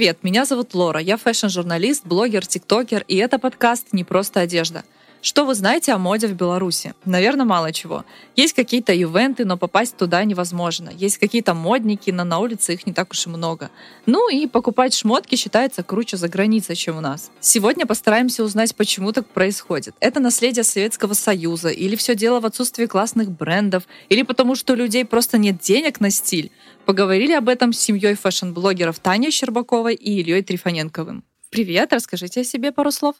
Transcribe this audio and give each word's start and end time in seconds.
Привет, 0.00 0.20
меня 0.22 0.46
зовут 0.46 0.72
Лора, 0.72 0.98
я 0.98 1.18
фэшн-журналист, 1.18 2.06
блогер, 2.06 2.46
тиктокер, 2.46 3.04
и 3.06 3.16
это 3.16 3.38
подкаст 3.38 3.88
«Не 3.92 4.02
просто 4.02 4.40
одежда». 4.40 4.82
Что 5.20 5.44
вы 5.44 5.54
знаете 5.54 5.92
о 5.92 5.98
моде 5.98 6.26
в 6.26 6.32
Беларуси? 6.32 6.94
Наверное, 7.04 7.44
мало 7.44 7.70
чего. 7.74 8.06
Есть 8.36 8.54
какие-то 8.54 8.94
ивенты, 8.94 9.44
но 9.44 9.58
попасть 9.58 9.94
туда 9.98 10.24
невозможно. 10.24 10.90
Есть 10.96 11.18
какие-то 11.18 11.52
модники, 11.52 12.10
но 12.10 12.24
на 12.24 12.38
улице 12.38 12.72
их 12.72 12.86
не 12.86 12.94
так 12.94 13.10
уж 13.10 13.26
и 13.26 13.28
много. 13.28 13.70
Ну 14.06 14.30
и 14.30 14.46
покупать 14.46 14.94
шмотки 14.94 15.36
считается 15.36 15.82
круче 15.82 16.16
за 16.16 16.28
границей, 16.28 16.74
чем 16.74 16.96
у 16.96 17.02
нас. 17.02 17.30
Сегодня 17.40 17.84
постараемся 17.84 18.42
узнать, 18.42 18.74
почему 18.74 19.12
так 19.12 19.26
происходит. 19.26 19.94
Это 20.00 20.20
наследие 20.20 20.64
Советского 20.64 21.12
Союза, 21.12 21.68
или 21.68 21.96
все 21.96 22.14
дело 22.14 22.40
в 22.40 22.46
отсутствии 22.46 22.86
классных 22.86 23.30
брендов, 23.30 23.82
или 24.08 24.22
потому 24.22 24.54
что 24.54 24.72
у 24.72 24.76
людей 24.76 25.04
просто 25.04 25.36
нет 25.36 25.58
денег 25.58 26.00
на 26.00 26.08
стиль. 26.08 26.50
Поговорили 26.90 27.34
об 27.34 27.48
этом 27.48 27.72
с 27.72 27.78
семьей 27.78 28.16
фэшн-блогеров 28.16 28.98
Таней 28.98 29.30
Щербаковой 29.30 29.94
и 29.94 30.18
Ильей 30.18 30.42
Трифоненковым. 30.42 31.22
Привет, 31.48 31.92
расскажите 31.92 32.40
о 32.40 32.44
себе 32.44 32.72
пару 32.72 32.90
слов. 32.90 33.14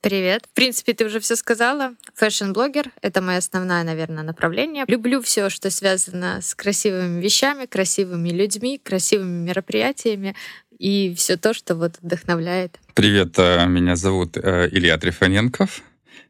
Привет. 0.00 0.44
В 0.48 0.54
принципе, 0.54 0.92
ты 0.92 1.06
уже 1.06 1.18
все 1.18 1.34
сказала. 1.34 1.96
Фэшн-блогер— 2.14 2.92
это 3.02 3.20
мое 3.20 3.38
основное, 3.38 3.82
наверное, 3.82 4.22
направление. 4.22 4.84
Люблю 4.86 5.20
все, 5.20 5.50
что 5.50 5.68
связано 5.70 6.38
с 6.40 6.54
красивыми 6.54 7.20
вещами, 7.20 7.66
красивыми 7.66 8.28
людьми, 8.28 8.78
красивыми 8.80 9.48
мероприятиями 9.48 10.36
и 10.78 11.12
все 11.16 11.36
то, 11.36 11.54
что 11.54 11.74
вот 11.74 11.96
вдохновляет. 12.02 12.78
Привет, 12.94 13.34
э, 13.36 13.66
меня 13.66 13.96
зовут 13.96 14.36
э, 14.36 14.68
Илья 14.70 14.96
Трифоненков. 14.96 15.82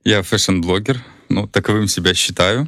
Я 0.04 0.22
фэшн-блогер, 0.22 0.96
ну, 1.28 1.46
таковым 1.46 1.86
себя 1.86 2.14
считаю. 2.14 2.66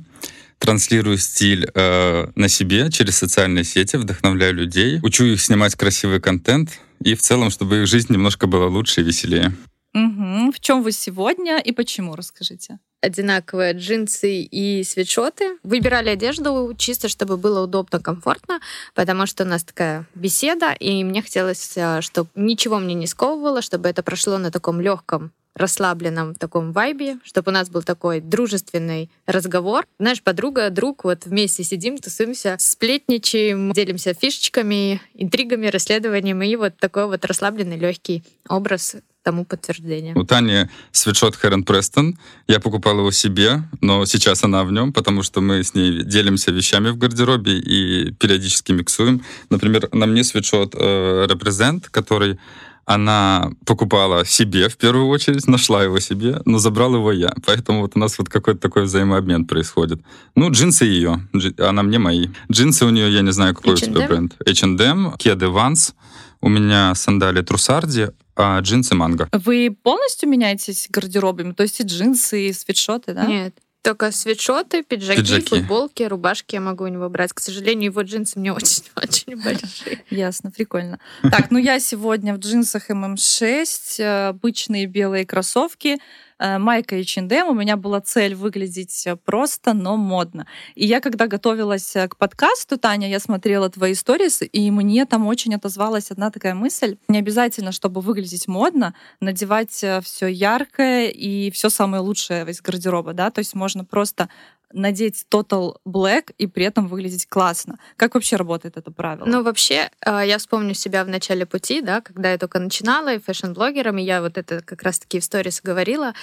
Транслирую 0.59 1.19
стиль 1.19 1.69
э, 1.75 2.27
на 2.35 2.49
себе 2.49 2.91
через 2.91 3.17
социальные 3.17 3.65
сети, 3.65 3.97
вдохновляю 3.97 4.55
людей, 4.55 4.99
учу 5.03 5.25
их 5.25 5.41
снимать 5.41 5.75
красивый 5.75 6.21
контент 6.21 6.79
и 7.03 7.15
в 7.15 7.21
целом, 7.21 7.51
чтобы 7.51 7.83
их 7.83 7.87
жизнь 7.87 8.13
немножко 8.13 8.47
была 8.47 8.67
лучше 8.67 9.01
и 9.01 9.05
веселее. 9.05 9.53
Угу. 9.95 10.53
В 10.53 10.61
чем 10.61 10.83
вы 10.83 10.93
сегодня 10.93 11.59
и 11.59 11.73
почему, 11.73 12.17
расскажите? 12.17 12.79
одинаковые 13.05 13.75
джинсы 13.75 14.41
и 14.43 14.83
свитшоты. 14.83 15.59
Выбирали 15.63 16.09
одежду 16.09 16.75
чисто, 16.77 17.09
чтобы 17.09 17.37
было 17.37 17.63
удобно, 17.63 18.01
комфортно, 18.01 18.61
потому 18.95 19.27
что 19.27 19.45
у 19.45 19.47
нас 19.47 19.63
такая 19.63 20.07
беседа, 20.15 20.73
и 20.73 21.05
мне 21.05 21.23
хотелось, 21.23 21.77
э, 21.77 22.01
чтобы 22.01 22.31
ничего 22.35 22.79
мне 22.79 22.95
не 22.95 23.07
сковывало, 23.07 23.63
чтобы 23.63 23.89
это 23.89 24.03
прошло 24.03 24.39
на 24.39 24.51
таком 24.51 24.81
легком 24.81 25.33
расслабленном 25.55 26.35
таком 26.35 26.73
вайбе, 26.73 27.19
чтобы 27.25 27.51
у 27.51 27.55
нас 27.55 27.71
был 27.71 27.83
такой 27.83 28.21
дружественный 28.21 29.11
разговор. 29.27 29.87
Знаешь, 29.99 30.23
подруга, 30.23 30.71
друг, 30.71 31.05
вот 31.05 31.27
вместе 31.27 31.65
сидим, 31.65 31.99
тусуемся, 31.99 32.57
сплетничаем, 32.59 33.73
делимся 33.73 34.15
фишечками, 34.15 35.01
интригами, 35.15 35.69
расследованием, 35.69 36.43
и 36.43 36.57
вот 36.57 36.77
такой 36.79 37.07
вот 37.07 37.25
расслабленный, 37.25 37.79
легкий 37.79 38.25
образ 38.49 38.97
тому 39.25 39.45
подтверждение. 39.45 40.15
У 40.15 40.25
Тани 40.25 40.69
свитшот 40.93 41.35
Хэрон 41.35 41.65
Престон. 41.65 42.19
Я 42.47 42.61
покупал 42.61 42.99
его 42.99 43.11
себе, 43.11 43.63
но 43.81 44.05
сейчас 44.05 44.45
она 44.45 44.65
в 44.65 44.71
нем, 44.71 44.93
потому 44.93 45.23
что 45.23 45.41
мы 45.41 45.65
с 45.65 45.75
ней 45.75 46.05
делимся 46.05 46.53
вещами 46.53 46.91
в 46.91 46.99
гардеробе 46.99 47.59
и 47.59 48.13
периодически 48.13 48.73
миксуем. 48.73 49.23
Например, 49.49 49.89
на 49.93 50.07
мне 50.07 50.23
свитшот 50.23 50.75
э, 50.75 51.27
Represent, 51.27 51.87
который 51.91 52.39
она 52.87 53.53
покупала 53.65 54.25
себе 54.25 54.69
в 54.69 54.77
первую 54.77 55.09
очередь, 55.09 55.47
нашла 55.47 55.83
его 55.83 55.99
себе, 56.01 56.41
но 56.45 56.59
забрал 56.59 56.95
его 56.95 57.13
я. 57.13 57.33
Поэтому 57.47 57.81
вот 57.81 57.93
у 57.95 57.99
нас 57.99 58.19
вот 58.19 58.29
какой-то 58.29 58.61
такой 58.61 58.85
взаимообмен 58.85 59.47
происходит. 59.47 60.01
Ну, 60.35 60.51
джинсы 60.51 60.85
ее, 60.85 61.27
она 61.59 61.83
мне 61.83 61.99
мои. 61.99 62.29
Джинсы 62.51 62.85
у 62.85 62.91
нее, 62.91 63.13
я 63.13 63.23
не 63.23 63.33
знаю, 63.33 63.55
какой 63.55 63.75
H&M? 63.75 63.91
у 63.91 63.95
тебя 63.95 64.07
бренд. 64.07 64.37
H&M, 64.47 65.17
кеды 65.17 65.47
Vans, 65.47 65.95
у 66.41 66.49
меня 66.49 66.95
сандали 66.95 67.41
Трусарди, 67.43 68.09
а 68.37 68.59
джинсы 68.61 68.95
Манго. 68.95 69.29
Вы 69.33 69.75
полностью 69.83 70.29
меняетесь 70.29 70.89
гардеробами? 70.91 71.53
То 71.53 71.63
есть 71.63 71.81
и 71.81 71.85
джинсы, 71.85 72.49
и 72.49 72.53
свитшоты, 72.53 73.15
да? 73.15 73.25
Нет. 73.25 73.57
Только 73.85 74.13
свитшоты, 74.13 74.83
пиджаки, 74.83 75.21
пиджаки, 75.21 75.47
футболки, 75.47 76.03
рубашки 76.05 76.55
я 76.55 76.63
могу 76.63 76.85
у 76.85 76.89
него 76.89 77.11
брать. 77.11 77.35
К 77.35 77.41
сожалению, 77.41 77.91
его 77.91 78.01
джинсы 78.01 78.39
мне 78.39 78.51
очень-очень 78.55 79.37
большие. 79.37 80.03
Ясно, 80.09 80.51
прикольно. 80.51 80.99
Так, 81.23 81.51
ну 81.51 81.59
я 81.59 81.79
сегодня 81.79 82.35
в 82.35 82.39
джинсах 82.39 82.89
ММ6, 82.89 83.67
э, 83.99 84.29
обычные 84.29 84.87
белые 84.87 85.27
кроссовки, 85.27 85.99
майка 86.39 86.97
H&M. 86.97 87.49
У 87.49 87.55
меня 87.55 87.77
была 87.77 88.01
цель 88.01 88.35
выглядеть 88.35 89.07
э, 89.07 89.17
просто, 89.17 89.73
но 89.73 89.97
модно. 89.97 90.47
И 90.75 90.87
я, 90.87 91.01
когда 91.01 91.27
готовилась 91.27 91.95
э, 91.97 92.09
к 92.09 92.17
подкасту, 92.17 92.79
Таня, 92.79 93.09
я 93.09 93.21
смотрела 93.21 93.71
твои 93.71 93.95
сторис, 93.95 94.43
и 94.43 94.71
мне 94.71 95.07
там 95.07 95.27
очень 95.27 95.55
отозвалась 95.55 96.11
одна 96.11 96.31
такая 96.31 96.55
мысль. 96.55 96.97
Не 97.09 97.19
обязательно, 97.19 97.73
чтобы 97.73 98.01
выглядеть 98.01 98.49
модно, 98.49 98.95
надевать 99.21 99.85
все 100.03 100.27
яркое 100.27 101.09
и 101.09 101.51
все 101.51 101.69
самое 101.69 102.03
лучшее 102.03 102.49
из 102.49 102.61
гардероба, 102.61 103.13
да, 103.13 103.31
то 103.31 103.41
есть 103.41 103.55
можно 103.55 103.85
просто 103.85 104.29
надеть 104.75 105.25
Total 105.31 105.77
Black 105.87 106.35
и 106.37 106.47
при 106.47 106.65
этом 106.67 106.89
выглядеть 106.89 107.27
классно. 107.27 107.79
Как 107.97 108.15
вообще 108.15 108.37
работает 108.37 108.77
это 108.77 108.91
правило? 108.91 109.25
Ну, 109.27 109.43
вообще, 109.43 109.91
а, 110.01 110.25
я 110.25 110.39
вспомню 110.39 110.75
себя 110.75 111.05
в 111.05 111.09
начале 111.09 111.47
пути, 111.47 111.81
да, 111.81 112.01
когда 112.01 112.33
я 112.33 112.39
только 112.39 112.59
начинала 112.59 113.15
и 113.15 113.19
фэшн-блогером, 113.19 113.99
и 113.99 114.03
я 114.03 114.21
вот 114.21 114.37
это 114.37 114.61
как 114.61 114.83
раз-таки 114.83 115.21
в 115.21 115.25
сторис 115.25 115.61
говорила, 115.63 116.15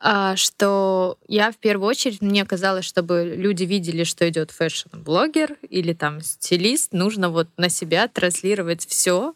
а, 0.00 0.36
что 0.36 1.18
я 1.28 1.52
в 1.52 1.56
первую 1.56 1.88
очередь, 1.88 2.22
мне 2.22 2.44
казалось, 2.44 2.84
чтобы 2.84 3.34
люди 3.36 3.64
видели, 3.64 4.04
что 4.04 4.28
идет 4.28 4.50
фэшн-блогер 4.50 5.56
или 5.68 5.92
там 5.92 6.20
стилист, 6.20 6.92
нужно 6.92 7.28
вот 7.30 7.48
на 7.56 7.68
себя 7.68 8.08
транслировать 8.08 8.86
все, 8.86 9.34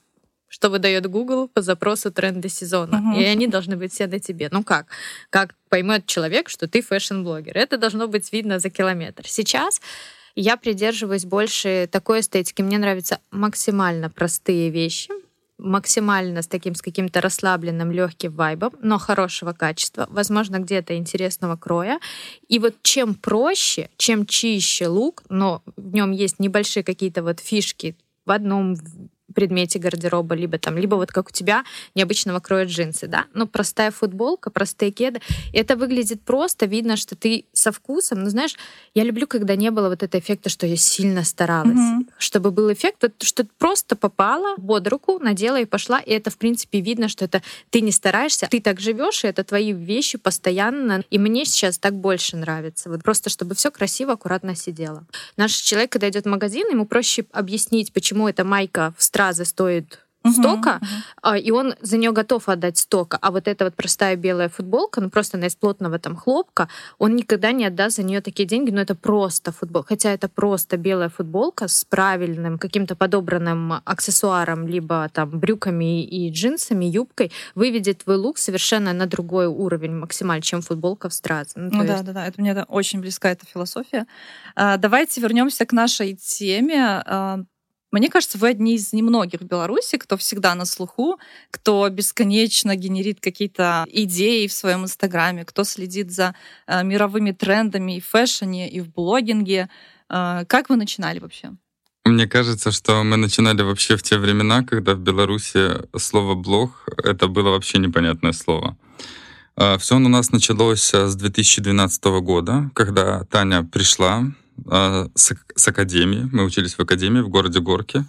что 0.53 0.69
выдает 0.69 1.07
Google 1.07 1.49
по 1.49 1.63
запросу 1.63 2.13
тренда 2.13 2.51
сезона. 2.51 2.97
Uh-huh. 2.97 3.21
И 3.23 3.25
они 3.25 3.47
должны 3.47 3.75
быть 3.79 3.91
все 3.95 4.07
на 4.07 4.21
тебе. 4.21 4.49
Ну 4.51 4.63
как? 4.63 4.87
Как 5.31 5.55
поймет 5.71 6.05
человек, 6.05 6.51
что 6.51 6.69
ты 6.69 6.83
фэшн-блогер? 6.83 7.57
Это 7.57 7.79
должно 7.79 8.07
быть 8.07 8.31
видно 8.35 8.59
за 8.59 8.69
километр. 8.69 9.27
Сейчас 9.27 9.81
я 10.35 10.59
придерживаюсь 10.59 11.25
больше 11.25 11.89
такой 11.91 12.21
эстетики. 12.21 12.61
Мне 12.61 12.77
нравятся 12.77 13.19
максимально 13.31 14.11
простые 14.11 14.69
вещи, 14.69 15.11
максимально 15.57 16.43
с 16.43 16.47
таким 16.47 16.75
с 16.75 16.83
каким-то 16.83 17.23
расслабленным 17.23 17.91
легким 17.91 18.33
вайбом, 18.33 18.75
но 18.83 18.99
хорошего 18.99 19.55
качества, 19.55 20.07
возможно, 20.11 20.59
где-то 20.59 20.99
интересного 20.99 21.57
кроя. 21.57 21.99
И 22.49 22.59
вот 22.59 22.75
чем 22.83 23.15
проще, 23.15 23.89
чем 23.97 24.27
чище 24.27 24.87
лук, 24.87 25.23
но 25.31 25.63
в 25.79 25.95
нем 25.95 26.11
есть 26.11 26.39
небольшие 26.41 26.85
какие-то 26.85 27.23
вот 27.23 27.41
фишки 27.41 27.97
в 28.27 28.31
одном 28.31 28.77
предмете 29.33 29.79
гардероба, 29.79 30.35
либо 30.35 30.59
там, 30.59 30.79
либо 30.79 30.97
вот 30.97 31.11
как 31.11 31.29
у 31.29 31.33
тебя 31.33 31.65
необычного 31.95 32.41
кроя 32.41 32.67
джинсы, 32.67 33.07
да, 33.07 33.27
ну 33.35 33.47
простая 33.47 33.91
футболка, 33.91 34.51
простые 34.51 34.93
кеды, 34.93 35.21
и 35.53 35.59
это 35.59 35.77
выглядит 35.77 36.23
просто, 36.23 36.67
видно, 36.67 36.97
что 36.97 37.17
ты 37.17 37.47
со 37.53 37.73
вкусом, 37.73 38.23
ну 38.23 38.31
знаешь, 38.31 38.55
я 38.95 39.05
люблю, 39.05 39.27
когда 39.27 39.57
не 39.57 39.71
было 39.71 39.89
вот 39.89 40.03
этого 40.03 40.21
эффекта, 40.21 40.49
что 40.49 40.67
я 40.67 40.77
сильно 40.77 41.25
старалась, 41.25 41.77
mm-hmm. 41.77 42.13
чтобы 42.19 42.51
был 42.51 42.73
эффект, 42.73 42.99
вот, 43.03 43.23
что 43.23 43.47
просто 43.59 43.97
попала 43.97 44.57
под 44.57 44.89
руку, 44.89 45.19
надела 45.19 45.61
и 45.61 45.65
пошла, 45.65 45.99
и 45.99 46.13
это 46.13 46.31
в 46.31 46.39
принципе 46.39 46.81
видно, 46.81 47.09
что 47.09 47.25
это 47.25 47.43
ты 47.71 47.81
не 47.81 47.93
стараешься, 47.93 48.49
ты 48.51 48.61
так 48.61 48.81
живешь, 48.81 49.25
и 49.25 49.29
это 49.29 49.45
твои 49.45 49.73
вещи 49.73 50.19
постоянно, 50.19 51.05
и 51.11 51.19
мне 51.19 51.45
сейчас 51.45 51.79
так 51.79 51.95
больше 51.95 52.37
нравится, 52.37 52.91
вот 52.91 53.03
просто 53.03 53.31
чтобы 53.31 53.55
все 53.55 53.71
красиво, 53.71 54.13
аккуратно 54.13 54.55
сидело. 54.55 55.05
Наш 55.37 55.53
человек, 55.53 55.93
когда 55.93 56.09
идет 56.09 56.25
в 56.25 56.29
магазин, 56.29 56.69
ему 56.71 56.87
проще 56.87 57.25
объяснить, 57.33 57.93
почему 57.93 58.29
эта 58.29 58.45
майка 58.45 58.95
в 58.97 59.03
стразы 59.23 59.45
стоит 59.45 60.01
стока, 60.31 60.81
uh-huh. 61.23 61.41
и 61.41 61.51
он 61.51 61.75
за 61.81 61.97
нее 61.97 62.13
готов 62.13 62.49
отдать 62.49 62.79
стока. 62.79 63.19
А 63.21 63.31
вот 63.31 63.49
эта 63.49 63.65
вот 63.65 63.75
простая 63.75 64.17
белая 64.17 64.49
футболка, 64.49 65.01
ну 65.01 65.11
просто 65.11 65.37
она 65.37 65.47
из 65.47 65.57
плотного 65.57 65.99
там 65.99 66.17
хлопка, 66.17 66.69
он 66.99 67.17
никогда 67.17 67.53
не 67.53 67.65
отдаст 67.67 67.97
за 67.97 68.03
нее 68.03 68.21
такие 68.21 68.47
деньги, 68.49 68.71
но 68.71 68.81
это 68.81 68.95
просто 68.95 69.53
футболка. 69.53 69.89
Хотя 69.89 70.13
это 70.13 70.29
просто 70.29 70.77
белая 70.77 71.09
футболка 71.09 71.69
с 71.69 71.85
правильным 71.85 72.59
каким-то 72.59 72.95
подобранным 72.95 73.75
аксессуаром, 73.85 74.69
либо 74.69 75.09
там 75.13 75.31
брюками 75.31 76.05
и 76.05 76.31
джинсами, 76.31 76.85
юбкой, 76.85 77.33
выведет 77.55 78.05
твой 78.05 78.17
лук 78.17 78.39
совершенно 78.39 78.93
на 78.93 79.07
другой 79.07 79.47
уровень 79.47 79.95
максимально, 79.95 80.43
чем 80.43 80.63
футболка 80.63 81.09
в 81.09 81.15
стразе. 81.15 81.53
Ну, 81.57 81.71
ну 81.73 81.85
да, 81.85 81.95
есть... 81.95 82.05
да, 82.05 82.13
да, 82.13 82.27
это 82.27 82.41
мне 82.41 82.53
это 82.53 82.65
очень 82.69 83.01
близка 83.01 83.31
эта 83.31 83.45
философия. 83.47 84.07
А, 84.55 84.77
давайте 84.77 85.21
вернемся 85.21 85.67
к 85.67 85.73
нашей 85.73 86.15
теме. 86.15 87.03
Мне 87.93 88.09
кажется, 88.09 88.39
вы 88.39 88.49
одни 88.49 88.75
из 88.75 88.95
немногих 88.95 89.41
в 89.41 89.45
Беларуси, 89.45 89.99
кто 89.99 90.17
всегда 90.17 90.55
на 90.55 90.65
слуху, 90.65 91.19
кто 91.51 91.87
бесконечно 91.91 92.75
генерит 92.75 93.21
какие-то 93.21 93.85
идеи 93.87 94.47
в 94.47 94.53
своем 94.55 94.85
инстаграме, 94.85 95.45
кто 95.45 95.63
следит 95.65 96.11
за 96.11 96.35
э, 96.67 96.83
мировыми 96.83 97.33
трендами 97.33 97.99
и 97.99 98.01
в 98.01 98.07
фэшне, 98.07 98.71
и 98.71 98.81
в 98.81 98.91
блогинге. 98.91 99.69
Э, 100.09 100.45
как 100.49 100.71
вы 100.71 100.77
начинали 100.77 101.19
вообще? 101.19 101.51
Мне 102.07 102.27
кажется, 102.27 102.73
что 102.73 103.05
мы 103.05 103.19
начинали 103.19 103.61
вообще 103.61 103.97
в 103.97 104.03
те 104.03 104.17
времена, 104.17 104.65
когда 104.65 104.95
в 104.95 104.99
Беларуси 104.99 105.87
слово 105.99 106.35
«блог»— 106.35 106.89
это 106.97 107.29
было 107.29 107.51
вообще 107.51 107.79
непонятное 107.79 108.33
слово. 108.33 108.79
Э, 109.59 109.77
Все 109.77 109.97
у 109.97 109.99
нас 109.99 110.33
началось 110.33 110.95
с 110.95 111.15
2012 111.15 112.05
года, 112.23 112.71
когда 112.75 113.25
Таня 113.25 113.63
пришла 113.65 114.33
а, 114.67 115.09
с, 115.15 115.35
с 115.55 115.69
академии. 115.69 116.29
Мы 116.33 116.45
учились 116.45 116.75
в 116.75 116.81
академии 116.81 117.21
в 117.21 117.29
городе 117.29 117.61
Горке. 117.61 118.05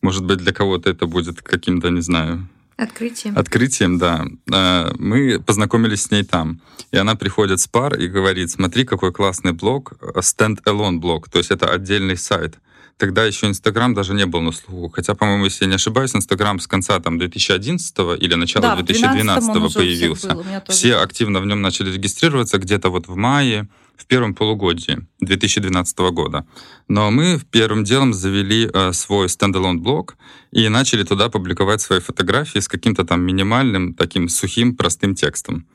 Может 0.00 0.24
быть, 0.24 0.38
для 0.38 0.52
кого-то 0.52 0.90
это 0.90 1.06
будет 1.06 1.42
каким-то, 1.42 1.90
не 1.90 2.00
знаю, 2.00 2.48
Открытием. 2.76 3.38
Открытием, 3.38 3.98
да. 3.98 4.24
Э, 4.52 4.92
мы 4.98 5.40
познакомились 5.40 6.02
с 6.02 6.10
ней 6.10 6.24
там. 6.24 6.60
И 6.90 6.96
она 6.96 7.14
приходит 7.14 7.60
с 7.60 7.68
пар 7.68 7.94
и 7.94 8.08
говорит, 8.08 8.50
смотри, 8.50 8.84
какой 8.84 9.12
классный 9.12 9.52
блог, 9.52 9.92
stand-alone 10.16 10.98
блог, 10.98 11.28
то 11.28 11.38
есть 11.38 11.50
это 11.50 11.70
отдельный 11.70 12.16
сайт. 12.16 12.58
Тогда 12.96 13.24
еще 13.24 13.46
Инстаграм 13.46 13.94
даже 13.94 14.14
не 14.14 14.26
был 14.26 14.40
на 14.40 14.52
слуху. 14.52 14.88
Хотя, 14.88 15.14
по-моему, 15.14 15.44
если 15.46 15.64
я 15.64 15.68
не 15.70 15.74
ошибаюсь, 15.76 16.14
Инстаграм 16.14 16.60
с 16.60 16.66
конца 16.66 16.98
там, 17.00 17.18
2011 17.18 17.96
или 18.20 18.34
начала 18.34 18.62
Да, 18.62 18.76
в 18.76 18.84
2012 18.84 19.50
12-м 19.50 19.50
он 19.50 19.56
уже 19.56 19.64
у 19.64 19.68
всех 19.68 19.82
появился. 19.82 20.34
был, 20.34 20.44
Все 20.68 20.96
активно 20.96 21.40
в 21.40 21.46
нем 21.46 21.60
начали 21.62 21.92
регистрироваться 21.92 22.58
где-то 22.58 22.90
вот 22.90 23.08
в 23.08 23.16
мае, 23.16 23.68
в 23.96 24.06
первом 24.06 24.34
полугодии 24.34 24.98
2012 25.20 25.98
года. 26.12 26.44
Но 26.88 27.10
мы 27.10 27.38
первым 27.50 27.84
делом 27.84 28.12
завели 28.12 28.68
э, 28.72 28.92
свой 28.92 29.28
стендалон 29.28 29.80
блог 29.80 30.16
и 30.50 30.68
начали 30.68 31.04
туда 31.04 31.28
публиковать 31.28 31.80
свои 31.80 32.00
фотографии 32.00 32.58
с 32.58 32.68
каким-то 32.68 33.04
там 33.04 33.22
минимальным, 33.22 33.94
таким 33.94 34.28
сухим, 34.28 34.76
простым 34.76 35.14
текстом. 35.14 35.66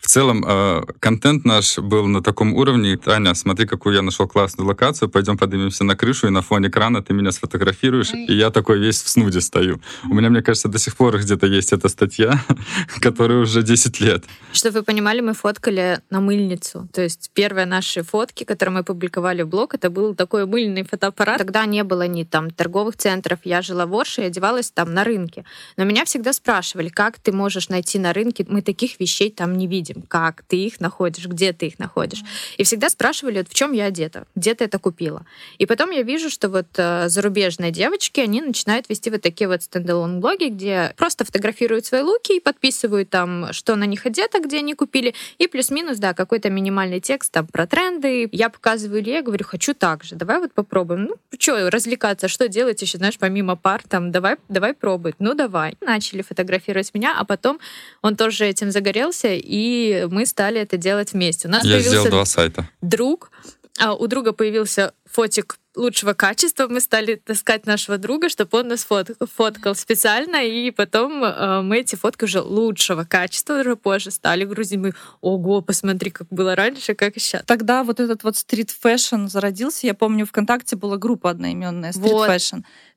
В 0.00 0.06
целом, 0.06 0.44
э, 0.46 0.82
контент 1.00 1.44
наш 1.44 1.78
был 1.78 2.06
на 2.06 2.22
таком 2.22 2.54
уровне. 2.54 2.96
Таня, 2.96 3.34
смотри, 3.34 3.66
какую 3.66 3.96
я 3.96 4.02
нашел 4.02 4.28
классную 4.28 4.68
локацию. 4.68 5.08
Пойдем 5.08 5.36
поднимемся 5.36 5.84
на 5.84 5.96
крышу, 5.96 6.28
и 6.28 6.30
на 6.30 6.40
фоне 6.40 6.70
крана 6.70 7.02
ты 7.02 7.14
меня 7.14 7.32
сфотографируешь. 7.32 8.12
И 8.14 8.32
я 8.32 8.50
такой 8.50 8.78
весь 8.78 9.02
в 9.02 9.08
снуде 9.08 9.40
стою. 9.40 9.80
У 10.04 10.14
меня, 10.14 10.30
мне 10.30 10.40
кажется, 10.40 10.68
до 10.68 10.78
сих 10.78 10.96
пор 10.96 11.18
где-то 11.18 11.46
есть 11.46 11.72
эта 11.72 11.88
статья, 11.88 12.40
которая 13.00 13.38
уже 13.38 13.62
10 13.62 14.00
лет. 14.00 14.24
Чтобы 14.52 14.78
вы 14.78 14.82
понимали, 14.84 15.20
мы 15.20 15.34
фоткали 15.34 16.00
на 16.10 16.20
мыльницу. 16.20 16.88
То 16.92 17.02
есть 17.02 17.30
первые 17.34 17.66
наши 17.66 18.02
фотки, 18.02 18.44
которые 18.44 18.76
мы 18.76 18.84
публиковали 18.84 19.42
в 19.42 19.48
блог, 19.48 19.74
это 19.74 19.90
был 19.90 20.14
такой 20.14 20.46
мыльный 20.46 20.84
фотоаппарат. 20.84 21.38
Тогда 21.38 21.66
не 21.66 21.82
было 21.82 22.06
ни 22.06 22.22
там 22.22 22.50
торговых 22.50 22.96
центров. 22.96 23.40
Я 23.44 23.62
жила 23.62 23.84
в 23.86 23.94
Орше 23.94 24.22
и 24.22 24.24
одевалась 24.26 24.70
там 24.70 24.94
на 24.94 25.02
рынке. 25.02 25.44
Но 25.76 25.84
меня 25.84 26.04
всегда 26.04 26.32
спрашивали, 26.32 26.88
как 26.88 27.18
ты 27.18 27.32
можешь 27.32 27.68
найти 27.68 27.98
на 27.98 28.12
рынке? 28.12 28.46
Мы 28.48 28.62
таких 28.62 29.00
вещей 29.00 29.30
там 29.30 29.58
не 29.58 29.66
видим. 29.66 29.87
Как 30.08 30.42
ты 30.46 30.56
их 30.56 30.80
находишь? 30.80 31.26
Где 31.26 31.52
ты 31.52 31.66
их 31.66 31.78
находишь? 31.78 32.22
И 32.56 32.64
всегда 32.64 32.90
спрашивали, 32.90 33.38
вот 33.38 33.48
в 33.48 33.54
чем 33.54 33.72
я 33.72 33.86
одета, 33.86 34.26
где 34.34 34.54
ты 34.54 34.64
это 34.64 34.78
купила. 34.78 35.24
И 35.58 35.66
потом 35.66 35.90
я 35.90 36.02
вижу, 36.02 36.30
что 36.30 36.48
вот 36.48 36.66
э, 36.76 37.08
зарубежные 37.08 37.70
девочки, 37.70 38.20
они 38.20 38.40
начинают 38.40 38.88
вести 38.88 39.10
вот 39.10 39.22
такие 39.22 39.48
вот 39.48 39.62
стендалон 39.62 40.20
блоги, 40.20 40.48
где 40.48 40.92
просто 40.96 41.24
фотографируют 41.24 41.86
свои 41.86 42.02
луки 42.02 42.36
и 42.36 42.40
подписывают 42.40 43.10
там, 43.10 43.52
что 43.52 43.76
на 43.76 43.84
них 43.84 44.06
одето, 44.06 44.40
где 44.40 44.58
они 44.58 44.74
купили, 44.74 45.14
и 45.38 45.46
плюс-минус, 45.46 45.98
да, 45.98 46.14
какой-то 46.14 46.50
минимальный 46.50 47.00
текст 47.00 47.32
там 47.32 47.46
про 47.46 47.66
тренды. 47.66 48.28
Я 48.32 48.48
показываю 48.48 49.00
Илье, 49.00 49.22
говорю, 49.22 49.44
хочу 49.44 49.74
так 49.74 50.04
же, 50.04 50.16
давай 50.16 50.38
вот 50.38 50.52
попробуем. 50.52 51.04
Ну, 51.04 51.16
что, 51.38 51.70
развлекаться, 51.70 52.28
что 52.28 52.48
делать 52.48 52.82
еще, 52.82 52.98
знаешь, 52.98 53.18
помимо 53.18 53.56
пар, 53.56 53.82
там, 53.88 54.10
давай, 54.10 54.36
давай 54.48 54.74
пробовать. 54.74 55.16
Ну, 55.18 55.34
давай. 55.34 55.76
Начали 55.80 56.22
фотографировать 56.22 56.92
меня, 56.94 57.16
а 57.18 57.24
потом 57.24 57.58
он 58.02 58.16
тоже 58.16 58.46
этим 58.46 58.70
загорелся, 58.70 59.28
и 59.32 59.77
мы 60.10 60.26
стали 60.26 60.60
это 60.60 60.76
делать 60.76 61.12
вместе. 61.12 61.48
У 61.48 61.50
нас 61.50 61.64
Я 61.64 61.70
появился 61.76 61.90
сделал 61.90 62.08
два 62.10 62.24
сайта. 62.24 62.68
друг, 62.82 63.30
а 63.78 63.94
у 63.94 64.06
друга 64.06 64.32
появился 64.32 64.92
фотик 65.04 65.58
лучшего 65.76 66.12
качества, 66.12 66.66
мы 66.68 66.80
стали 66.80 67.14
таскать 67.14 67.64
нашего 67.64 67.98
друга, 67.98 68.28
чтобы 68.28 68.58
он 68.58 68.68
нас 68.68 68.84
фот- 68.84 69.16
фоткал 69.36 69.76
специально, 69.76 70.44
и 70.44 70.72
потом 70.72 71.22
э, 71.22 71.62
мы 71.62 71.78
эти 71.78 71.94
фотки 71.94 72.24
уже 72.24 72.40
лучшего 72.40 73.04
качества 73.04 73.60
уже 73.60 73.76
позже 73.76 74.10
стали 74.10 74.44
грузить. 74.44 74.78
Мы, 74.80 74.92
ого, 75.20 75.60
посмотри, 75.60 76.10
как 76.10 76.26
было 76.30 76.56
раньше, 76.56 76.94
как 76.94 77.14
сейчас. 77.18 77.42
Тогда 77.46 77.84
вот 77.84 78.00
этот 78.00 78.24
вот 78.24 78.36
street 78.36 78.70
fashion 78.72 79.28
зародился. 79.28 79.86
Я 79.86 79.94
помню, 79.94 80.26
ВКонтакте 80.26 80.74
была 80.74 80.96
группа 80.96 81.30
одноименная 81.30 81.92
street 81.92 82.10
Вот. 82.10 82.26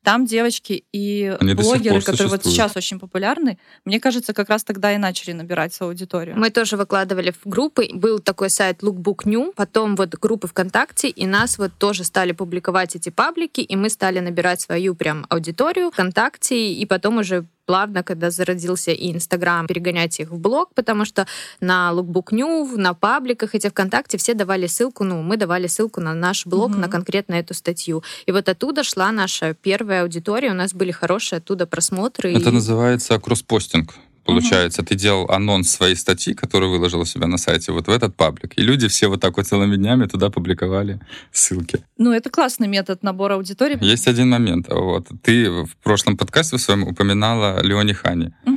Там 0.04 0.26
девочки 0.26 0.84
и 0.92 1.36
Они 1.40 1.54
блогеры, 1.54 2.02
которые 2.02 2.30
вот 2.30 2.44
сейчас 2.44 2.76
очень 2.76 3.00
популярны, 3.00 3.60
мне 3.86 4.00
кажется, 4.00 4.34
как 4.34 4.50
раз 4.50 4.64
тогда 4.64 4.94
и 4.94 4.98
начали 4.98 5.32
набирать 5.32 5.74
свою 5.74 5.92
аудиторию. 5.92 6.38
Мы 6.38 6.50
тоже 6.50 6.76
выкладывали 6.76 7.32
в 7.32 7.48
группы. 7.48 7.88
Был 7.94 8.20
такой 8.20 8.50
сайт 8.50 8.82
Lookbook 8.82 9.22
New, 9.26 9.54
потом 9.56 9.96
вот 9.96 10.16
группы 10.16 10.48
ВКонтакте, 10.48 11.10
и 11.10 11.28
нас 11.28 11.58
вот 11.58 11.72
тоже 11.78 12.04
стали 12.04 12.32
публиковать 12.32 12.96
эти 12.96 13.10
паблики, 13.10 13.62
и 13.62 13.76
мы 13.76 13.90
стали 13.90 14.20
набирать 14.20 14.62
свою 14.62 14.96
прям 14.96 15.26
аудиторию 15.30 15.92
ВКонтакте, 15.92 16.74
и 16.74 16.86
потом 16.86 17.18
уже 17.18 17.46
плавно, 17.66 18.04
когда 18.04 18.32
зародился 18.32 18.92
и 18.92 19.12
Инстаграм, 19.12 19.68
перегонять 19.68 20.20
их 20.20 20.30
в 20.32 20.38
блог, 20.38 20.74
потому 20.76 21.06
что 21.06 21.26
на 21.60 21.92
Lookbook 21.94 22.28
New, 22.32 22.78
на 22.78 22.94
пабликах 22.94 23.56
эти 23.56 23.68
ВКонтакте 23.70 24.18
все 24.18 24.34
давали 24.34 24.68
ссылку, 24.68 25.04
ну, 25.04 25.22
мы 25.22 25.38
давали 25.38 25.68
ссылку 25.68 26.02
на 26.02 26.14
наш 26.14 26.46
блог, 26.46 26.72
Мгм. 26.72 26.82
на 26.82 26.88
конкретно 26.90 27.36
эту 27.36 27.54
статью. 27.54 28.04
И 28.26 28.32
вот 28.32 28.50
оттуда 28.50 28.84
шла 28.84 29.12
наша 29.12 29.54
первая 29.54 30.04
аудитория, 30.04 30.52
у 30.52 30.56
нас 30.56 30.74
были 30.74 30.92
хорошие 30.92 31.38
оттуда 31.38 31.66
просмотры. 31.66 32.34
Это 32.34 32.50
и- 32.50 32.54
называется 32.54 33.20
кросспостинг. 33.20 33.94
Получается, 34.26 34.84
ты 34.84 34.96
делал 34.96 35.26
анонс 35.30 35.72
своей 35.72 35.96
статьи, 35.96 36.34
которую 36.34 36.72
выложил 36.72 37.02
у 37.02 37.06
себя 37.06 37.28
на 37.28 37.38
сайте, 37.38 37.72
вот 37.72 37.88
в 37.88 37.90
этот 37.90 38.16
паблик. 38.16 38.58
И 38.58 38.62
люди 38.62 38.88
все 38.88 39.08
вот 39.08 39.20
так 39.22 39.38
вот 39.38 39.48
целыми 39.48 39.76
днями 39.76 40.06
туда 40.06 40.30
публиковали 40.30 41.00
ссылки. 41.32 41.84
Ну, 41.98 42.12
это 42.12 42.30
классный 42.30 42.68
метод 42.68 43.04
набора 43.04 43.36
аудитории. 43.36 43.78
Есть 43.82 44.08
один 44.08 44.30
момент. 44.30 44.68
Вот. 44.70 45.08
Ты 45.24 45.50
в 45.50 45.76
прошлом 45.84 46.18
подкасте 46.18 46.58
в 46.58 46.62
своем 46.62 46.84
упоминала 46.84 47.62
Леони 47.62 47.94
Хани. 47.94 48.32
Мгм. 48.46 48.51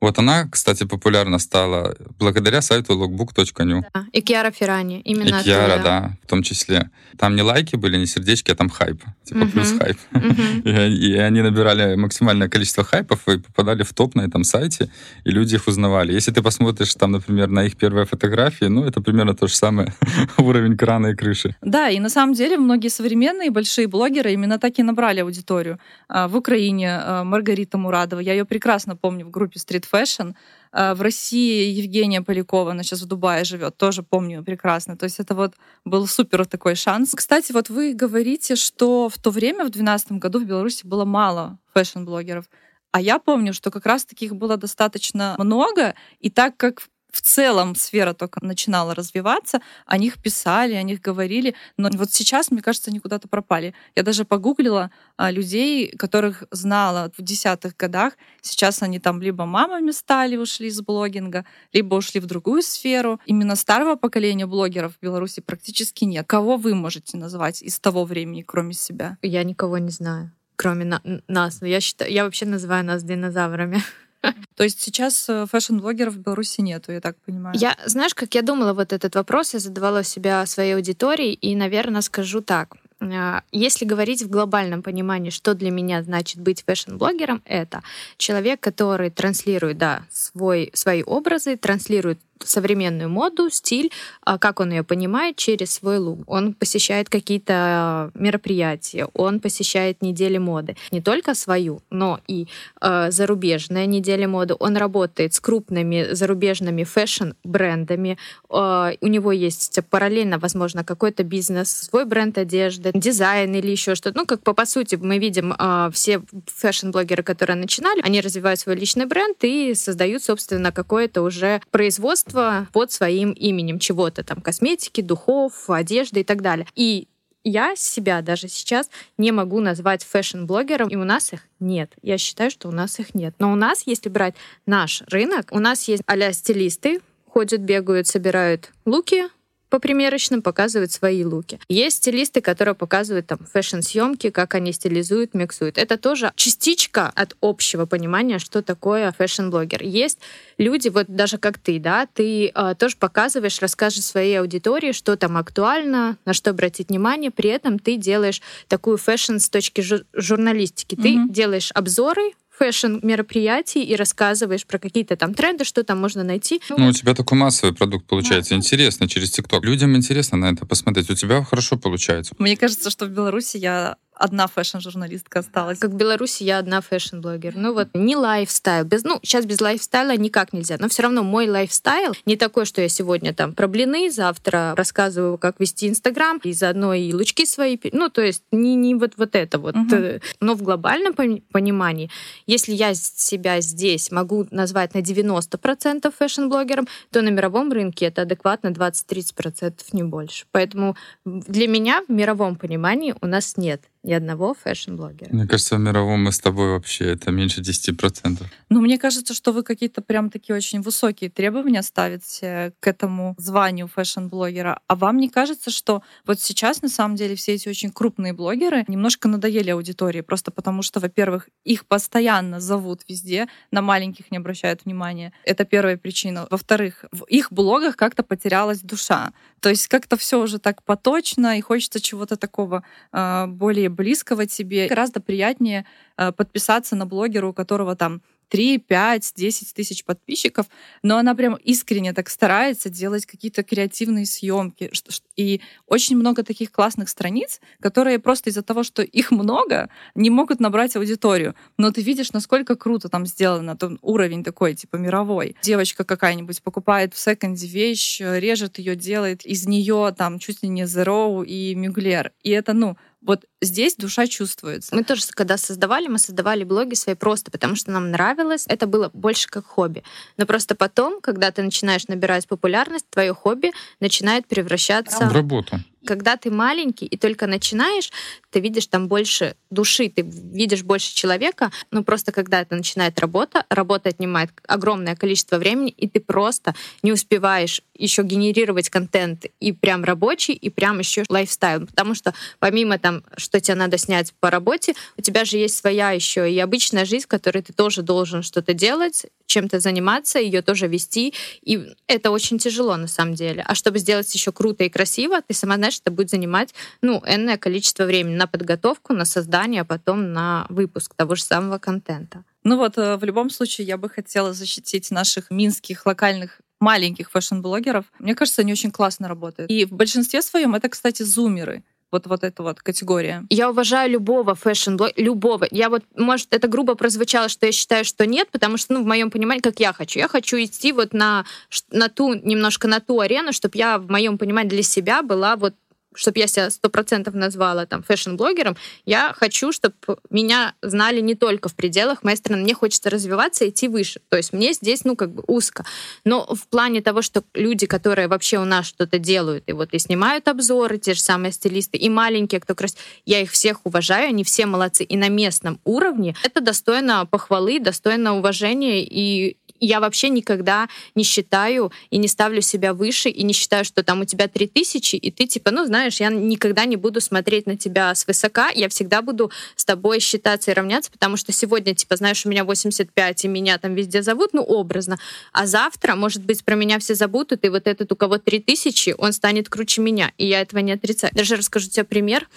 Вот 0.00 0.16
она, 0.18 0.46
кстати, 0.48 0.84
популярна 0.84 1.38
стала 1.40 1.96
благодаря 2.20 2.62
сайту 2.62 2.92
logbook.new. 2.94 3.82
Да, 3.92 4.06
И 4.12 4.20
Киара 4.20 4.52
Феррани, 4.52 5.00
именно 5.00 5.40
И 5.40 5.42
Киара, 5.44 5.72
оттуда. 5.74 5.82
да, 5.84 6.16
в 6.22 6.26
том 6.28 6.42
числе. 6.42 6.90
Там 7.18 7.34
не 7.34 7.42
лайки 7.42 7.74
были, 7.76 7.96
не 7.98 8.06
сердечки, 8.06 8.52
а 8.52 8.54
там 8.54 8.68
хайп. 8.68 9.02
Типа 9.24 9.40
Мгм. 9.40 9.50
плюс 9.50 9.72
хайп. 9.78 9.96
Мгм. 10.12 10.60
И, 10.64 11.08
и 11.08 11.16
они 11.18 11.42
набирали 11.42 11.96
максимальное 11.96 12.48
количество 12.48 12.84
хайпов 12.84 13.26
и 13.28 13.38
попадали 13.38 13.82
в 13.82 13.92
топ 13.92 14.14
на 14.14 14.22
этом 14.22 14.44
сайте, 14.44 14.88
и 15.24 15.30
люди 15.30 15.56
их 15.56 15.66
узнавали. 15.66 16.12
Если 16.12 16.30
ты 16.32 16.42
посмотришь 16.42 16.94
там, 16.94 17.10
например, 17.12 17.48
на 17.48 17.64
их 17.64 17.76
первые 17.76 18.04
фотографии, 18.06 18.66
ну, 18.66 18.84
это 18.84 19.00
примерно 19.00 19.34
то 19.34 19.48
же 19.48 19.54
самое, 19.56 19.92
уровень 20.38 20.76
крана 20.76 21.08
и 21.08 21.14
крыши. 21.16 21.56
Да, 21.62 21.88
и 21.90 21.98
на 21.98 22.08
самом 22.08 22.34
деле 22.34 22.56
многие 22.56 22.88
современные 22.88 23.50
большие 23.50 23.88
блогеры 23.88 24.32
именно 24.32 24.58
так 24.58 24.78
и 24.78 24.82
набрали 24.84 25.20
аудиторию. 25.20 25.78
А, 26.08 26.28
В 26.28 26.36
Украине 26.36 26.88
а, 26.90 27.24
Маргарита 27.24 27.78
Мурадова, 27.78 28.20
я 28.20 28.32
ее 28.32 28.44
прекрасно 28.44 28.94
помню 28.96 29.26
в 29.26 29.30
группе 29.30 29.58
Street 29.58 29.84
Fashion. 29.90 30.34
А, 30.72 30.94
В 30.94 31.02
России 31.02 31.70
Евгения 31.70 32.22
Полякова, 32.22 32.72
она 32.72 32.82
сейчас 32.82 33.02
в 33.02 33.06
Дубае 33.06 33.44
живет, 33.44 33.76
тоже 33.76 34.02
помню 34.02 34.44
прекрасно. 34.44 34.96
То 34.96 35.04
есть 35.04 35.20
это 35.20 35.34
вот 35.34 35.54
был 35.84 36.06
супер 36.06 36.46
такой 36.46 36.74
шанс. 36.74 37.12
Кстати, 37.14 37.52
вот 37.52 37.70
вы 37.70 37.94
говорите, 37.94 38.56
что 38.56 39.08
в 39.08 39.18
то 39.18 39.30
время, 39.30 39.64
в 39.64 39.70
2012 39.70 40.12
году 40.12 40.40
в 40.40 40.44
Беларуси 40.44 40.86
было 40.86 41.04
мало 41.04 41.58
фэшн-блогеров. 41.74 42.44
А 42.92 43.00
я 43.00 43.18
помню, 43.18 43.52
что 43.52 43.70
как 43.70 43.86
раз 43.86 44.04
таких 44.04 44.34
было 44.34 44.56
достаточно 44.56 45.34
много, 45.38 45.94
и 46.20 46.30
так 46.30 46.56
как 46.56 46.82
в 47.10 47.20
целом 47.22 47.74
сфера 47.74 48.12
только 48.12 48.44
начинала 48.44 48.94
развиваться, 48.94 49.60
о 49.86 49.98
них 49.98 50.20
писали, 50.22 50.74
о 50.74 50.82
них 50.82 51.00
говорили, 51.00 51.54
но 51.76 51.88
вот 51.94 52.12
сейчас, 52.12 52.50
мне 52.50 52.62
кажется, 52.62 52.90
они 52.90 53.00
куда-то 53.00 53.28
пропали. 53.28 53.74
Я 53.96 54.02
даже 54.02 54.24
погуглила 54.24 54.90
а, 55.16 55.30
людей, 55.30 55.90
которых 55.96 56.44
знала 56.50 57.10
в 57.16 57.22
десятых 57.22 57.76
годах. 57.76 58.14
Сейчас 58.42 58.82
они 58.82 58.98
там 58.98 59.22
либо 59.22 59.46
мамами 59.46 59.90
стали, 59.90 60.36
ушли 60.36 60.68
из 60.68 60.80
блогинга, 60.80 61.44
либо 61.72 61.94
ушли 61.94 62.20
в 62.20 62.26
другую 62.26 62.62
сферу. 62.62 63.20
Именно 63.26 63.56
старого 63.56 63.96
поколения 63.96 64.46
блогеров 64.46 64.94
в 64.96 65.00
Беларуси 65.00 65.40
практически 65.40 66.04
нет. 66.04 66.26
Кого 66.26 66.56
вы 66.56 66.74
можете 66.74 67.16
назвать 67.16 67.62
из 67.62 67.80
того 67.80 68.04
времени, 68.04 68.42
кроме 68.42 68.74
себя? 68.74 69.16
Я 69.22 69.44
никого 69.44 69.78
не 69.78 69.90
знаю, 69.90 70.32
кроме 70.56 70.84
на- 70.84 71.02
нас. 71.26 71.62
Я, 71.62 71.80
считаю, 71.80 72.12
я 72.12 72.24
вообще 72.24 72.46
называю 72.46 72.84
нас 72.84 73.02
динозаврами. 73.02 73.82
То 74.56 74.64
есть 74.64 74.80
сейчас 74.80 75.28
э, 75.28 75.46
фэшн-блогеров 75.46 76.14
в 76.14 76.18
Беларуси 76.18 76.60
нету, 76.60 76.92
я 76.92 77.00
так 77.00 77.16
понимаю. 77.24 77.56
Я, 77.58 77.76
знаешь, 77.86 78.14
как 78.14 78.34
я 78.34 78.42
думала 78.42 78.72
вот 78.72 78.92
этот 78.92 79.14
вопрос, 79.14 79.54
я 79.54 79.60
задавала 79.60 80.02
себя 80.02 80.44
своей 80.46 80.74
аудитории, 80.74 81.32
и, 81.32 81.54
наверное, 81.54 82.00
скажу 82.00 82.40
так. 82.40 82.76
А, 83.00 83.42
Если 83.52 83.84
говорить 83.84 84.22
в 84.22 84.28
глобальном 84.28 84.82
понимании, 84.82 85.30
что 85.30 85.54
для 85.54 85.70
меня 85.70 86.02
значит 86.02 86.40
быть 86.40 86.64
фэшн-блогером, 86.64 87.42
это 87.44 87.82
человек, 88.16 88.60
который 88.60 89.10
транслирует, 89.10 89.78
да, 89.78 90.02
свой, 90.10 90.70
свои 90.74 91.02
образы, 91.02 91.56
транслирует 91.56 92.18
современную 92.44 93.08
моду, 93.08 93.50
стиль, 93.50 93.90
а 94.22 94.38
как 94.38 94.60
он 94.60 94.70
ее 94.70 94.84
понимает 94.84 95.36
через 95.36 95.72
свой 95.72 95.98
лук. 95.98 96.20
Он 96.26 96.52
посещает 96.52 97.08
какие-то 97.08 98.10
мероприятия, 98.14 99.08
он 99.14 99.40
посещает 99.40 100.02
недели 100.02 100.38
моды. 100.38 100.76
Не 100.90 101.00
только 101.00 101.34
свою, 101.34 101.80
но 101.90 102.20
и 102.26 102.46
э, 102.80 103.10
зарубежные 103.10 103.86
недели 103.86 104.26
моды. 104.26 104.54
Он 104.58 104.76
работает 104.76 105.34
с 105.34 105.40
крупными 105.40 106.08
зарубежными 106.12 106.84
фэшн-брендами. 106.84 108.18
Э, 108.50 108.92
у 109.00 109.06
него 109.06 109.32
есть 109.32 109.78
параллельно, 109.90 110.38
возможно, 110.38 110.84
какой-то 110.84 111.22
бизнес, 111.22 111.70
свой 111.70 112.04
бренд 112.04 112.38
одежды, 112.38 112.90
дизайн 112.94 113.54
или 113.54 113.70
еще 113.70 113.94
что-то. 113.94 114.18
Ну, 114.18 114.26
как 114.26 114.42
по, 114.42 114.52
по 114.52 114.66
сути 114.66 114.96
мы 114.96 115.18
видим, 115.18 115.54
э, 115.58 115.90
все 115.92 116.22
фэшн-блогеры, 116.46 117.22
которые 117.22 117.56
начинали, 117.56 118.00
они 118.02 118.20
развивают 118.20 118.60
свой 118.60 118.76
личный 118.76 119.06
бренд 119.06 119.36
и 119.42 119.74
создают, 119.74 120.22
собственно, 120.22 120.72
какое-то 120.72 121.22
уже 121.22 121.60
производство 121.70 122.27
под 122.72 122.92
своим 122.92 123.32
именем 123.32 123.78
чего-то, 123.78 124.24
там, 124.24 124.40
косметики, 124.40 125.00
духов, 125.00 125.68
одежды 125.68 126.20
и 126.20 126.24
так 126.24 126.42
далее. 126.42 126.66
И 126.74 127.08
я 127.44 127.76
себя 127.76 128.20
даже 128.20 128.48
сейчас 128.48 128.90
не 129.16 129.32
могу 129.32 129.60
назвать 129.60 130.04
фэшн-блогером, 130.04 130.88
и 130.88 130.96
у 130.96 131.04
нас 131.04 131.32
их 131.32 131.46
нет. 131.60 131.94
Я 132.02 132.18
считаю, 132.18 132.50
что 132.50 132.68
у 132.68 132.72
нас 132.72 132.98
их 132.98 133.14
нет. 133.14 133.34
Но 133.38 133.52
у 133.52 133.54
нас, 133.54 133.84
если 133.86 134.08
брать 134.08 134.34
наш 134.66 135.02
рынок, 135.08 135.48
у 135.50 135.58
нас 135.58 135.88
есть 135.88 136.02
а 136.06 136.32
стилисты, 136.32 137.00
ходят, 137.26 137.60
бегают, 137.60 138.06
собирают 138.06 138.72
луки, 138.84 139.24
по 139.70 139.78
примерочным 139.78 140.42
показывают 140.42 140.92
свои 140.92 141.24
луки. 141.24 141.60
Есть 141.68 141.98
стилисты, 141.98 142.40
которые 142.40 142.74
показывают 142.74 143.26
там 143.26 143.38
фэшн-съемки, 143.38 144.30
как 144.30 144.54
они 144.54 144.72
стилизуют, 144.72 145.34
миксуют. 145.34 145.78
Это 145.78 145.96
тоже 145.96 146.32
частичка 146.36 147.12
от 147.14 147.36
общего 147.40 147.86
понимания, 147.86 148.38
что 148.38 148.62
такое 148.62 149.12
фэшн-блогер. 149.12 149.82
Есть 149.82 150.18
люди, 150.56 150.88
вот 150.88 151.06
даже 151.08 151.38
как 151.38 151.58
ты, 151.58 151.78
да, 151.78 152.06
ты 152.12 152.52
э, 152.54 152.74
тоже 152.78 152.96
показываешь, 152.98 153.60
расскажешь 153.60 154.04
своей 154.04 154.40
аудитории, 154.40 154.92
что 154.92 155.16
там 155.16 155.36
актуально, 155.36 156.16
на 156.24 156.32
что 156.32 156.50
обратить 156.50 156.88
внимание, 156.88 157.30
при 157.30 157.50
этом 157.50 157.78
ты 157.78 157.96
делаешь 157.96 158.42
такую 158.68 158.96
фэшн 158.96 159.38
с 159.38 159.48
точки 159.48 159.80
жур- 159.80 160.04
журналистики. 160.12 160.94
Mm-hmm. 160.94 161.26
Ты 161.26 161.32
делаешь 161.32 161.70
обзоры 161.74 162.32
фэшн-мероприятий 162.58 163.84
и 163.84 163.94
рассказываешь 163.96 164.66
про 164.66 164.78
какие-то 164.78 165.16
там 165.16 165.34
тренды, 165.34 165.64
что 165.64 165.84
там 165.84 165.98
можно 165.98 166.24
найти. 166.24 166.60
Ну, 166.76 166.88
у 166.88 166.92
тебя 166.92 167.14
такой 167.14 167.38
массовый 167.38 167.74
продукт 167.74 168.06
получается. 168.06 168.50
Да. 168.50 168.56
Интересно 168.56 169.08
через 169.08 169.30
ТикТок. 169.30 169.64
Людям 169.64 169.96
интересно 169.96 170.38
на 170.38 170.50
это 170.50 170.66
посмотреть. 170.66 171.10
У 171.10 171.14
тебя 171.14 171.44
хорошо 171.44 171.76
получается. 171.76 172.34
Мне 172.38 172.56
кажется, 172.56 172.90
что 172.90 173.06
в 173.06 173.10
Беларуси 173.10 173.56
я 173.56 173.96
одна 174.18 174.46
фэшн-журналистка 174.46 175.40
осталась. 175.40 175.78
Как 175.78 175.90
в 175.90 175.96
Беларуси 175.96 176.42
я 176.42 176.58
одна 176.58 176.80
фэшн-блогер. 176.80 177.54
Ну 177.56 177.72
вот 177.72 177.88
не 177.94 178.16
лайфстайл. 178.16 178.84
Без, 178.84 179.04
ну, 179.04 179.18
сейчас 179.22 179.46
без 179.46 179.60
лайфстайла 179.60 180.16
никак 180.16 180.52
нельзя. 180.52 180.76
Но 180.78 180.88
все 180.88 181.02
равно 181.02 181.22
мой 181.22 181.48
лайфстайл 181.48 182.14
не 182.26 182.36
такой, 182.36 182.64
что 182.64 182.80
я 182.80 182.88
сегодня 182.88 183.32
там 183.32 183.54
про 183.54 183.68
блины, 183.68 184.10
завтра 184.10 184.74
рассказываю, 184.76 185.38
как 185.38 185.60
вести 185.60 185.88
Инстаграм, 185.88 186.38
и 186.42 186.52
заодно 186.52 186.94
и 186.94 187.12
лучки 187.12 187.44
свои. 187.44 187.78
Ну, 187.92 188.08
то 188.08 188.22
есть 188.22 188.42
не, 188.50 188.74
не 188.74 188.94
вот, 188.94 189.12
вот 189.16 189.34
это 189.34 189.58
вот. 189.58 189.76
Угу. 189.76 190.20
Но 190.40 190.54
в 190.54 190.62
глобальном 190.62 191.14
понимании, 191.14 192.10
если 192.46 192.72
я 192.72 192.94
себя 192.94 193.60
здесь 193.60 194.10
могу 194.10 194.46
назвать 194.50 194.94
на 194.94 194.98
90% 194.98 196.12
фэшн-блогером, 196.16 196.88
то 197.10 197.22
на 197.22 197.28
мировом 197.28 197.72
рынке 197.72 198.06
это 198.06 198.22
адекватно 198.22 198.68
20-30%, 198.68 199.74
не 199.92 200.02
больше. 200.02 200.46
Поэтому 200.50 200.96
для 201.24 201.68
меня 201.68 202.02
в 202.06 202.12
мировом 202.12 202.56
понимании 202.56 203.14
у 203.20 203.26
нас 203.26 203.56
нет 203.56 203.82
ни 204.08 204.14
одного 204.14 204.54
фэшн-блогера. 204.54 205.28
Мне 205.32 205.46
кажется, 205.46 205.76
в 205.76 205.80
мировом 205.80 206.24
мы 206.24 206.32
с 206.32 206.40
тобой 206.40 206.70
вообще 206.70 207.12
это 207.12 207.30
меньше 207.30 207.60
10%. 207.60 208.42
Ну, 208.70 208.80
мне 208.80 208.98
кажется, 208.98 209.34
что 209.34 209.52
вы 209.52 209.62
какие-то 209.62 210.00
прям 210.00 210.30
такие 210.30 210.56
очень 210.56 210.80
высокие 210.80 211.28
требования 211.28 211.82
ставите 211.82 212.72
к 212.80 212.86
этому 212.86 213.34
званию 213.38 213.86
фэшн-блогера. 213.86 214.80
А 214.86 214.94
вам 214.96 215.18
не 215.18 215.28
кажется, 215.28 215.70
что 215.70 216.02
вот 216.26 216.40
сейчас, 216.40 216.80
на 216.82 216.88
самом 216.88 217.16
деле, 217.16 217.34
все 217.34 217.52
эти 217.52 217.68
очень 217.68 217.90
крупные 217.90 218.32
блогеры 218.32 218.84
немножко 218.88 219.28
надоели 219.28 219.70
аудитории, 219.70 220.22
просто 220.22 220.50
потому 220.50 220.82
что, 220.82 221.00
во-первых, 221.00 221.48
их 221.64 221.84
постоянно 221.86 222.60
зовут 222.60 223.02
везде, 223.08 223.46
на 223.70 223.82
маленьких 223.82 224.30
не 224.30 224.38
обращают 224.38 224.86
внимания. 224.86 225.32
Это 225.44 225.66
первая 225.66 225.98
причина. 225.98 226.46
Во-вторых, 226.50 227.04
в 227.12 227.24
их 227.24 227.52
блогах 227.52 227.96
как-то 227.96 228.22
потерялась 228.22 228.80
душа. 228.80 229.32
То 229.60 229.68
есть 229.68 229.88
как-то 229.88 230.16
все 230.16 230.40
уже 230.40 230.58
так 230.58 230.82
поточно, 230.82 231.58
и 231.58 231.60
хочется 231.60 232.00
чего-то 232.00 232.36
такого 232.36 232.84
э, 233.12 233.46
более 233.46 233.90
близкого 233.98 234.46
тебе. 234.46 234.86
Гораздо 234.86 235.20
приятнее 235.20 235.84
э, 236.16 236.32
подписаться 236.32 236.96
на 236.96 237.04
блогера, 237.04 237.48
у 237.48 237.52
которого 237.52 237.96
там 237.96 238.22
3, 238.48 238.78
5, 238.78 239.32
10 239.36 239.74
тысяч 239.74 240.04
подписчиков, 240.04 240.66
но 241.02 241.18
она 241.18 241.34
прям 241.34 241.54
искренне 241.56 242.12
так 242.12 242.28
старается 242.30 242.88
делать 242.88 243.26
какие-то 243.26 243.62
креативные 243.62 244.26
съемки. 244.26 244.90
И 245.36 245.60
очень 245.86 246.16
много 246.16 246.42
таких 246.42 246.72
классных 246.72 247.08
страниц, 247.08 247.60
которые 247.80 248.18
просто 248.18 248.50
из-за 248.50 248.62
того, 248.62 248.82
что 248.82 249.02
их 249.02 249.30
много, 249.30 249.90
не 250.14 250.30
могут 250.30 250.60
набрать 250.60 250.96
аудиторию. 250.96 251.54
Но 251.76 251.90
ты 251.90 252.02
видишь, 252.02 252.32
насколько 252.32 252.76
круто 252.76 253.08
там 253.08 253.26
сделано, 253.26 253.76
там 253.76 253.98
уровень 254.02 254.44
такой, 254.44 254.74
типа 254.74 254.96
мировой. 254.96 255.56
Девочка 255.62 256.04
какая-нибудь 256.04 256.62
покупает 256.62 257.14
в 257.14 257.18
секонде 257.18 257.66
вещь, 257.66 258.20
режет 258.20 258.78
ее, 258.78 258.96
делает 258.96 259.44
из 259.44 259.66
нее 259.66 260.14
там 260.16 260.38
чуть 260.38 260.62
ли 260.62 260.68
не 260.68 260.84
Zero 260.84 261.44
и 261.44 261.74
Мюглер. 261.74 262.32
И 262.42 262.50
это, 262.50 262.72
ну, 262.72 262.96
вот 263.20 263.44
здесь 263.60 263.96
душа 263.96 264.26
чувствуется. 264.26 264.94
Мы 264.94 265.04
тоже, 265.04 265.22
когда 265.30 265.56
создавали, 265.56 266.06
мы 266.06 266.18
создавали 266.18 266.64
блоги 266.64 266.94
свои 266.94 267.14
просто 267.14 267.50
потому, 267.50 267.74
что 267.74 267.90
нам 267.90 268.10
нравилось. 268.10 268.64
Это 268.68 268.86
было 268.86 269.10
больше 269.12 269.48
как 269.48 269.66
хобби. 269.66 270.04
Но 270.36 270.46
просто 270.46 270.74
потом, 270.74 271.20
когда 271.20 271.50
ты 271.50 271.62
начинаешь 271.62 272.06
набирать 272.08 272.46
популярность, 272.46 273.06
твое 273.10 273.34
хобби 273.34 273.72
начинает 274.00 274.46
превращаться 274.46 275.28
в 275.28 275.32
работу 275.32 275.80
когда 276.08 276.38
ты 276.38 276.50
маленький 276.50 277.04
и 277.04 277.18
только 277.18 277.46
начинаешь, 277.46 278.10
ты 278.50 278.60
видишь 278.60 278.86
там 278.86 279.08
больше 279.08 279.56
души, 279.68 280.08
ты 280.08 280.22
видишь 280.22 280.82
больше 280.82 281.14
человека, 281.14 281.70
но 281.90 282.02
просто 282.02 282.32
когда 282.32 282.62
это 282.62 282.74
начинает 282.76 283.20
работа, 283.20 283.66
работа 283.68 284.08
отнимает 284.08 284.50
огромное 284.66 285.16
количество 285.16 285.58
времени, 285.58 285.90
и 285.90 286.08
ты 286.08 286.20
просто 286.20 286.74
не 287.02 287.12
успеваешь 287.12 287.82
еще 287.98 288.22
генерировать 288.22 288.88
контент 288.88 289.46
и 289.60 289.72
прям 289.72 290.04
рабочий, 290.04 290.54
и 290.54 290.70
прям 290.70 291.00
еще 291.00 291.24
лайфстайл. 291.28 291.86
Потому 291.86 292.14
что 292.14 292.32
помимо 292.58 292.98
там, 292.98 293.22
что 293.36 293.60
тебе 293.60 293.74
надо 293.74 293.98
снять 293.98 294.32
по 294.40 294.50
работе, 294.50 294.94
у 295.16 295.22
тебя 295.22 295.44
же 295.44 295.58
есть 295.58 295.76
своя 295.76 296.12
еще 296.12 296.50
и 296.50 296.58
обычная 296.58 297.04
жизнь, 297.04 297.24
в 297.24 297.28
которой 297.28 297.62
ты 297.62 297.72
тоже 297.72 298.02
должен 298.02 298.42
что-то 298.42 298.72
делать, 298.72 299.26
чем-то 299.46 299.80
заниматься, 299.80 300.38
ее 300.38 300.62
тоже 300.62 300.86
вести. 300.86 301.34
И 301.62 301.94
это 302.06 302.30
очень 302.30 302.58
тяжело 302.58 302.96
на 302.96 303.08
самом 303.08 303.34
деле. 303.34 303.64
А 303.66 303.74
чтобы 303.74 303.98
сделать 303.98 304.32
еще 304.32 304.52
круто 304.52 304.84
и 304.84 304.88
красиво, 304.88 305.42
ты 305.42 305.54
сама 305.54 305.76
знаешь, 305.76 305.98
это 306.00 306.10
будет 306.10 306.30
занимать 306.30 306.74
ну, 307.02 307.22
энное 307.26 307.58
количество 307.58 308.04
времени 308.04 308.36
на 308.36 308.46
подготовку, 308.46 309.12
на 309.12 309.24
создание, 309.24 309.82
а 309.82 309.84
потом 309.84 310.32
на 310.32 310.66
выпуск 310.68 311.14
того 311.14 311.34
же 311.34 311.42
самого 311.42 311.78
контента. 311.78 312.44
Ну 312.64 312.76
вот, 312.76 312.98
э, 312.98 313.16
в 313.16 313.24
любом 313.24 313.50
случае, 313.50 313.86
я 313.86 313.96
бы 313.96 314.10
хотела 314.10 314.52
защитить 314.52 315.10
наших 315.10 315.50
минских 315.50 316.04
локальных 316.04 316.60
маленьких 316.80 317.30
фэшн-блогеров. 317.30 318.04
Мне 318.18 318.34
кажется, 318.34 318.62
они 318.62 318.72
очень 318.72 318.90
классно 318.90 319.28
работают. 319.28 319.70
И 319.70 319.84
в 319.84 319.92
большинстве 319.92 320.42
своем 320.42 320.74
это, 320.74 320.88
кстати, 320.88 321.22
зумеры 321.22 321.82
вот, 322.10 322.26
вот 322.26 322.44
эта 322.44 322.62
вот 322.62 322.80
категория? 322.80 323.44
Я 323.50 323.70
уважаю 323.70 324.10
любого 324.10 324.54
фэшн 324.54 324.96
любого. 325.16 325.66
Я 325.70 325.88
вот, 325.88 326.04
может, 326.16 326.48
это 326.50 326.68
грубо 326.68 326.94
прозвучало, 326.94 327.48
что 327.48 327.66
я 327.66 327.72
считаю, 327.72 328.04
что 328.04 328.26
нет, 328.26 328.48
потому 328.50 328.76
что, 328.76 328.94
ну, 328.94 329.02
в 329.02 329.06
моем 329.06 329.30
понимании, 329.30 329.60
как 329.60 329.80
я 329.80 329.92
хочу. 329.92 330.18
Я 330.18 330.28
хочу 330.28 330.56
идти 330.56 330.92
вот 330.92 331.12
на, 331.12 331.44
на 331.90 332.08
ту, 332.08 332.34
немножко 332.34 332.88
на 332.88 333.00
ту 333.00 333.20
арену, 333.20 333.52
чтобы 333.52 333.76
я, 333.76 333.98
в 333.98 334.10
моем 334.10 334.38
понимании, 334.38 334.70
для 334.70 334.82
себя 334.82 335.22
была 335.22 335.56
вот 335.56 335.74
чтобы 336.18 336.40
я 336.40 336.46
себя 336.46 336.70
сто 336.70 336.90
процентов 336.90 337.34
назвала 337.34 337.86
там 337.86 338.02
фэшн-блогером, 338.02 338.76
я 339.06 339.32
хочу, 339.36 339.72
чтобы 339.72 339.94
меня 340.30 340.74
знали 340.82 341.20
не 341.20 341.34
только 341.34 341.68
в 341.68 341.74
пределах 341.74 342.22
моей 342.22 342.36
страны. 342.36 342.62
Мне 342.62 342.74
хочется 342.74 343.08
развиваться 343.08 343.68
идти 343.68 343.88
выше. 343.88 344.20
То 344.28 344.36
есть 344.36 344.52
мне 344.52 344.72
здесь, 344.72 345.04
ну, 345.04 345.16
как 345.16 345.32
бы 345.32 345.44
узко. 345.46 345.84
Но 346.24 346.44
в 346.54 346.66
плане 346.68 347.00
того, 347.00 347.22
что 347.22 347.44
люди, 347.54 347.86
которые 347.86 348.28
вообще 348.28 348.58
у 348.58 348.64
нас 348.64 348.86
что-то 348.86 349.18
делают, 349.18 349.64
и 349.66 349.72
вот 349.72 349.94
и 349.94 349.98
снимают 349.98 350.48
обзоры, 350.48 350.98
те 350.98 351.14
же 351.14 351.20
самые 351.20 351.52
стилисты, 351.52 351.96
и 351.96 352.08
маленькие, 352.08 352.60
кто 352.60 352.74
красит, 352.74 352.98
я 353.24 353.40
их 353.40 353.52
всех 353.52 353.80
уважаю, 353.84 354.28
они 354.28 354.42
все 354.42 354.66
молодцы. 354.66 355.04
И 355.04 355.16
на 355.16 355.28
местном 355.28 355.80
уровне 355.84 356.34
это 356.42 356.60
достойно 356.60 357.26
похвалы, 357.26 357.78
достойно 357.78 358.36
уважения 358.36 359.04
и 359.04 359.56
я 359.80 360.00
вообще 360.00 360.28
никогда 360.28 360.88
не 361.14 361.24
считаю 361.24 361.92
и 362.10 362.18
не 362.18 362.28
ставлю 362.28 362.60
себя 362.60 362.94
выше, 362.94 363.28
и 363.28 363.42
не 363.42 363.52
считаю, 363.52 363.84
что 363.84 364.02
там 364.02 364.20
у 364.20 364.24
тебя 364.24 364.48
3000, 364.48 365.16
и 365.16 365.30
ты 365.30 365.46
типа, 365.46 365.70
ну, 365.70 365.84
знаешь, 365.84 366.20
я 366.20 366.28
никогда 366.28 366.84
не 366.84 366.96
буду 366.96 367.20
смотреть 367.20 367.66
на 367.66 367.76
тебя 367.76 368.14
свысока, 368.14 368.70
я 368.74 368.88
всегда 368.88 369.22
буду 369.22 369.50
с 369.76 369.84
тобой 369.84 370.20
считаться 370.20 370.70
и 370.70 370.74
равняться, 370.74 371.10
потому 371.10 371.36
что 371.36 371.52
сегодня, 371.52 371.94
типа, 371.94 372.16
знаешь, 372.16 372.44
у 372.46 372.48
меня 372.48 372.64
85, 372.64 373.44
и 373.44 373.48
меня 373.48 373.78
там 373.78 373.94
везде 373.94 374.22
зовут, 374.22 374.50
ну, 374.52 374.62
образно, 374.62 375.18
а 375.52 375.66
завтра, 375.66 376.14
может 376.14 376.44
быть, 376.44 376.64
про 376.64 376.74
меня 376.74 376.98
все 376.98 377.14
забудут, 377.14 377.64
и 377.64 377.68
вот 377.68 377.86
этот, 377.86 378.12
у 378.12 378.16
кого 378.16 378.38
3000, 378.38 379.14
он 379.18 379.32
станет 379.32 379.68
круче 379.68 380.00
меня, 380.00 380.32
и 380.38 380.46
я 380.46 380.60
этого 380.60 380.80
не 380.80 380.92
отрицаю. 380.92 381.32
Даже 381.34 381.56
расскажу 381.56 381.88
тебе 381.88 382.04
пример 382.04 382.48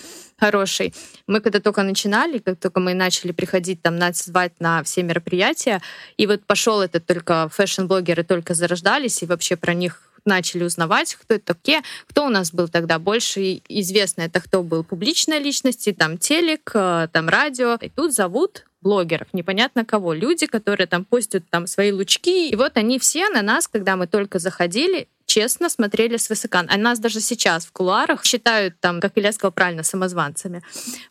хороший. 0.41 0.93
Мы 1.27 1.39
когда 1.39 1.59
только 1.59 1.83
начинали, 1.83 2.39
как 2.39 2.59
только 2.59 2.79
мы 2.79 2.95
начали 2.95 3.31
приходить 3.31 3.81
там, 3.83 3.97
нас 3.97 4.23
звать 4.23 4.53
на 4.59 4.83
все 4.83 5.03
мероприятия, 5.03 5.81
и 6.17 6.25
вот 6.25 6.43
пошел 6.45 6.81
этот 6.81 7.10
только 7.13 7.49
фэшн-блогеры 7.49 8.23
только 8.23 8.53
зарождались, 8.53 9.21
и 9.21 9.25
вообще 9.25 9.57
про 9.57 9.73
них 9.73 10.01
начали 10.23 10.63
узнавать, 10.63 11.15
кто 11.15 11.33
это 11.33 11.53
такие. 11.53 11.81
Кто 12.07 12.25
у 12.25 12.29
нас 12.29 12.53
был 12.53 12.69
тогда 12.69 12.99
больше 12.99 13.61
известно, 13.67 14.21
это 14.21 14.39
кто 14.39 14.63
был 14.63 14.85
публичная 14.85 15.39
личность, 15.39 15.89
там 15.97 16.17
телек, 16.17 16.71
э, 16.73 17.09
там 17.11 17.27
радио. 17.27 17.77
И 17.81 17.89
тут 17.89 18.13
зовут 18.13 18.65
блогеров, 18.81 19.27
непонятно 19.33 19.83
кого. 19.83 20.13
Люди, 20.13 20.45
которые 20.45 20.87
там 20.87 21.03
постят 21.03 21.43
там 21.49 21.67
свои 21.67 21.91
лучки. 21.91 22.49
И 22.49 22.55
вот 22.55 22.77
они 22.77 22.97
все 22.97 23.27
на 23.29 23.41
нас, 23.41 23.67
когда 23.67 23.97
мы 23.97 24.07
только 24.07 24.39
заходили, 24.39 25.09
честно 25.25 25.69
смотрели 25.69 26.15
с 26.15 26.29
высока. 26.29 26.63
А 26.65 26.77
нас 26.77 26.99
даже 26.99 27.19
сейчас 27.19 27.65
в 27.65 27.73
кулуарах 27.73 28.23
считают 28.23 28.79
там, 28.79 29.01
как 29.01 29.13
Илья 29.15 29.33
сказал 29.33 29.51
правильно, 29.51 29.83
самозванцами. 29.83 30.61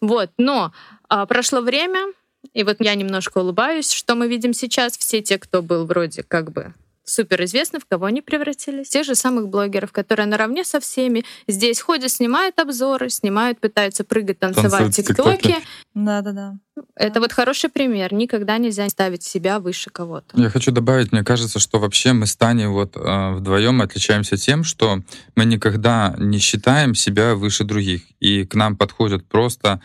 Вот. 0.01 0.31
Но 0.39 0.73
а, 1.09 1.27
прошло 1.27 1.61
время, 1.61 2.13
и 2.53 2.65
вот 2.65 2.77
я 2.81 2.95
немножко 2.95 3.39
улыбаюсь, 3.39 3.91
что 3.91 4.15
мы 4.15 4.29
видим 4.29 4.53
сейчас. 4.53 4.97
Все 4.97 5.23
те, 5.23 5.39
кто 5.39 5.63
был 5.63 5.87
вроде 5.87 6.23
как 6.23 6.53
бы 6.53 6.75
суперизвестны, 7.11 7.81
в 7.81 7.87
кого 7.87 8.07
они 8.07 8.23
превратились? 8.23 8.89
Тех 8.89 9.05
же 9.05 9.15
самых 9.15 9.49
блогеров, 9.49 9.93
которые 9.93 10.27
наравне 10.27 10.65
со 10.65 10.81
всеми 10.81 11.25
здесь 11.49 11.81
ходят, 11.81 12.11
снимают 12.11 12.59
обзоры, 12.59 13.11
снимают, 13.11 13.59
пытаются 13.59 14.05
прыгать, 14.05 14.39
танцевать 14.39 14.87
в 14.87 14.93
ТикТоке. 14.93 15.57
Да-да-да. 15.95 16.55
Это 16.95 17.21
вот 17.21 17.33
хороший 17.33 17.69
пример. 17.69 18.15
Никогда 18.15 18.59
нельзя 18.59 18.89
ставить 18.89 19.23
себя 19.23 19.59
выше 19.59 19.91
кого-то. 19.91 20.41
Я 20.41 20.51
хочу 20.51 20.71
добавить, 20.71 21.13
мне 21.13 21.25
кажется, 21.25 21.59
что 21.59 21.79
вообще 21.79 22.13
мы 22.13 22.27
с 22.27 22.37
Таней 22.37 22.69
вот 22.69 22.97
э, 22.97 23.33
вдвоем 23.35 23.83
отличаемся 23.83 24.37
тем, 24.37 24.65
что 24.65 25.01
мы 25.35 25.45
никогда 25.45 26.15
не 26.17 26.39
считаем 26.39 26.95
себя 26.95 27.35
выше 27.35 27.65
других. 27.65 28.03
И 28.21 28.47
к 28.47 28.55
нам 28.55 28.77
подходят 28.77 29.27
просто 29.27 29.81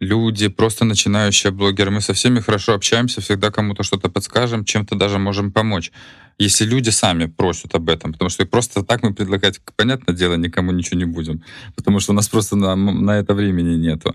люди, 0.00 0.48
просто 0.48 0.84
начинающие 0.84 1.50
блогеры. 1.50 1.90
Мы 1.90 2.00
со 2.00 2.12
всеми 2.12 2.40
хорошо 2.40 2.74
общаемся, 2.74 3.20
всегда 3.20 3.50
кому-то 3.50 3.82
что-то 3.82 4.08
подскажем, 4.08 4.64
чем-то 4.64 4.96
даже 4.96 5.18
можем 5.18 5.52
помочь. 5.52 5.92
Если 6.38 6.64
люди 6.64 6.90
сами 6.90 7.26
просят 7.26 7.74
об 7.74 7.88
этом, 7.88 8.12
потому 8.12 8.28
что 8.28 8.46
просто 8.46 8.84
так 8.84 9.02
мы 9.02 9.12
предлагать, 9.12 9.60
понятное 9.76 10.14
дело, 10.14 10.34
никому 10.34 10.72
ничего 10.72 10.98
не 10.98 11.04
будем, 11.04 11.42
потому 11.74 12.00
что 12.00 12.12
у 12.12 12.14
нас 12.14 12.28
просто 12.28 12.56
на, 12.56 12.76
на 12.76 13.18
это 13.18 13.34
времени 13.34 13.76
нету. 13.76 14.14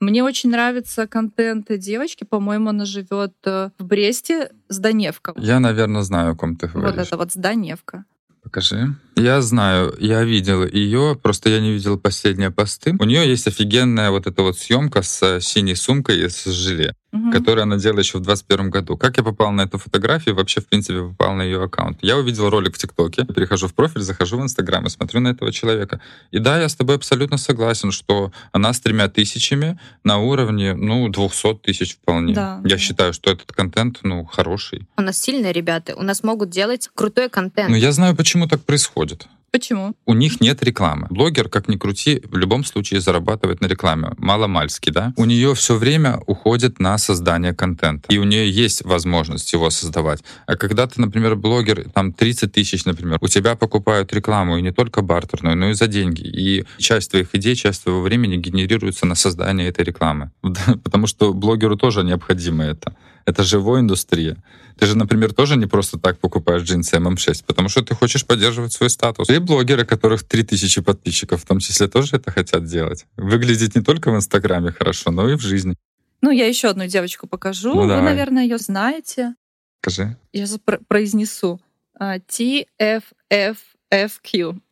Мне 0.00 0.24
очень 0.24 0.50
нравится 0.50 1.06
контент 1.06 1.66
девочки. 1.68 2.24
По-моему, 2.24 2.70
она 2.70 2.86
живет 2.86 3.34
э, 3.44 3.68
в 3.78 3.84
Бресте 3.84 4.50
с 4.68 4.78
Доневка. 4.78 5.34
Я, 5.36 5.60
наверное, 5.60 6.00
знаю, 6.00 6.32
о 6.32 6.34
ком 6.34 6.56
ты 6.56 6.68
говоришь. 6.68 6.96
Вот 6.96 7.06
это 7.06 7.16
вот 7.18 7.32
с 7.32 7.34
Доневка. 7.34 8.06
Покажи. 8.42 8.94
Я 9.16 9.42
знаю, 9.42 9.94
я 9.98 10.24
видел 10.24 10.64
ее, 10.64 11.18
просто 11.22 11.50
я 11.50 11.60
не 11.60 11.72
видел 11.72 11.98
последние 11.98 12.50
посты. 12.50 12.96
У 12.98 13.04
нее 13.04 13.28
есть 13.28 13.46
офигенная 13.46 14.10
вот 14.10 14.26
эта 14.26 14.42
вот 14.42 14.58
съемка 14.58 15.02
с 15.02 15.40
синей 15.40 15.74
сумкой 15.74 16.24
и 16.24 16.28
с 16.28 16.44
желе 16.44 16.94
угу. 17.12 17.30
которую 17.32 17.62
она 17.62 17.76
делала 17.76 18.00
еще 18.00 18.18
в 18.18 18.22
2021 18.22 18.70
году. 18.70 18.96
Как 18.96 19.16
я 19.16 19.22
попал 19.22 19.52
на 19.52 19.62
эту 19.62 19.78
фотографию, 19.78 20.34
вообще, 20.34 20.60
в 20.60 20.66
принципе, 20.66 21.02
попал 21.02 21.34
на 21.34 21.42
ее 21.42 21.62
аккаунт? 21.62 21.98
Я 22.02 22.16
увидел 22.16 22.48
ролик 22.50 22.74
в 22.74 22.78
ТикТоке, 22.78 23.24
перехожу 23.24 23.68
в 23.68 23.74
профиль, 23.74 24.02
захожу 24.02 24.38
в 24.38 24.42
Инстаграм 24.42 24.86
и 24.86 24.90
смотрю 24.90 25.20
на 25.20 25.28
этого 25.28 25.52
человека. 25.52 26.00
И 26.30 26.38
да, 26.38 26.60
я 26.60 26.68
с 26.68 26.74
тобой 26.74 26.96
абсолютно 26.96 27.38
согласен, 27.38 27.90
что 27.90 28.32
она 28.52 28.72
с 28.72 28.80
тремя 28.80 29.08
тысячами 29.08 29.78
на 30.04 30.18
уровне, 30.18 30.74
ну, 30.74 31.08
200 31.08 31.54
тысяч 31.62 31.94
вполне. 31.96 32.34
Да. 32.34 32.60
Я 32.64 32.78
считаю, 32.78 33.12
что 33.12 33.30
этот 33.30 33.52
контент, 33.52 34.00
ну, 34.02 34.24
хороший. 34.24 34.86
У 34.96 35.02
нас 35.02 35.20
сильные 35.20 35.52
ребята, 35.52 35.94
у 35.96 36.02
нас 36.02 36.22
могут 36.22 36.50
делать 36.50 36.88
крутой 36.94 37.28
контент. 37.28 37.70
Ну, 37.70 37.76
я 37.76 37.92
знаю, 37.92 38.16
почему 38.16 38.46
так 38.46 38.62
происходит. 38.62 39.26
Почему? 39.52 39.94
У 40.06 40.14
них 40.14 40.40
нет 40.40 40.62
рекламы. 40.62 41.08
Блогер, 41.10 41.48
как 41.48 41.68
ни 41.68 41.76
крути, 41.76 42.22
в 42.24 42.36
любом 42.36 42.64
случае 42.64 43.00
зарабатывает 43.00 43.60
на 43.60 43.66
рекламе. 43.66 44.12
Мало-мальски, 44.18 44.90
да? 44.90 45.12
У 45.16 45.24
нее 45.24 45.54
все 45.54 45.74
время 45.74 46.20
уходит 46.26 46.78
на 46.78 46.98
создание 46.98 47.52
контента. 47.52 48.12
И 48.12 48.18
у 48.18 48.24
нее 48.24 48.48
есть 48.48 48.84
возможность 48.84 49.52
его 49.52 49.70
создавать. 49.70 50.22
А 50.46 50.56
когда 50.56 50.86
ты, 50.86 51.00
например, 51.00 51.34
блогер, 51.34 51.90
там 51.90 52.12
30 52.12 52.52
тысяч, 52.52 52.84
например, 52.84 53.18
у 53.20 53.26
тебя 53.26 53.56
покупают 53.56 54.12
рекламу, 54.12 54.56
и 54.56 54.62
не 54.62 54.72
только 54.72 55.02
бартерную, 55.02 55.56
но 55.56 55.70
и 55.70 55.74
за 55.74 55.88
деньги. 55.88 56.22
И 56.22 56.64
часть 56.78 57.10
твоих 57.10 57.34
идей, 57.34 57.56
часть 57.56 57.82
твоего 57.82 58.02
времени 58.02 58.36
генерируется 58.36 59.04
на 59.04 59.16
создание 59.16 59.68
этой 59.68 59.84
рекламы. 59.84 60.30
Потому 60.84 61.08
что 61.08 61.34
блогеру 61.34 61.76
тоже 61.76 62.04
необходимо 62.04 62.64
это. 62.64 62.94
Это 63.24 63.42
живая 63.42 63.80
индустрия. 63.80 64.36
Ты 64.78 64.86
же, 64.86 64.96
например, 64.96 65.34
тоже 65.34 65.56
не 65.56 65.66
просто 65.66 65.98
так 65.98 66.18
покупаешь 66.18 66.62
джинсы 66.62 66.96
MM6, 66.96 67.44
потому 67.46 67.68
что 67.68 67.82
ты 67.82 67.94
хочешь 67.94 68.26
поддерживать 68.26 68.72
свой 68.72 68.88
статус. 68.88 69.28
И 69.28 69.38
блогеры, 69.38 69.84
которых 69.84 70.22
3000 70.24 70.80
подписчиков, 70.80 71.42
в 71.42 71.46
том 71.46 71.58
числе, 71.58 71.86
тоже 71.86 72.16
это 72.16 72.30
хотят 72.30 72.64
делать. 72.64 73.06
Выглядеть 73.16 73.76
не 73.76 73.82
только 73.82 74.10
в 74.10 74.16
Инстаграме 74.16 74.72
хорошо, 74.72 75.10
но 75.10 75.28
и 75.28 75.34
в 75.36 75.40
жизни. 75.40 75.76
Ну, 76.22 76.30
я 76.30 76.46
еще 76.46 76.68
одну 76.68 76.86
девочку 76.86 77.26
покажу. 77.26 77.74
Ну, 77.74 77.82
Вы, 77.82 77.88
давай. 77.88 78.04
наверное, 78.04 78.44
ее 78.44 78.58
знаете. 78.58 79.34
Скажи. 79.82 80.16
Я 80.32 80.46
сейчас 80.46 80.60
произнесу. 80.88 81.60
TFFFQ. 81.98 83.00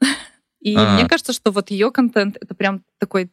И 0.60 0.74
а. 0.74 0.94
мне 0.94 1.08
кажется, 1.08 1.32
что 1.32 1.50
вот 1.52 1.70
ее 1.70 1.90
контент 1.90 2.36
это 2.40 2.54
прям 2.54 2.82
такой 2.98 3.30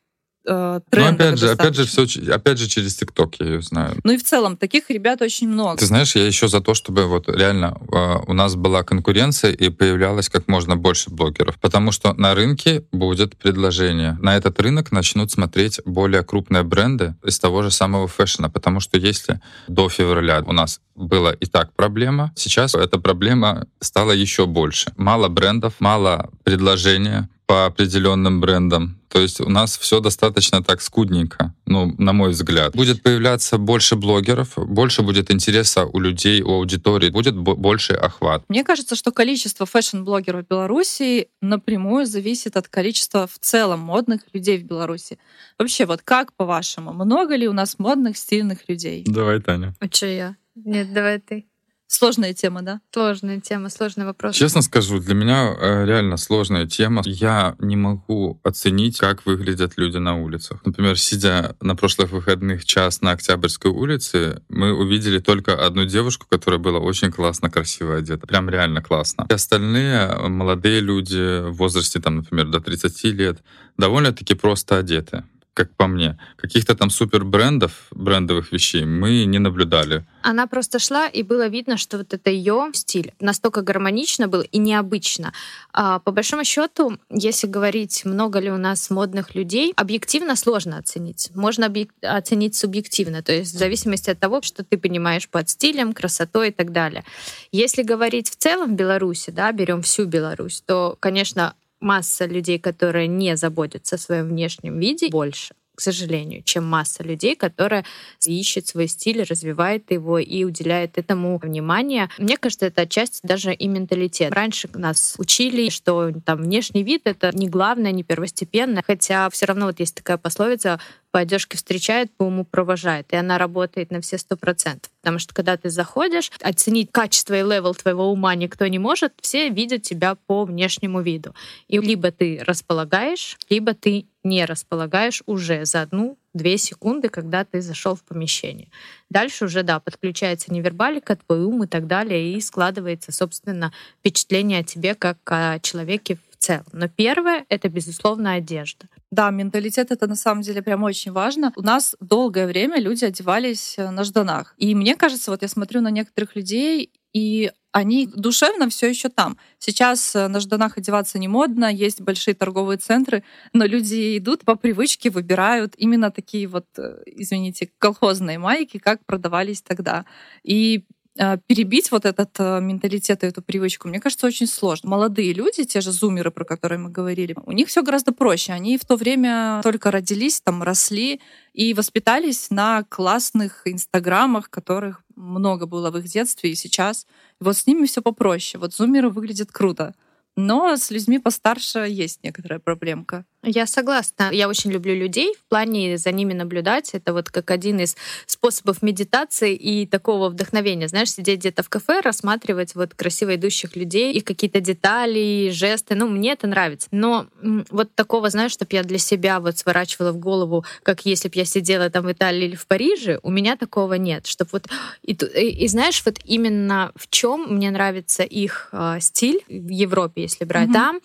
э, 0.47 0.79
Ну, 0.91 1.05
опять 1.05 1.39
же, 1.39 1.51
опять 1.51 1.75
же, 1.75 1.85
все, 1.85 2.05
опять 2.31 2.59
же, 2.59 2.67
через 2.67 2.95
ТикТок 2.95 3.35
я 3.39 3.45
ее 3.45 3.61
знаю. 3.61 3.95
Ну 4.03 4.11
и 4.13 4.17
в 4.17 4.23
целом, 4.23 4.57
таких 4.57 4.89
ребят 4.89 5.21
очень 5.21 5.47
много. 5.47 5.77
Ты 5.77 5.85
знаешь, 5.85 6.15
я 6.15 6.25
еще 6.25 6.47
за 6.47 6.61
то, 6.61 6.73
чтобы 6.73 7.05
вот 7.05 7.27
реально 7.29 7.77
э, 7.91 8.15
у 8.27 8.33
нас 8.33 8.55
была 8.55 8.83
конкуренция 8.83 9.51
и 9.51 9.69
появлялось 9.69 10.29
как 10.29 10.47
можно 10.47 10.75
больше 10.75 11.09
блогеров. 11.09 11.59
Потому 11.59 11.91
что 11.91 12.13
на 12.13 12.35
рынке 12.35 12.83
будет 12.91 13.37
предложение. 13.37 14.17
На 14.21 14.37
этот 14.37 14.59
рынок 14.59 14.91
начнут 14.91 15.31
смотреть 15.31 15.81
более 15.85 16.23
крупные 16.23 16.63
бренды 16.63 17.15
из 17.23 17.39
того 17.39 17.63
же 17.63 17.71
самого 17.71 18.07
фэшна. 18.07 18.49
Потому 18.49 18.79
что 18.79 18.97
если 18.97 19.41
до 19.67 19.89
февраля 19.89 20.43
у 20.45 20.53
нас 20.53 20.81
была 20.95 21.33
и 21.33 21.45
так 21.45 21.73
проблема, 21.73 22.31
сейчас 22.35 22.75
эта 22.75 22.99
проблема 22.99 23.67
стала 23.81 24.11
еще 24.11 24.45
больше. 24.45 24.93
Мало 24.97 25.27
брендов, 25.27 25.73
мало 25.79 26.29
предложения, 26.43 27.29
по 27.45 27.65
определенным 27.65 28.41
брендам. 28.41 28.99
То 29.15 29.21
есть 29.21 29.39
у 29.39 29.47
нас 29.47 29.77
все 29.77 30.01
достаточно 30.01 30.61
так 30.61 30.81
скудненько, 30.81 31.55
ну, 31.65 31.95
на 31.97 32.11
мой 32.11 32.31
взгляд. 32.31 32.75
Будет 32.75 33.01
появляться 33.01 33.57
больше 33.57 33.95
блогеров, 33.95 34.57
больше 34.57 35.03
будет 35.03 35.31
интереса 35.31 35.85
у 35.85 35.99
людей, 35.99 36.41
у 36.41 36.51
аудитории, 36.51 37.09
будет 37.09 37.37
больше 37.37 37.93
охват. 37.93 38.43
Мне 38.49 38.65
кажется, 38.65 38.97
что 38.97 39.13
количество 39.13 39.65
фэшн-блогеров 39.65 40.43
в 40.43 40.49
Беларуси 40.49 41.29
напрямую 41.41 42.05
зависит 42.07 42.57
от 42.57 42.67
количества 42.67 43.25
в 43.25 43.39
целом 43.39 43.79
модных 43.79 44.23
людей 44.33 44.57
в 44.57 44.65
Беларуси. 44.65 45.17
Вообще, 45.57 45.85
вот 45.85 46.01
как 46.01 46.33
по-вашему, 46.33 46.91
много 46.91 47.37
ли 47.37 47.47
у 47.47 47.53
нас 47.53 47.79
модных, 47.79 48.17
стильных 48.17 48.67
людей? 48.67 49.05
Давай, 49.07 49.39
Таня. 49.39 49.75
А 49.79 49.85
что 49.89 50.07
я? 50.07 50.35
Нет, 50.55 50.91
давай 50.91 51.19
ты. 51.19 51.45
Сложная 51.87 52.33
тема, 52.33 52.61
да? 52.61 52.81
Сложная 52.91 53.39
тема, 53.39 53.69
сложный 53.69 54.05
вопрос. 54.05 54.35
Честно 54.35 54.61
скажу, 54.61 54.99
для 54.99 55.13
меня 55.13 55.55
э, 55.57 55.85
реально 55.85 56.17
сложная 56.17 56.65
тема. 56.65 57.03
Я 57.05 57.55
не 57.59 57.75
могу 57.75 58.39
оценить, 58.43 58.97
как 58.97 59.25
выглядят 59.25 59.73
люди 59.77 59.97
на 59.97 60.15
улицах. 60.17 60.65
Например, 60.65 60.97
сидя 60.97 61.55
на 61.61 61.75
прошлых 61.75 62.11
выходных 62.11 62.65
час 62.65 63.01
на 63.01 63.11
Октябрьской 63.11 63.71
улице, 63.71 64.41
мы 64.49 64.73
увидели 64.73 65.19
только 65.19 65.63
одну 65.63 65.85
девушку, 65.85 66.25
которая 66.27 66.59
была 66.59 66.79
очень 66.79 67.11
классно, 67.11 67.51
красиво 67.51 67.97
одета. 67.97 68.25
Прям 68.25 68.49
реально 68.49 68.81
классно. 68.81 69.27
И 69.29 69.33
остальные 69.33 70.27
молодые 70.27 70.79
люди 70.79 71.49
в 71.49 71.53
возрасте, 71.53 71.99
там, 71.99 72.17
например, 72.17 72.47
до 72.47 72.59
30 72.59 73.03
лет, 73.05 73.43
довольно-таки 73.77 74.33
просто 74.33 74.77
одеты 74.77 75.23
как 75.55 75.73
по 75.75 75.87
мне. 75.87 76.19
Каких-то 76.35 76.75
там 76.75 76.89
супер 76.89 77.23
брендов, 77.23 77.87
брендовых 77.91 78.51
вещей 78.51 78.85
мы 78.85 79.23
не 79.23 79.39
наблюдали. 79.39 80.05
Она 80.21 80.47
просто 80.47 80.79
шла, 80.79 81.07
и 81.07 81.23
было 81.23 81.47
видно, 81.47 81.77
что 81.77 81.97
вот 81.97 82.13
это 82.13 82.29
ее 82.29 82.69
стиль 82.73 83.13
настолько 83.21 83.61
гармонично 83.61 84.27
был 84.27 84.41
и 84.41 84.57
необычно. 84.57 85.33
А, 85.71 85.99
по 85.99 86.11
большому 86.11 86.43
счету, 86.43 86.97
если 87.09 87.47
говорить, 87.47 88.03
много 88.03 88.39
ли 88.39 88.51
у 88.51 88.57
нас 88.57 88.89
модных 88.89 89.33
людей, 89.33 89.71
объективно 89.77 90.35
сложно 90.35 90.77
оценить. 90.77 91.31
Можно 91.33 91.65
объек- 91.65 91.93
оценить 92.01 92.55
субъективно, 92.55 93.23
то 93.23 93.31
есть 93.31 93.53
в 93.53 93.57
зависимости 93.57 94.09
от 94.09 94.19
того, 94.19 94.41
что 94.41 94.65
ты 94.65 94.77
понимаешь 94.77 95.29
под 95.29 95.49
стилем, 95.49 95.93
красотой 95.93 96.49
и 96.49 96.51
так 96.51 96.73
далее. 96.73 97.05
Если 97.53 97.81
говорить 97.81 98.29
в 98.29 98.35
целом 98.35 98.73
в 98.73 98.75
Беларуси, 98.75 99.29
да, 99.29 99.53
берем 99.53 99.81
всю 99.81 100.05
Беларусь, 100.05 100.61
то, 100.65 100.97
конечно, 100.99 101.53
масса 101.85 102.25
людей, 102.25 102.59
которые 102.59 103.07
не 103.07 103.37
заботятся 103.37 103.95
о 103.95 103.99
своем 103.99 104.27
внешнем 104.27 104.77
виде, 104.77 105.07
больше 105.09 105.53
к 105.75 105.81
сожалению, 105.81 106.41
чем 106.43 106.65
масса 106.65 107.03
людей, 107.03 107.35
которая 107.35 107.85
ищет 108.25 108.67
свой 108.67 108.87
стиль, 108.87 109.23
развивает 109.23 109.91
его 109.91 110.17
и 110.17 110.43
уделяет 110.43 110.97
этому 110.97 111.37
внимание. 111.37 112.09
Мне 112.17 112.37
кажется, 112.37 112.67
это 112.67 112.83
отчасти 112.83 113.19
даже 113.23 113.53
и 113.53 113.67
менталитет. 113.67 114.31
Раньше 114.33 114.69
нас 114.73 115.15
учили, 115.17 115.69
что 115.69 116.11
там 116.25 116.41
внешний 116.41 116.83
вид— 116.83 117.01
это 117.03 117.31
не 117.35 117.47
главное, 117.47 117.91
не 117.91 118.03
первостепенное, 118.03 118.83
хотя 118.85 119.29
все 119.29 119.45
равно 119.45 119.67
вот 119.67 119.79
есть 119.79 119.95
такая 119.95 120.17
пословица 120.17 120.79
по 121.15 121.21
одежке 121.21 121.55
встречает, 121.55 122.11
по 122.17 122.23
уму 122.23 122.43
провожает. 122.43 123.13
И 123.13 123.15
она 123.15 123.37
работает 123.37 123.89
на 123.89 124.01
все 124.01 124.17
сто 124.17 124.35
процентов. 124.35 124.91
Потому 124.99 125.17
что 125.17 125.33
когда 125.33 125.55
ты 125.55 125.69
заходишь, 125.69 126.29
оценить 126.41 126.91
качество 126.91 127.35
и 127.35 127.41
level 127.41 127.73
твоего 127.73 128.11
ума 128.11 128.35
никто 128.35 128.67
не 128.67 128.79
может, 128.79 129.13
все 129.21 129.47
видят 129.47 129.83
тебя 129.83 130.15
по 130.27 130.43
внешнему 130.43 130.99
виду. 130.99 131.33
И 131.69 131.79
либо 131.79 132.11
ты 132.11 132.43
располагаешь, 132.45 133.37
либо 133.49 133.73
ты 133.73 134.07
не 134.25 134.43
располагаешь 134.43 135.23
уже 135.25 135.65
за 135.65 135.83
одну-две 135.83 136.57
секунды, 136.57 137.07
когда 137.07 137.45
ты 137.45 137.61
зашел 137.61 137.95
в 137.95 138.03
помещение. 138.03 138.67
Дальше 139.09 139.45
уже, 139.45 139.63
да, 139.63 139.79
подключается 139.79 140.51
невербалика, 140.51 141.15
твой 141.15 141.45
ум 141.45 141.63
и 141.63 141.67
так 141.67 141.87
далее, 141.87 142.33
и 142.33 142.41
складывается, 142.41 143.13
собственно, 143.13 143.71
впечатление 143.99 144.59
о 144.59 144.63
тебе 144.63 144.95
как 144.95 145.19
о 145.25 145.59
человеке 145.59 146.17
целом. 146.37 146.65
Но 146.73 146.87
первое— 146.87 147.45
это, 147.49 147.69
безусловно, 147.69 148.33
одежда. 148.33 148.87
Да, 149.11 149.29
менталитет 149.31 149.91
это 149.91 150.07
на 150.07 150.15
самом 150.15 150.41
деле 150.41 150.61
прям 150.61 150.83
очень 150.83 151.11
важно. 151.11 151.53
У 151.55 151.61
нас 151.61 151.95
долгое 151.99 152.47
время 152.47 152.79
люди 152.79 153.05
одевались 153.05 153.75
э, 153.77 153.89
на 153.89 154.03
жданах. 154.03 154.55
И 154.57 154.75
мне 154.75 154.95
кажется, 154.95 155.31
вот 155.31 155.41
я 155.41 155.47
смотрю 155.47 155.81
на 155.81 155.89
некоторых 155.89 156.35
людей, 156.35 156.91
и 157.13 157.51
они 157.71 158.07
душевно 158.07 158.69
все 158.69 158.87
еще 158.87 159.09
там. 159.09 159.37
Сейчас 159.59 160.15
э, 160.15 160.27
на 160.27 160.39
жданах 160.39 160.77
одеваться 160.77 161.19
не 161.19 161.27
модно, 161.27 161.65
есть 161.71 161.99
большие 161.99 162.33
торговые 162.33 162.77
центры, 162.77 163.23
но 163.51 163.65
люди 163.65 164.17
идут 164.17 164.45
по 164.45 164.55
привычке, 164.55 165.09
выбирают 165.09 165.73
именно 165.77 166.09
такие 166.09 166.47
вот, 166.47 166.65
э, 166.77 167.03
извините, 167.05 167.69
колхозные 167.77 168.39
майки, 168.39 168.77
как 168.77 169.05
продавались 169.05 169.61
тогда. 169.61 170.05
И 170.43 170.85
перебить 171.15 171.91
вот 171.91 172.05
этот 172.05 172.31
э, 172.39 172.59
менталитет 172.59 173.23
и 173.23 173.27
эту 173.27 173.41
привычку, 173.41 173.87
мне 173.87 173.99
кажется, 173.99 174.27
очень 174.27 174.47
сложно. 174.47 174.89
Молодые 174.89 175.33
люди, 175.33 175.63
те 175.63 175.79
же 175.79 175.91
зумеры, 175.91 176.29
про 176.29 176.43
которые 176.43 176.77
мы 176.79 176.89
говорили, 176.89 177.35
у 177.45 177.51
них 177.53 177.69
все 177.69 177.83
гораздо 177.83 178.11
проще. 178.11 178.51
Они 178.51 178.77
в 178.77 178.85
то 178.85 178.97
время 178.97 179.61
только 179.63 179.91
родились, 179.91 180.41
там 180.41 180.61
росли 180.61 181.21
и 181.53 181.73
воспитались 181.73 182.49
на 182.49 182.83
классных 182.83 183.61
инстаграмах, 183.65 184.49
которых 184.49 185.03
много 185.15 185.65
было 185.65 185.89
в 185.91 185.97
их 185.97 186.05
детстве 186.05 186.51
и 186.51 186.55
сейчас. 186.55 187.07
Вот 187.39 187.55
с 187.55 187.65
ними 187.65 187.85
все 187.85 188.01
попроще. 188.01 188.59
Вот 188.59 188.73
зумеры 188.73 189.09
выглядят 189.09 189.51
круто. 189.51 189.95
Но 190.35 190.75
с 190.75 190.91
людьми 190.91 191.17
постарше 191.17 191.79
есть 191.89 192.23
некоторая 192.23 192.59
проблемка. 192.59 193.25
Я 193.45 193.67
согласна. 193.67 194.29
Я 194.31 194.49
очень 194.49 194.71
люблю 194.71 194.95
людей 194.95 195.35
в 195.35 195.49
плане 195.49 195.97
за 195.97 196.11
ними 196.11 196.33
наблюдать. 196.33 196.89
Это 196.93 197.13
вот 197.13 197.29
как 197.29 197.51
один 197.51 197.79
из 197.79 197.95
способов 198.25 198.81
медитации 198.81 199.55
и 199.55 199.85
такого 199.85 200.29
вдохновения. 200.29 200.87
Знаешь, 200.87 201.11
сидеть 201.11 201.39
где-то 201.39 201.63
в 201.63 201.69
кафе, 201.69 202.01
рассматривать 202.01 202.75
вот 202.75 202.93
красиво 202.95 203.35
идущих 203.35 203.75
людей, 203.75 204.13
их 204.13 204.23
какие-то 204.23 204.59
детали, 204.59 205.49
жесты. 205.51 205.95
Ну, 205.95 206.07
мне 206.07 206.33
это 206.33 206.47
нравится. 206.47 206.87
Но 206.91 207.27
вот 207.69 207.93
такого, 207.93 208.29
знаешь, 208.29 208.51
чтобы 208.51 208.69
я 208.73 208.83
для 208.83 208.97
себя 208.97 209.39
вот 209.39 209.57
сворачивала 209.57 210.11
в 210.11 210.17
голову, 210.17 210.65
как 210.83 211.05
если 211.05 211.27
бы 211.27 211.33
я 211.35 211.45
сидела 211.45 211.89
там 211.89 212.05
в 212.05 212.11
Италии 212.11 212.45
или 212.45 212.55
в 212.55 212.65
Париже, 212.65 213.19
у 213.21 213.29
меня 213.29 213.55
такого 213.55 213.93
нет. 213.93 214.25
Чтобы 214.27 214.49
вот 214.53 214.67
и, 215.03 215.13
и, 215.13 215.65
и 215.65 215.67
знаешь, 215.67 216.01
вот 216.05 216.19
именно 216.25 216.91
в 216.95 217.07
чем 217.09 217.45
мне 217.55 217.69
нравится 217.71 218.23
их 218.23 218.69
э, 218.71 218.97
стиль 219.01 219.41
в 219.47 219.69
Европе, 219.69 220.23
если 220.23 220.45
брать, 220.45 220.69
mm-hmm. 220.69 220.73
там 220.73 220.99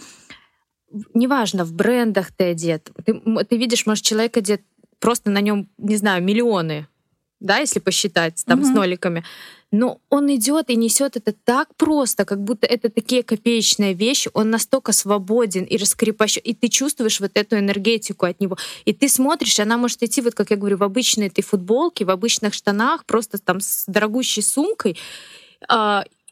неважно, 1.15 1.65
в 1.65 1.73
брендах 1.73 2.33
ты 2.33 2.45
одет, 2.45 2.91
ты, 3.05 3.21
ты 3.49 3.57
видишь, 3.57 3.87
может, 3.87 4.05
человек 4.05 4.37
одет 4.37 4.63
просто 4.99 5.31
на 5.31 5.41
нем, 5.41 5.69
не 5.79 5.97
знаю, 5.97 6.23
миллионы, 6.23 6.87
да, 7.41 7.59
если 7.59 7.81
посчитать 7.81 8.43
там 8.47 8.61
угу. 8.61 8.69
с 8.69 8.71
ноликами. 8.71 9.25
Но 9.73 10.01
он 10.11 10.35
идет 10.35 10.69
и 10.69 10.77
несет 10.77 11.17
это 11.17 11.33
так 11.33 11.75
просто, 11.77 12.25
как 12.25 12.43
будто 12.43 12.67
это 12.67 12.91
такие 12.91 13.23
копеечные 13.23 13.95
вещи. 13.95 14.29
Он 14.35 14.51
настолько 14.51 14.93
свободен 14.93 15.65
и 15.65 15.77
раскрепощен, 15.77 16.43
и 16.45 16.55
ты 16.55 16.69
чувствуешь 16.69 17.21
вот 17.21 17.31
эту 17.35 17.57
энергетику 17.57 18.27
от 18.27 18.41
него. 18.41 18.59
И 18.85 18.93
ты 18.93 19.09
смотришь, 19.09 19.61
она 19.61 19.77
может 19.79 20.03
идти, 20.03 20.21
вот 20.21 20.35
как 20.35 20.51
я 20.51 20.57
говорю, 20.57 20.77
в 20.77 20.83
обычной 20.83 21.29
этой 21.29 21.43
футболке, 21.43 22.05
в 22.05 22.11
обычных 22.11 22.53
штанах, 22.53 23.05
просто 23.05 23.39
там 23.39 23.61
с 23.61 23.85
дорогущей 23.87 24.43
сумкой. 24.43 24.99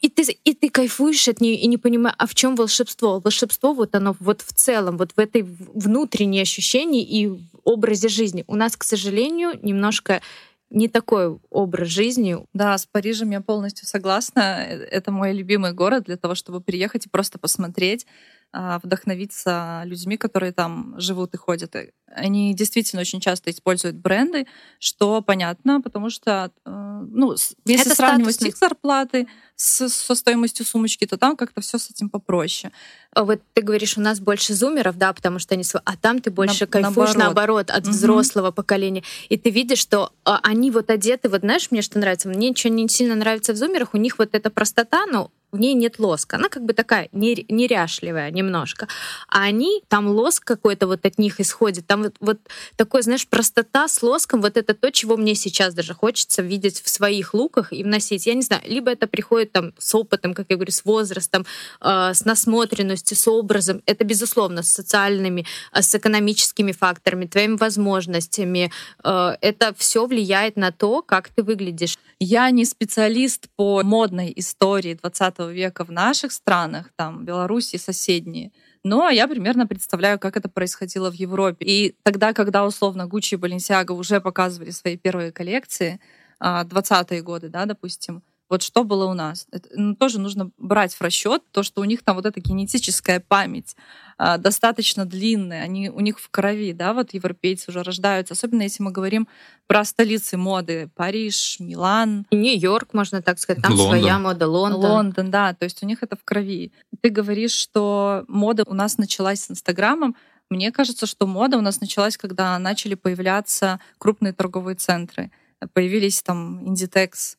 И 0.01 0.09
ты, 0.09 0.23
и 0.45 0.53
ты 0.53 0.69
кайфуешь 0.69 1.27
от 1.27 1.41
нее 1.41 1.55
и 1.55 1.67
не 1.67 1.77
понимаешь, 1.77 2.15
а 2.17 2.25
в 2.25 2.33
чем 2.33 2.55
волшебство? 2.55 3.19
Волшебство 3.19 3.73
вот 3.73 3.95
оно 3.95 4.15
вот 4.19 4.41
в 4.41 4.53
целом, 4.53 4.97
вот 4.97 5.11
в 5.11 5.19
этой 5.19 5.41
внутренней 5.43 6.41
ощущении 6.41 7.03
и 7.03 7.29
образе 7.63 8.07
жизни. 8.07 8.45
У 8.47 8.55
нас, 8.55 8.77
к 8.77 8.83
сожалению, 8.83 9.59
немножко 9.61 10.21
не 10.69 10.87
такой 10.87 11.39
образ 11.49 11.87
жизни. 11.87 12.37
Да, 12.53 12.77
с 12.77 12.85
Парижем 12.85 13.31
я 13.31 13.41
полностью 13.41 13.87
согласна. 13.87 14.39
Э, 14.39 14.75
это 14.83 15.11
мой 15.11 15.33
любимый 15.33 15.73
город 15.73 16.03
для 16.05 16.15
того, 16.15 16.35
чтобы 16.35 16.61
приехать 16.61 17.07
и 17.07 17.09
просто 17.09 17.39
посмотреть, 17.39 18.05
а, 18.51 18.79
вдохновиться 18.83 19.83
людьми, 19.85 20.17
которые 20.17 20.51
там 20.53 20.95
живут 20.99 21.33
и 21.33 21.37
ходят. 21.37 21.75
Они 22.15 22.53
действительно 22.53 23.01
очень 23.01 23.19
часто 23.19 23.51
используют 23.51 23.95
бренды, 23.95 24.47
что 24.79 25.21
понятно, 25.21 25.81
потому 25.81 26.09
что, 26.09 26.51
э, 26.65 26.69
ну, 27.11 27.35
если 27.65 27.85
Это 27.85 27.95
сравнивать 27.95 28.35
статусный. 28.35 28.49
их 28.49 28.57
зарплаты 28.57 29.27
с, 29.55 29.89
со 29.89 30.15
стоимостью 30.15 30.65
сумочки, 30.65 31.05
то 31.05 31.17
там 31.17 31.35
как-то 31.35 31.61
все 31.61 31.77
с 31.77 31.89
этим 31.91 32.09
попроще. 32.09 32.71
А 33.13 33.23
вот 33.23 33.41
ты 33.53 33.61
говоришь, 33.61 33.97
у 33.97 34.01
нас 34.01 34.19
больше 34.19 34.53
зумеров, 34.53 34.97
да, 34.97 35.13
потому 35.13 35.39
что 35.39 35.55
они... 35.55 35.63
А 35.83 35.97
там 35.97 36.19
ты 36.21 36.31
больше 36.31 36.61
На, 36.61 36.67
кайфуешь, 36.67 37.15
наоборот, 37.15 37.67
наоборот 37.67 37.69
от 37.69 37.83
угу. 37.83 37.91
взрослого 37.91 38.51
поколения. 38.51 39.03
И 39.29 39.37
ты 39.37 39.49
видишь, 39.49 39.79
что 39.79 40.13
а, 40.23 40.39
они 40.43 40.71
вот 40.71 40.89
одеты, 40.89 41.29
вот 41.29 41.41
знаешь, 41.41 41.71
мне 41.71 41.81
что 41.81 41.99
нравится? 41.99 42.29
Мне 42.29 42.49
ничего 42.49 42.73
не 42.73 42.87
сильно 42.87 43.15
нравится 43.15 43.53
в 43.53 43.57
зумерах, 43.57 43.93
у 43.93 43.97
них 43.97 44.17
вот 44.17 44.29
эта 44.33 44.49
простота, 44.49 45.05
ну, 45.05 45.31
в 45.51 45.59
ней 45.59 45.73
нет 45.73 45.99
лоска. 45.99 46.37
Она 46.37 46.49
как 46.49 46.63
бы 46.63 46.73
такая 46.73 47.09
неряшливая 47.11 48.31
немножко. 48.31 48.87
А 49.27 49.43
они, 49.43 49.83
там 49.87 50.07
лоск 50.07 50.43
какой-то 50.43 50.87
вот 50.87 51.05
от 51.05 51.17
них 51.17 51.39
исходит. 51.39 51.87
Там 51.87 51.98
вот, 52.03 52.15
вот 52.19 52.39
такой, 52.75 53.01
знаешь, 53.01 53.27
простота 53.27 53.87
с 53.87 54.01
лоском. 54.01 54.41
Вот 54.41 54.57
это 54.57 54.73
то, 54.73 54.91
чего 54.91 55.17
мне 55.17 55.35
сейчас 55.35 55.73
даже 55.73 55.93
хочется 55.93 56.41
видеть 56.41 56.81
в 56.81 56.89
своих 56.89 57.33
луках 57.33 57.73
и 57.73 57.83
вносить. 57.83 58.25
Я 58.25 58.33
не 58.33 58.41
знаю, 58.41 58.61
либо 58.65 58.91
это 58.91 59.07
приходит 59.07 59.51
там 59.51 59.73
с 59.77 59.95
опытом, 59.95 60.33
как 60.33 60.47
я 60.49 60.55
говорю, 60.55 60.71
с 60.71 60.85
возрастом, 60.85 61.45
э, 61.81 62.13
с 62.13 62.25
насмотренностью, 62.25 63.17
с 63.17 63.27
образом. 63.27 63.81
Это, 63.85 64.03
безусловно, 64.03 64.63
с 64.63 64.69
социальными, 64.69 65.45
э, 65.73 65.81
с 65.81 65.95
экономическими 65.95 66.71
факторами, 66.71 67.25
твоими 67.25 67.55
возможностями. 67.57 68.71
Э, 69.03 69.35
это 69.41 69.73
все 69.77 70.05
влияет 70.05 70.57
на 70.57 70.71
то, 70.71 71.01
как 71.01 71.29
ты 71.29 71.43
выглядишь. 71.43 71.97
Я 72.19 72.51
не 72.51 72.65
специалист 72.65 73.47
по 73.55 73.81
модной 73.83 74.33
истории 74.35 74.93
20 74.93 75.51
века 75.51 75.85
в 75.85 75.91
наших 75.91 76.31
странах, 76.31 76.91
там, 76.95 77.25
Беларуси 77.25 77.77
соседние, 77.77 78.51
но 78.83 79.09
я 79.09 79.27
примерно 79.27 79.67
представляю, 79.67 80.19
как 80.19 80.37
это 80.37 80.49
происходило 80.49 81.11
в 81.11 81.13
Европе. 81.13 81.65
И 81.65 81.95
тогда, 82.03 82.33
когда 82.33 82.65
условно 82.65 83.07
Гуччи 83.07 83.35
и 83.35 83.37
Баленсиаго 83.37 83.91
уже 83.91 84.21
показывали 84.21 84.71
свои 84.71 84.97
первые 84.97 85.31
коллекции, 85.31 85.99
20-е 86.41 87.19
а, 87.19 87.21
годы, 87.21 87.49
да, 87.49 87.65
допустим, 87.65 88.23
вот 88.49 88.63
что 88.63 88.83
было 88.83 89.05
у 89.05 89.13
нас. 89.13 89.47
Это, 89.51 89.69
ну, 89.75 89.95
тоже 89.95 90.19
нужно 90.19 90.49
брать 90.57 90.93
в 90.93 91.01
расчет 91.01 91.43
то, 91.51 91.61
что 91.61 91.81
у 91.81 91.83
них 91.83 92.03
там 92.03 92.15
вот 92.15 92.25
эта 92.25 92.39
генетическая 92.39 93.19
память 93.19 93.75
э, 94.17 94.37
достаточно 94.39 95.05
длинная, 95.05 95.61
они, 95.61 95.89
у 95.89 95.99
них 95.99 96.19
в 96.19 96.29
крови, 96.29 96.73
да, 96.73 96.93
вот 96.93 97.13
европейцы 97.13 97.69
уже 97.69 97.83
рождаются, 97.83 98.33
особенно 98.33 98.63
если 98.63 98.81
мы 98.81 98.91
говорим 98.91 99.27
про 99.67 99.85
столицы 99.85 100.35
моды, 100.35 100.89
Париж, 100.95 101.57
Милан. 101.59 102.25
Нью-Йорк, 102.31 102.93
можно 102.93 103.21
так 103.21 103.39
сказать, 103.39 103.61
там 103.61 103.73
Лондон. 103.73 103.99
своя 103.99 104.17
мода, 104.17 104.47
Лондон. 104.47 104.91
Лондон, 104.91 105.31
да, 105.31 105.53
то 105.53 105.65
есть 105.65 105.83
у 105.83 105.85
них 105.85 106.01
это 106.01 106.15
в 106.15 106.23
крови. 106.23 106.71
Ты 107.01 107.09
говоришь, 107.09 107.53
что 107.53 108.25
мода 108.27 108.63
у 108.65 108.73
нас 108.73 108.97
началась 108.97 109.41
с 109.43 109.51
Инстаграмом, 109.51 110.15
мне 110.49 110.71
кажется, 110.71 111.05
что 111.05 111.27
мода 111.27 111.57
у 111.57 111.61
нас 111.61 111.79
началась, 111.79 112.17
когда 112.17 112.57
начали 112.57 112.95
появляться 112.95 113.79
крупные 113.99 114.33
торговые 114.33 114.75
центры. 114.75 115.31
Появились 115.73 116.23
там 116.23 116.59
Inditex, 116.65 117.35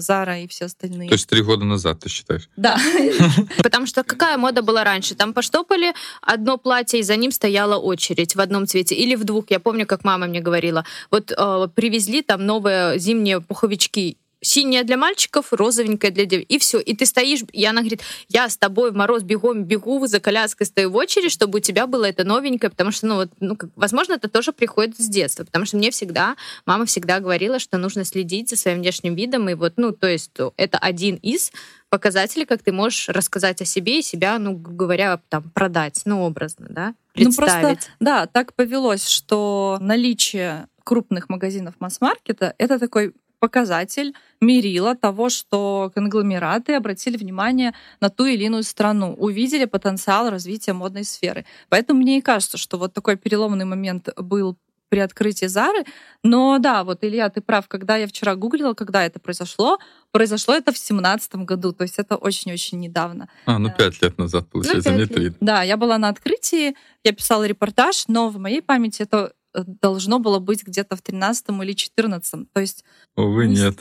Зара 0.00 0.40
и 0.40 0.46
все 0.46 0.66
остальные. 0.66 1.08
То 1.08 1.14
есть 1.14 1.28
три 1.28 1.42
года 1.42 1.64
назад, 1.64 2.00
ты 2.00 2.08
считаешь? 2.08 2.48
Да. 2.56 2.78
Потому 3.62 3.86
что 3.86 4.04
какая 4.04 4.36
мода 4.36 4.62
была 4.62 4.84
раньше? 4.84 5.14
Там 5.14 5.32
поштопали 5.32 5.94
одно 6.22 6.58
платье, 6.58 7.00
и 7.00 7.02
за 7.02 7.16
ним 7.16 7.32
стояла 7.32 7.76
очередь 7.76 8.36
в 8.36 8.40
одном 8.40 8.66
цвете. 8.66 8.94
Или 8.94 9.14
в 9.14 9.24
двух. 9.24 9.50
Я 9.50 9.60
помню, 9.60 9.86
как 9.86 10.04
мама 10.04 10.26
мне 10.26 10.40
говорила. 10.40 10.84
Вот 11.10 11.32
э, 11.32 11.68
привезли 11.74 12.22
там 12.22 12.44
новые 12.44 12.98
зимние 12.98 13.40
пуховички 13.40 14.18
синяя 14.40 14.84
для 14.84 14.96
мальчиков, 14.96 15.52
розовенькая 15.52 16.10
для 16.10 16.24
девочек. 16.24 16.50
И 16.50 16.58
все. 16.58 16.80
И 16.80 16.96
ты 16.96 17.06
стоишь, 17.06 17.42
и 17.52 17.64
она 17.64 17.80
говорит, 17.80 18.02
я 18.28 18.48
с 18.48 18.56
тобой 18.56 18.90
в 18.90 18.94
мороз 18.94 19.22
бегом 19.22 19.64
бегу, 19.64 20.06
за 20.06 20.20
коляской 20.20 20.66
стою 20.66 20.90
в 20.90 20.96
очередь, 20.96 21.32
чтобы 21.32 21.58
у 21.58 21.60
тебя 21.60 21.86
было 21.86 22.04
это 22.04 22.24
новенькое, 22.24 22.70
потому 22.70 22.90
что, 22.90 23.06
ну, 23.06 23.14
вот, 23.16 23.30
ну, 23.40 23.56
как, 23.56 23.70
возможно, 23.76 24.14
это 24.14 24.28
тоже 24.28 24.52
приходит 24.52 24.98
с 24.98 25.08
детства, 25.08 25.44
потому 25.44 25.66
что 25.66 25.76
мне 25.76 25.90
всегда, 25.90 26.36
мама 26.66 26.86
всегда 26.86 27.20
говорила, 27.20 27.58
что 27.58 27.78
нужно 27.78 28.04
следить 28.04 28.48
за 28.48 28.56
своим 28.56 28.78
внешним 28.78 29.14
видом, 29.14 29.48
и 29.48 29.54
вот, 29.54 29.74
ну, 29.76 29.92
то 29.92 30.06
есть 30.06 30.30
это 30.56 30.78
один 30.78 31.16
из 31.16 31.52
показателей, 31.90 32.46
как 32.46 32.62
ты 32.62 32.72
можешь 32.72 33.08
рассказать 33.08 33.60
о 33.60 33.64
себе 33.64 33.98
и 33.98 34.02
себя, 34.02 34.38
ну, 34.38 34.56
говоря, 34.56 35.20
там, 35.28 35.50
продать, 35.50 36.00
ну, 36.04 36.22
образно, 36.22 36.66
да, 36.70 36.94
представить. 37.12 37.62
Ну, 37.62 37.68
просто, 37.72 37.90
да, 37.98 38.26
так 38.26 38.54
повелось, 38.54 39.06
что 39.06 39.78
наличие 39.80 40.68
крупных 40.84 41.28
магазинов 41.28 41.74
масс-маркета— 41.80 42.54
это 42.58 42.78
такой 42.78 43.12
показатель, 43.40 44.14
мерило 44.40 44.94
того, 44.94 45.28
что 45.30 45.90
конгломераты 45.94 46.74
обратили 46.74 47.16
внимание 47.16 47.74
на 48.00 48.10
ту 48.10 48.26
или 48.26 48.44
иную 48.44 48.62
страну, 48.62 49.14
увидели 49.14 49.64
потенциал 49.64 50.30
развития 50.30 50.72
модной 50.72 51.04
сферы. 51.04 51.44
Поэтому 51.68 52.00
мне 52.00 52.18
и 52.18 52.22
кажется, 52.22 52.58
что 52.58 52.78
вот 52.78 52.92
такой 52.92 53.16
переломный 53.16 53.64
момент 53.64 54.08
был 54.16 54.56
при 54.90 54.98
открытии 54.98 55.46
Зары. 55.46 55.84
Но 56.22 56.58
да, 56.58 56.84
вот, 56.84 57.02
Илья, 57.02 57.30
ты 57.30 57.40
прав, 57.40 57.68
когда 57.68 57.96
я 57.96 58.06
вчера 58.06 58.34
гуглила, 58.34 58.74
когда 58.74 59.06
это 59.06 59.18
произошло, 59.20 59.78
произошло 60.10 60.54
это 60.54 60.72
в 60.72 60.78
семнадцатом 60.78 61.46
году, 61.46 61.72
то 61.72 61.82
есть 61.82 61.98
это 61.98 62.16
очень-очень 62.16 62.80
недавно. 62.80 63.28
А, 63.46 63.58
ну 63.58 63.70
пять 63.70 64.02
лет 64.02 64.18
назад, 64.18 64.50
получается, 64.50 64.90
ну, 64.90 64.98
не 64.98 65.06
три. 65.06 65.32
Да, 65.40 65.62
я 65.62 65.76
была 65.76 65.96
на 65.96 66.08
открытии, 66.08 66.74
я 67.04 67.12
писала 67.12 67.46
репортаж, 67.46 68.04
но 68.08 68.28
в 68.28 68.38
моей 68.38 68.60
памяти 68.60 69.02
это 69.02 69.32
должно 69.54 70.18
было 70.18 70.38
быть 70.38 70.64
где-то 70.64 70.96
в 70.96 71.02
13 71.02 71.48
или 71.62 71.72
14. 71.72 72.52
То 72.52 72.60
есть... 72.60 72.84
Увы, 73.16 73.46
нет. 73.48 73.78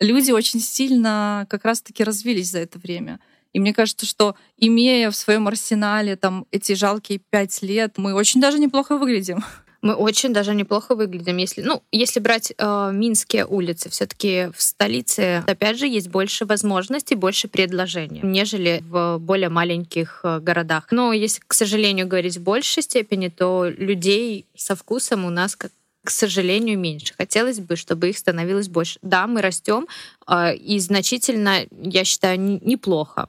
Люди 0.00 0.32
очень 0.32 0.60
сильно 0.60 1.46
как 1.48 1.64
раз-таки 1.64 2.04
развились 2.04 2.50
за 2.50 2.60
это 2.60 2.78
время. 2.78 3.20
И 3.52 3.60
мне 3.60 3.72
кажется, 3.72 4.04
что 4.04 4.34
имея 4.56 5.10
в 5.10 5.16
своем 5.16 5.46
арсенале 5.46 6.16
там 6.16 6.46
эти 6.50 6.72
жалкие 6.74 7.20
пять 7.30 7.62
лет, 7.62 7.98
мы 7.98 8.14
очень 8.14 8.40
даже 8.40 8.58
неплохо 8.58 8.98
выглядим. 8.98 9.44
Мы 9.84 9.92
очень 9.92 10.32
даже 10.32 10.54
неплохо 10.54 10.94
выглядим. 10.94 11.36
Если, 11.36 11.60
ну, 11.60 11.82
если 11.92 12.18
брать 12.18 12.54
э, 12.56 12.90
Минские 12.90 13.44
улицы, 13.44 13.90
все-таки 13.90 14.48
в 14.56 14.62
столице, 14.62 15.44
опять 15.46 15.78
же, 15.78 15.86
есть 15.86 16.08
больше 16.08 16.46
возможностей, 16.46 17.14
больше 17.16 17.48
предложений, 17.48 18.20
нежели 18.22 18.82
в 18.88 19.18
более 19.18 19.50
маленьких 19.50 20.20
э, 20.24 20.40
городах. 20.40 20.86
Но 20.90 21.12
если, 21.12 21.42
к 21.46 21.52
сожалению, 21.52 22.08
говорить 22.08 22.38
в 22.38 22.42
большей 22.42 22.82
степени, 22.82 23.28
то 23.28 23.66
людей 23.68 24.46
со 24.56 24.74
вкусом 24.74 25.26
у 25.26 25.30
нас 25.30 25.54
как 25.54 25.70
к 26.02 26.10
сожалению, 26.10 26.78
меньше. 26.78 27.14
Хотелось 27.16 27.60
бы, 27.60 27.76
чтобы 27.76 28.10
их 28.10 28.18
становилось 28.18 28.68
больше. 28.68 28.98
Да, 29.00 29.26
мы 29.26 29.40
растем, 29.40 29.86
э, 30.26 30.54
и 30.54 30.78
значительно, 30.78 31.66
я 31.70 32.04
считаю, 32.04 32.38
неплохо. 32.40 33.28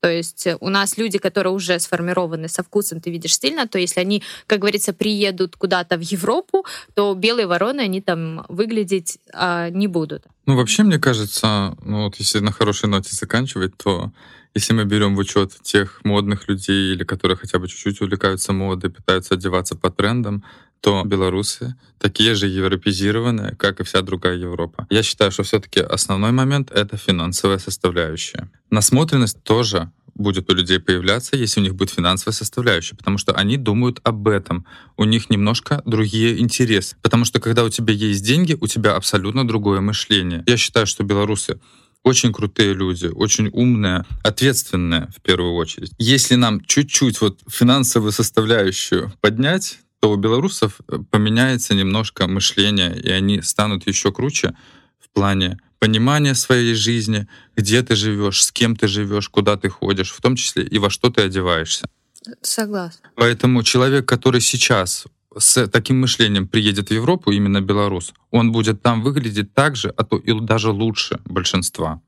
То 0.00 0.10
есть 0.10 0.46
у 0.60 0.68
нас 0.68 0.98
люди, 0.98 1.18
которые 1.18 1.52
уже 1.52 1.78
сформированы 1.78 2.48
со 2.48 2.62
вкусом, 2.62 3.00
ты 3.00 3.10
видишь 3.10 3.38
сильно, 3.38 3.66
то 3.66 3.78
если 3.78 4.00
они, 4.00 4.22
как 4.46 4.60
говорится, 4.60 4.92
приедут 4.92 5.56
куда-то 5.56 5.96
в 5.96 6.00
Европу, 6.00 6.64
то 6.94 7.14
белые 7.14 7.46
вороны, 7.46 7.80
они 7.80 8.00
там 8.00 8.44
выглядеть 8.48 9.18
а, 9.32 9.70
не 9.70 9.88
будут. 9.88 10.24
Ну, 10.46 10.56
вообще, 10.56 10.82
мне 10.82 10.98
кажется, 10.98 11.76
ну 11.82 12.04
вот 12.04 12.16
если 12.16 12.40
на 12.40 12.52
хорошей 12.52 12.88
ноте 12.88 13.16
заканчивать, 13.16 13.76
то 13.76 14.12
если 14.54 14.72
мы 14.72 14.84
берем 14.84 15.16
в 15.16 15.18
учет 15.18 15.52
тех 15.62 16.00
модных 16.04 16.48
людей 16.48 16.94
или 16.94 17.04
которые 17.04 17.36
хотя 17.36 17.58
бы 17.58 17.68
чуть-чуть 17.68 18.00
увлекаются 18.00 18.52
модой, 18.52 18.90
пытаются 18.90 19.34
одеваться 19.34 19.76
по 19.76 19.90
трендам, 19.90 20.44
то 20.80 21.02
белорусы 21.04 21.74
такие 21.98 22.34
же 22.34 22.46
европезированные, 22.46 23.56
как 23.56 23.80
и 23.80 23.84
вся 23.84 24.02
другая 24.02 24.36
Европа. 24.36 24.86
Я 24.90 25.02
считаю, 25.02 25.30
что 25.30 25.42
все-таки 25.42 25.80
основной 25.80 26.32
момент— 26.32 26.70
это 26.74 26.96
финансовая 26.96 27.58
составляющая. 27.58 28.50
Насмотренность 28.70 29.42
тоже 29.42 29.90
будет 30.14 30.50
у 30.50 30.54
людей 30.54 30.80
появляться, 30.80 31.36
если 31.36 31.60
у 31.60 31.62
них 31.62 31.74
будет 31.74 31.90
финансовая 31.90 32.34
составляющая, 32.34 32.96
потому 32.96 33.18
что 33.18 33.32
они 33.32 33.56
думают 33.56 34.00
об 34.02 34.28
этом. 34.28 34.66
У 34.96 35.04
них 35.04 35.30
немножко 35.30 35.82
другие 35.84 36.40
интересы. 36.40 36.96
Потому 37.02 37.24
что 37.24 37.40
когда 37.40 37.64
у 37.64 37.68
тебя 37.68 37.92
есть 37.92 38.24
деньги, 38.24 38.56
у 38.60 38.66
тебя 38.66 38.96
абсолютно 38.96 39.46
другое 39.46 39.80
мышление. 39.80 40.42
Я 40.46 40.56
считаю, 40.56 40.86
что 40.86 41.04
белорусы 41.04 41.60
очень 42.02 42.32
крутые 42.32 42.72
люди, 42.72 43.06
очень 43.06 43.48
умные, 43.52 44.04
ответственные 44.22 45.08
в 45.16 45.20
первую 45.22 45.54
очередь. 45.54 45.90
Если 45.98 46.36
нам 46.36 46.60
чуть-чуть 46.64 47.20
вот 47.20 47.40
финансовую 47.48 48.12
составляющую 48.12 49.12
поднять, 49.20 49.80
то 50.06 50.12
у 50.12 50.16
белорусов 50.16 50.80
э, 50.86 50.98
поменяется 51.10 51.74
немножко 51.74 52.28
мышление, 52.28 52.96
и 52.96 53.10
они 53.10 53.42
станут 53.42 53.88
еще 53.88 54.12
круче 54.12 54.54
в 55.00 55.08
плане 55.12 55.58
понимания 55.80 56.34
своей 56.34 56.74
жизни, 56.74 57.26
где 57.56 57.82
ты 57.82 57.96
живешь, 57.96 58.44
с 58.44 58.52
кем 58.52 58.76
ты 58.76 58.86
живешь, 58.86 59.28
куда 59.28 59.56
ты 59.56 59.68
ходишь, 59.68 60.12
в 60.12 60.20
том 60.20 60.36
числе 60.36 60.62
и 60.62 60.78
во 60.78 60.90
что 60.90 61.10
ты 61.10 61.22
одеваешься. 61.22 61.88
Согласна. 62.40 63.10
Поэтому 63.16 63.64
человек, 63.64 64.06
который 64.06 64.40
сейчас 64.40 65.06
с 65.36 65.66
таким 65.66 66.00
мышлением 66.00 66.46
приедет 66.46 66.90
в 66.90 66.94
Европу, 66.94 67.32
именно 67.32 67.60
белорус, 67.60 68.14
он 68.30 68.52
будет 68.52 68.82
там 68.82 69.02
выглядеть 69.02 69.54
так 69.54 69.74
же, 69.74 69.92
а 69.96 70.04
то 70.04 70.18
и 70.18 70.40
даже 70.40 70.70
лучше 70.70 71.18
большинства. 71.24 72.00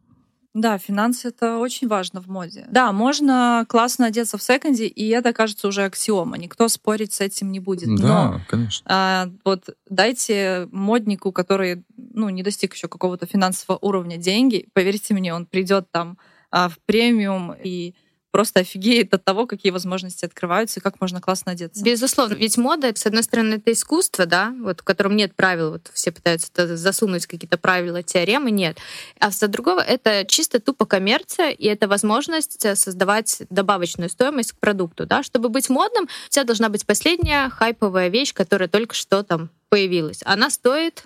Да, 0.60 0.76
финансы 0.76 1.28
это 1.28 1.58
очень 1.58 1.86
важно 1.86 2.20
в 2.20 2.26
моде. 2.26 2.66
Да, 2.68 2.90
можно 2.90 3.64
классно 3.68 4.06
одеться 4.06 4.38
в 4.38 4.42
секонде, 4.42 4.86
и 4.86 5.08
это 5.08 5.32
кажется 5.32 5.68
уже 5.68 5.84
аксиома. 5.84 6.36
Никто 6.36 6.66
спорить 6.66 7.12
с 7.12 7.20
этим 7.20 7.52
не 7.52 7.60
будет. 7.60 7.94
Да, 7.96 8.06
Но, 8.06 8.40
конечно. 8.48 8.84
А, 8.90 9.28
вот 9.44 9.76
дайте 9.88 10.68
моднику, 10.72 11.30
который 11.30 11.84
ну, 11.96 12.28
не 12.28 12.42
достиг 12.42 12.74
еще 12.74 12.88
какого-то 12.88 13.26
финансового 13.26 13.78
уровня 13.80 14.16
деньги, 14.16 14.68
поверьте 14.72 15.14
мне, 15.14 15.32
он 15.32 15.46
придет 15.46 15.92
там 15.92 16.18
а, 16.50 16.68
в 16.68 16.78
премиум 16.86 17.54
и 17.62 17.94
просто 18.30 18.60
офигеет 18.60 19.12
от 19.14 19.24
того, 19.24 19.46
какие 19.46 19.72
возможности 19.72 20.24
открываются 20.24 20.80
и 20.80 20.82
как 20.82 21.00
можно 21.00 21.20
классно 21.20 21.52
одеться. 21.52 21.82
Безусловно. 21.82 22.34
Ведь 22.34 22.56
мода, 22.58 22.92
с 22.94 23.06
одной 23.06 23.22
стороны, 23.22 23.54
это 23.54 23.72
искусство, 23.72 24.26
да, 24.26 24.54
вот, 24.60 24.80
в 24.80 24.84
котором 24.84 25.16
нет 25.16 25.34
правил. 25.34 25.72
Вот 25.72 25.90
все 25.92 26.12
пытаются 26.12 26.76
засунуть 26.76 27.26
какие-то 27.26 27.58
правила, 27.58 28.02
теоремы, 28.02 28.50
нет. 28.50 28.78
А 29.18 29.30
с 29.30 29.46
другого, 29.48 29.80
это 29.80 30.24
чисто 30.26 30.60
тупо 30.60 30.84
коммерция, 30.84 31.50
и 31.50 31.66
это 31.66 31.88
возможность 31.88 32.64
э, 32.64 32.76
создавать 32.76 33.42
добавочную 33.50 34.10
стоимость 34.10 34.52
к 34.52 34.58
продукту, 34.58 35.06
да. 35.06 35.22
Чтобы 35.22 35.48
быть 35.48 35.68
модным, 35.68 36.04
у 36.04 36.30
тебя 36.30 36.44
должна 36.44 36.68
быть 36.68 36.86
последняя 36.86 37.48
хайповая 37.48 38.08
вещь, 38.08 38.34
которая 38.34 38.68
только 38.68 38.94
что 38.94 39.22
там 39.22 39.50
появилась. 39.68 40.20
Она 40.24 40.50
стоит 40.50 41.04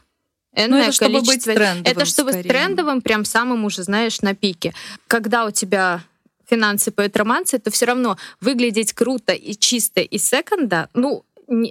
ну, 0.55 0.77
это 0.77 0.93
чтобы 0.93 1.21
быть 1.23 1.45
трендовым. 1.45 1.83
Это 1.85 2.05
чтобы 2.05 2.33
скорее. 2.33 2.49
трендовым, 2.49 3.01
прям 3.01 3.25
самым 3.25 3.65
уже, 3.65 3.83
знаешь, 3.85 4.21
на 4.21 4.35
пике. 4.35 4.75
Когда 5.07 5.47
у 5.47 5.51
тебя 5.51 6.03
финансы 6.53 6.91
поют 6.91 7.17
романсы, 7.17 7.59
то 7.59 7.71
все 7.71 7.87
равно 7.87 8.19
выглядеть 8.41 8.93
круто 8.93 9.33
и 9.33 9.55
чисто 9.55 10.03
из 10.03 10.29
секонда, 10.29 10.88
ну, 10.93 11.25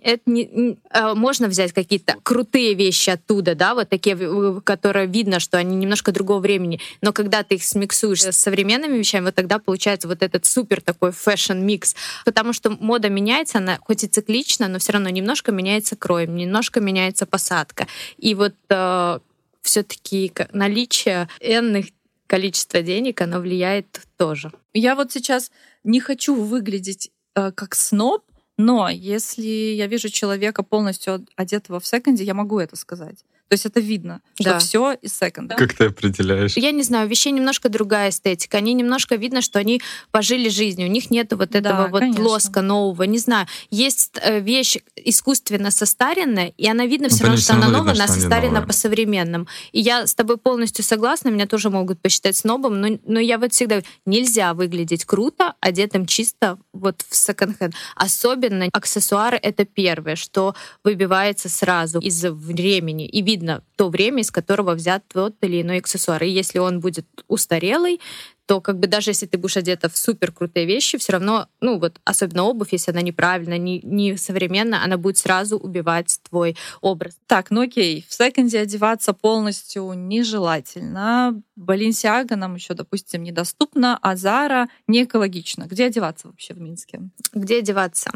это 0.03 0.21
не, 0.25 0.45
не, 0.45 0.77
а, 0.89 1.15
можно 1.15 1.47
взять 1.47 1.71
какие-то 1.71 2.15
крутые 2.23 2.73
вещи 2.73 3.09
оттуда, 3.11 3.55
да, 3.55 3.73
вот 3.73 3.89
такие, 3.89 4.61
которые 4.63 5.07
видно, 5.07 5.39
что 5.39 5.57
они 5.57 5.75
немножко 5.75 6.11
другого 6.11 6.39
времени, 6.39 6.79
но 7.01 7.13
когда 7.13 7.43
ты 7.43 7.55
их 7.55 7.63
смиксуешь 7.63 8.23
с 8.23 8.31
современными 8.31 8.97
вещами, 8.97 9.25
вот 9.25 9.35
тогда 9.35 9.59
получается 9.59 10.07
вот 10.07 10.23
этот 10.23 10.45
супер 10.45 10.81
такой 10.81 11.11
фэшн-микс, 11.11 11.95
потому 12.25 12.53
что 12.53 12.71
мода 12.71 13.09
меняется, 13.09 13.59
она 13.59 13.79
хоть 13.81 14.03
и 14.03 14.07
циклично, 14.07 14.67
но 14.67 14.79
все 14.79 14.93
равно 14.93 15.09
немножко 15.09 15.51
меняется 15.51 15.95
крой, 15.95 16.27
немножко 16.27 16.79
меняется 16.79 17.25
посадка, 17.25 17.87
и 18.17 18.35
вот 18.35 18.55
э, 18.69 19.19
все-таки 19.61 20.31
наличие 20.53 21.27
энных 21.39 21.87
количество 22.31 22.81
денег, 22.81 23.19
оно 23.19 23.41
влияет 23.41 24.07
тоже. 24.15 24.53
Я 24.73 24.95
вот 24.95 25.11
сейчас 25.11 25.51
не 25.83 25.99
хочу 25.99 26.33
выглядеть 26.33 27.11
э, 27.35 27.51
как 27.51 27.75
сноб, 27.75 28.23
но 28.57 28.87
если 28.87 29.75
я 29.75 29.87
вижу 29.87 30.07
человека 30.07 30.63
полностью 30.63 31.25
одетого 31.35 31.81
в 31.81 31.85
секонде, 31.85 32.23
я 32.23 32.33
могу 32.33 32.59
это 32.59 32.77
сказать. 32.77 33.25
То 33.51 33.55
есть 33.55 33.65
это 33.65 33.81
видно, 33.81 34.21
что 34.35 34.51
да. 34.51 34.59
все 34.59 34.93
из 34.93 35.13
секонда. 35.13 35.55
Как 35.55 35.73
ты 35.73 35.87
определяешь? 35.87 36.55
Я 36.55 36.71
не 36.71 36.83
знаю, 36.83 37.07
у 37.07 37.09
вещей 37.09 37.33
немножко 37.33 37.67
другая 37.67 38.09
эстетика. 38.09 38.55
Они 38.55 38.71
немножко 38.73 39.17
видно, 39.17 39.41
что 39.41 39.59
они 39.59 39.81
пожили 40.11 40.47
жизнью. 40.47 40.87
У 40.87 40.89
них 40.89 41.11
нет 41.11 41.33
вот 41.33 41.53
этого 41.53 41.83
да, 41.83 41.87
вот 41.87 41.99
конечно. 41.99 42.23
лоска 42.23 42.61
нового. 42.61 43.03
Не 43.03 43.17
знаю. 43.17 43.47
Есть 43.69 44.17
э, 44.21 44.39
вещь 44.39 44.77
искусственно 44.95 45.69
состаренная, 45.69 46.53
и 46.57 46.65
она 46.65 46.85
видно 46.85 47.09
ну, 47.09 47.13
все 47.13 47.25
равно, 47.25 47.37
что 47.39 47.55
она 47.55 47.67
новая, 47.67 47.93
она 47.93 48.07
состарена 48.07 48.61
по 48.61 48.71
современным. 48.71 49.49
И 49.73 49.81
я 49.81 50.07
с 50.07 50.15
тобой 50.15 50.37
полностью 50.37 50.85
согласна, 50.85 51.27
меня 51.27 51.45
тоже 51.45 51.69
могут 51.69 52.01
посчитать 52.01 52.37
снобом, 52.37 52.79
но, 52.79 52.99
но 53.05 53.19
я 53.19 53.37
вот 53.37 53.51
всегда 53.51 53.81
нельзя 54.05 54.53
выглядеть 54.53 55.03
круто, 55.03 55.55
одетым 55.59 56.05
чисто 56.05 56.57
вот 56.71 57.03
в 57.09 57.13
секонд-хенд. 57.13 57.73
Особенно 57.97 58.69
аксессуары— 58.71 59.37
это 59.41 59.65
первое, 59.65 60.15
что 60.15 60.55
выбивается 60.85 61.49
сразу 61.49 61.99
из 61.99 62.23
времени. 62.23 63.07
И 63.07 63.21
видно, 63.21 63.40
видно 63.41 63.63
то 63.75 63.89
время, 63.89 64.21
из 64.21 64.31
которого 64.31 64.73
взят 64.73 65.03
тот 65.11 65.35
или 65.41 65.61
иной 65.61 65.77
аксессуар. 65.77 66.23
И 66.23 66.29
если 66.29 66.59
он 66.59 66.79
будет 66.79 67.05
устарелый, 67.27 67.99
то 68.45 68.59
как 68.59 68.79
бы 68.79 68.87
даже 68.87 69.11
если 69.11 69.27
ты 69.27 69.37
будешь 69.37 69.57
одета 69.57 69.87
в 69.87 69.97
супер 69.97 70.31
крутые 70.31 70.65
вещи, 70.65 70.97
все 70.97 71.13
равно, 71.13 71.47
ну 71.61 71.79
вот 71.79 72.01
особенно 72.03 72.43
обувь, 72.43 72.73
если 72.73 72.91
она 72.91 73.01
неправильная, 73.01 73.57
не, 73.57 73.79
не 73.81 74.17
современная, 74.17 74.83
она 74.83 74.97
будет 74.97 75.17
сразу 75.17 75.57
убивать 75.57 76.19
твой 76.29 76.57
образ. 76.81 77.17
Так, 77.27 77.49
ну 77.49 77.61
окей, 77.61 78.05
в 78.07 78.13
секонде 78.13 78.59
одеваться 78.59 79.13
полностью 79.13 79.93
нежелательно. 79.93 81.41
Баленсиага 81.55 82.35
нам 82.35 82.55
еще, 82.55 82.73
допустим, 82.73 83.23
недоступна, 83.23 83.97
а 84.01 84.15
Зара 84.15 84.67
не 84.87 85.03
экологично. 85.03 85.63
Где 85.63 85.85
одеваться 85.85 86.27
вообще 86.27 86.53
в 86.53 86.59
Минске? 86.59 87.01
Где 87.33 87.59
одеваться? 87.59 88.11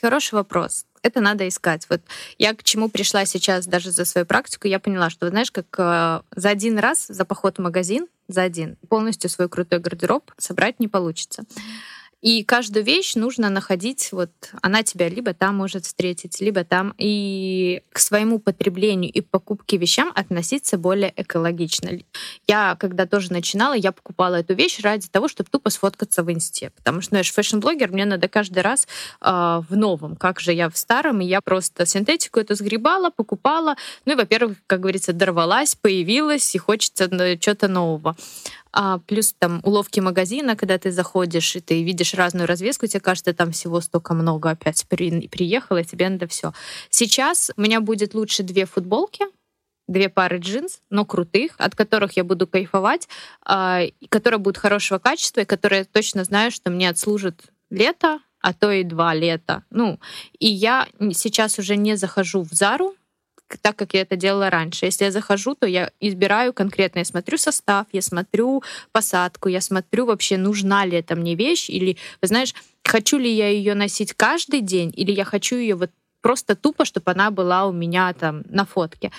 Хороший 0.00 0.34
вопрос. 0.34 0.86
Это 1.02 1.20
надо 1.20 1.46
искать. 1.46 1.86
Вот 1.88 2.00
я 2.38 2.54
к 2.54 2.62
чему 2.62 2.88
пришла 2.88 3.24
сейчас 3.24 3.66
даже 3.66 3.90
за 3.90 4.04
свою 4.04 4.26
практику, 4.26 4.68
я 4.68 4.78
поняла, 4.78 5.10
что, 5.10 5.28
знаешь, 5.28 5.50
как 5.50 5.66
э, 5.78 6.20
за 6.34 6.48
один 6.48 6.78
раз, 6.78 7.06
за 7.08 7.24
поход 7.24 7.58
в 7.58 7.62
магазин, 7.62 8.08
за 8.28 8.42
один, 8.42 8.76
полностью 8.88 9.30
свой 9.30 9.48
крутой 9.48 9.78
гардероб 9.78 10.30
собрать 10.36 10.80
не 10.80 10.88
получится. 10.88 11.44
И 12.20 12.42
каждую 12.42 12.84
вещь 12.84 13.14
нужно 13.14 13.48
находить, 13.48 14.10
вот 14.10 14.30
она 14.60 14.82
тебя 14.82 15.08
либо 15.08 15.34
там 15.34 15.56
может 15.56 15.86
встретить, 15.86 16.40
либо 16.40 16.64
там. 16.64 16.94
И 16.98 17.82
к 17.92 18.00
своему 18.00 18.40
потреблению 18.40 19.12
и 19.12 19.20
покупке 19.20 19.76
вещам 19.76 20.10
относиться 20.14 20.78
более 20.78 21.12
экологично. 21.16 21.90
Я, 22.48 22.76
когда 22.78 23.06
тоже 23.06 23.32
начинала, 23.32 23.74
я 23.74 23.92
покупала 23.92 24.36
эту 24.36 24.54
вещь 24.54 24.80
ради 24.80 25.08
того, 25.08 25.28
чтобы 25.28 25.48
тупо 25.50 25.70
сфоткаться 25.70 26.24
в 26.24 26.32
инсте. 26.32 26.70
Потому 26.70 27.02
что, 27.02 27.10
знаешь, 27.10 27.32
fashion-блогер, 27.32 27.92
мне 27.92 28.04
надо 28.04 28.26
каждый 28.26 28.62
раз 28.64 28.88
э, 29.20 29.28
в 29.68 29.76
новом. 29.76 30.16
Как 30.16 30.40
же 30.40 30.52
я 30.52 30.68
в 30.70 30.76
старом, 30.76 31.20
и 31.20 31.26
я 31.26 31.40
просто 31.40 31.86
синтетику 31.86 32.40
это 32.40 32.56
сгребала, 32.56 33.10
покупала. 33.10 33.76
Ну 34.06 34.14
и, 34.14 34.16
во-первых, 34.16 34.58
как 34.66 34.80
говорится, 34.80 35.12
дорвалась, 35.12 35.76
появилась, 35.76 36.52
и 36.56 36.58
хочется 36.58 37.08
чего-то 37.38 37.68
нового. 37.68 38.16
А 38.72 38.98
плюс 38.98 39.34
там 39.38 39.60
уловки 39.64 40.00
магазина, 40.00 40.56
когда 40.56 40.78
ты 40.78 40.90
заходишь 40.90 41.56
и 41.56 41.60
ты 41.60 41.82
видишь 41.82 42.14
разную 42.14 42.46
развеску, 42.46 42.86
тебе 42.86 43.00
кажется, 43.00 43.32
там 43.32 43.52
всего 43.52 43.80
столько 43.80 44.14
много 44.14 44.50
опять 44.50 44.86
при, 44.88 45.28
приехало, 45.28 45.84
тебе 45.84 46.08
надо 46.08 46.26
все. 46.26 46.52
Сейчас 46.90 47.50
у 47.56 47.60
меня 47.60 47.80
будет 47.80 48.14
лучше 48.14 48.42
две 48.42 48.66
футболки, 48.66 49.24
две 49.88 50.08
пары 50.08 50.38
джинс, 50.38 50.80
но 50.90 51.04
крутых, 51.04 51.52
от 51.58 51.74
которых 51.74 52.16
я 52.16 52.24
буду 52.24 52.46
кайфовать, 52.46 53.08
а, 53.44 53.82
которые 54.10 54.38
будут 54.38 54.58
хорошего 54.58 54.98
качества, 54.98 55.40
и 55.40 55.46
которые 55.46 55.84
точно 55.84 56.24
знаю, 56.24 56.50
что 56.50 56.70
мне 56.70 56.90
отслужат 56.90 57.46
лето, 57.70 58.20
а 58.40 58.52
то 58.52 58.70
и 58.70 58.84
два 58.84 59.14
лета. 59.14 59.64
Ну, 59.70 59.98
и 60.38 60.46
я 60.46 60.86
сейчас 61.12 61.58
уже 61.58 61.76
не 61.76 61.96
захожу 61.96 62.42
в 62.42 62.52
Зару, 62.52 62.94
так, 63.62 63.76
как 63.76 63.94
я 63.94 64.02
это 64.02 64.16
делала 64.16 64.50
раньше. 64.50 64.86
Если 64.86 65.04
я 65.04 65.10
захожу, 65.10 65.54
то 65.54 65.66
я 65.66 65.90
избираю 66.00 66.52
конкретно, 66.52 67.00
я 67.00 67.04
смотрю 67.04 67.38
состав, 67.38 67.86
я 67.92 68.02
смотрю 68.02 68.62
посадку, 68.92 69.48
я 69.48 69.60
смотрю 69.60 70.06
вообще, 70.06 70.36
нужна 70.36 70.84
ли 70.84 70.98
это 70.98 71.16
мне 71.16 71.34
вещь, 71.34 71.70
или, 71.70 71.96
вы 72.20 72.28
знаешь, 72.28 72.54
хочу 72.84 73.18
ли 73.18 73.30
я 73.30 73.48
ее 73.48 73.74
носить 73.74 74.12
каждый 74.14 74.60
день, 74.60 74.92
или 74.96 75.12
я 75.12 75.24
хочу 75.24 75.56
ее 75.56 75.74
вот 75.74 75.90
просто 76.20 76.56
тупо, 76.56 76.84
чтобы 76.84 77.10
она 77.12 77.30
была 77.30 77.66
у 77.66 77.72
меня 77.72 78.12
там 78.12 78.42
на 78.48 78.64
фотке. 78.64 79.10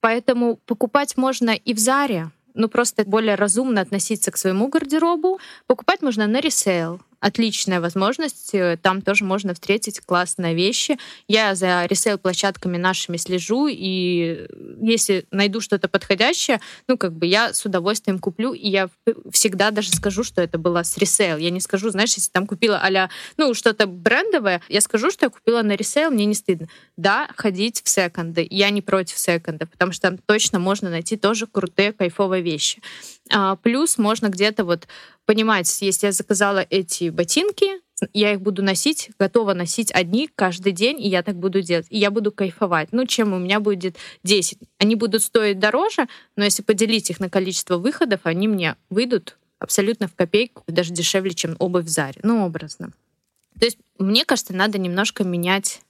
Поэтому 0.00 0.56
покупать 0.66 1.16
можно 1.16 1.50
и 1.50 1.74
в 1.74 1.78
Заре, 1.78 2.30
ну 2.54 2.68
просто 2.68 3.04
более 3.04 3.34
разумно 3.34 3.80
относиться 3.80 4.30
к 4.30 4.36
своему 4.36 4.68
гардеробу. 4.68 5.40
Покупать 5.66 6.02
можно 6.02 6.26
на 6.26 6.40
resale 6.40 7.00
отличная 7.20 7.80
возможность. 7.80 8.54
Э, 8.54 8.78
там 8.80 9.02
тоже 9.02 9.24
можно 9.24 9.54
встретить 9.54 10.00
классные 10.00 10.54
вещи. 10.54 10.98
Я 11.26 11.54
за 11.54 11.86
resale-площадками 11.86 12.76
нашими 12.76 13.16
слежу, 13.16 13.68
и 13.70 14.46
если 14.80 15.26
найду 15.30 15.60
что-то 15.60 15.88
подходящее, 15.88 16.60
ну, 16.86 16.96
как 16.96 17.12
бы 17.12 17.26
я 17.26 17.52
с 17.52 17.64
удовольствием 17.64 18.18
куплю, 18.18 18.52
и 18.52 18.68
я 18.68 18.88
всегда 19.32 19.70
даже 19.70 19.90
скажу, 19.90 20.24
что 20.24 20.42
это 20.42 20.58
было 20.58 20.82
с 20.82 20.96
resale. 20.98 21.36
Я 21.36 21.50
не 21.50 21.60
скажу, 21.60 21.90
знаешь, 21.90 22.14
если 22.14 22.30
там 22.30 22.46
купила 22.46 22.78
а 22.78 23.08
ну, 23.36 23.54
что-то 23.54 23.86
брендовое, 23.86 24.62
я 24.68 24.80
скажу, 24.80 25.10
что 25.10 25.26
я 25.26 25.30
купила 25.30 25.62
на 25.62 25.72
resale, 25.76 26.10
мне 26.10 26.24
не 26.24 26.34
стыдно. 26.34 26.68
Да, 26.96 27.28
ходить 27.36 27.82
в 27.84 27.88
секонды. 27.88 28.46
Я 28.50 28.70
не 28.70 28.82
против 28.82 29.18
секонда, 29.18 29.66
потому 29.66 29.92
что 29.92 30.02
там 30.02 30.18
точно 30.18 30.58
можно 30.58 30.90
найти 30.90 31.16
тоже 31.16 31.46
крутые, 31.46 31.92
кайфовые 31.92 32.42
вещи. 32.42 32.80
А, 33.30 33.56
плюс 33.56 33.98
можно 33.98 34.28
где-то 34.28 34.64
вот 34.64 34.86
понимать, 35.26 35.82
если 35.82 36.06
я 36.06 36.12
заказала 36.12 36.64
эти 36.70 37.10
ботинки, 37.10 37.80
я 38.12 38.32
их 38.32 38.40
буду 38.40 38.62
носить, 38.62 39.10
готова 39.18 39.54
носить 39.54 39.90
одни 39.92 40.30
каждый 40.34 40.72
день, 40.72 41.00
и 41.00 41.08
я 41.08 41.22
так 41.22 41.36
буду 41.36 41.62
делать. 41.62 41.86
И 41.90 41.98
я 41.98 42.10
буду 42.10 42.30
кайфовать. 42.30 42.90
Ну, 42.92 43.06
чем 43.06 43.32
у 43.32 43.38
меня 43.38 43.60
будет 43.60 43.96
10. 44.22 44.58
Они 44.78 44.94
будут 44.94 45.22
стоить 45.22 45.58
дороже, 45.58 46.06
но 46.36 46.44
если 46.44 46.62
поделить 46.62 47.10
их 47.10 47.20
на 47.20 47.28
количество 47.28 47.76
выходов, 47.76 48.20
они 48.24 48.48
мне 48.48 48.76
выйдут 48.88 49.36
абсолютно 49.58 50.06
в 50.06 50.14
копейку, 50.14 50.62
даже 50.68 50.92
дешевле, 50.92 51.32
чем 51.32 51.56
обувь 51.58 51.86
в 51.86 51.88
Заре. 51.88 52.20
Ну, 52.22 52.46
образно. 52.46 52.92
То 53.58 53.64
есть, 53.64 53.78
мне 53.98 54.24
кажется, 54.24 54.54
надо 54.54 54.78
немножко 54.78 55.24
менять 55.24 55.80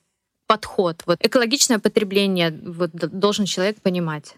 подход. 0.46 1.02
Вот 1.04 1.18
экологичное 1.20 1.78
потребление 1.78 2.58
вот, 2.64 2.90
должен 2.92 3.44
человек 3.44 3.80
понимать. 3.82 4.34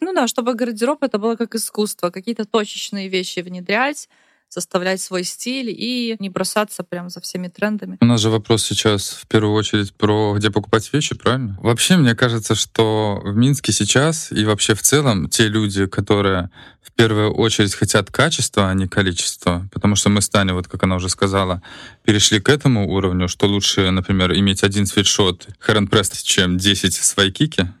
Ну 0.00 0.12
да, 0.14 0.26
чтобы 0.26 0.54
гардероб 0.54 1.02
это 1.02 1.18
было 1.18 1.36
как 1.36 1.54
искусство, 1.54 2.10
какие-то 2.10 2.44
точечные 2.44 3.08
вещи 3.08 3.40
внедрять, 3.40 4.08
составлять 4.48 5.00
свой 5.00 5.24
стиль 5.24 5.70
и 5.70 6.16
не 6.18 6.28
бросаться 6.28 6.84
прям 6.84 7.10
за 7.10 7.20
всеми 7.20 7.48
трендами. 7.48 7.98
У 8.00 8.04
нас 8.04 8.20
же 8.20 8.30
вопрос 8.30 8.64
сейчас 8.64 9.10
в 9.10 9.26
первую 9.26 9.54
очередь 9.54 9.92
про 9.94 10.34
где 10.36 10.50
покупать 10.50 10.92
вещи, 10.92 11.14
правильно? 11.16 11.58
Вообще, 11.60 11.96
мне 11.96 12.14
кажется, 12.14 12.54
что 12.54 13.20
в 13.24 13.36
Минске 13.36 13.72
сейчас 13.72 14.30
и 14.30 14.44
вообще 14.44 14.74
в 14.74 14.82
целом 14.82 15.28
те 15.28 15.48
люди, 15.48 15.86
которые 15.86 16.50
в 16.80 16.92
первую 16.92 17.34
очередь 17.34 17.74
хотят 17.74 18.10
качества, 18.10 18.70
а 18.70 18.74
не 18.74 18.86
количества, 18.86 19.68
потому 19.72 19.96
что 19.96 20.08
мы 20.08 20.22
с 20.22 20.28
Таней, 20.28 20.54
вот 20.54 20.68
как 20.68 20.82
она 20.84 20.96
уже 20.96 21.08
сказала, 21.08 21.60
перешли 22.04 22.40
к 22.40 22.48
этому 22.48 22.88
уровню, 22.88 23.28
что 23.28 23.46
лучше, 23.46 23.90
например, 23.90 24.32
иметь 24.34 24.62
один 24.62 24.86
свитшот 24.86 25.48
Press, 25.66 26.22
чем 26.22 26.56
10 26.56 26.94
свайкики, 26.94 27.72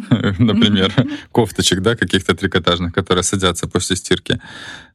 например, 0.38 0.92
кофточек, 1.32 1.80
да, 1.80 1.96
каких-то 1.96 2.34
трикотажных, 2.34 2.92
которые 2.94 3.24
садятся 3.24 3.68
после 3.68 3.96
стирки, 3.96 4.40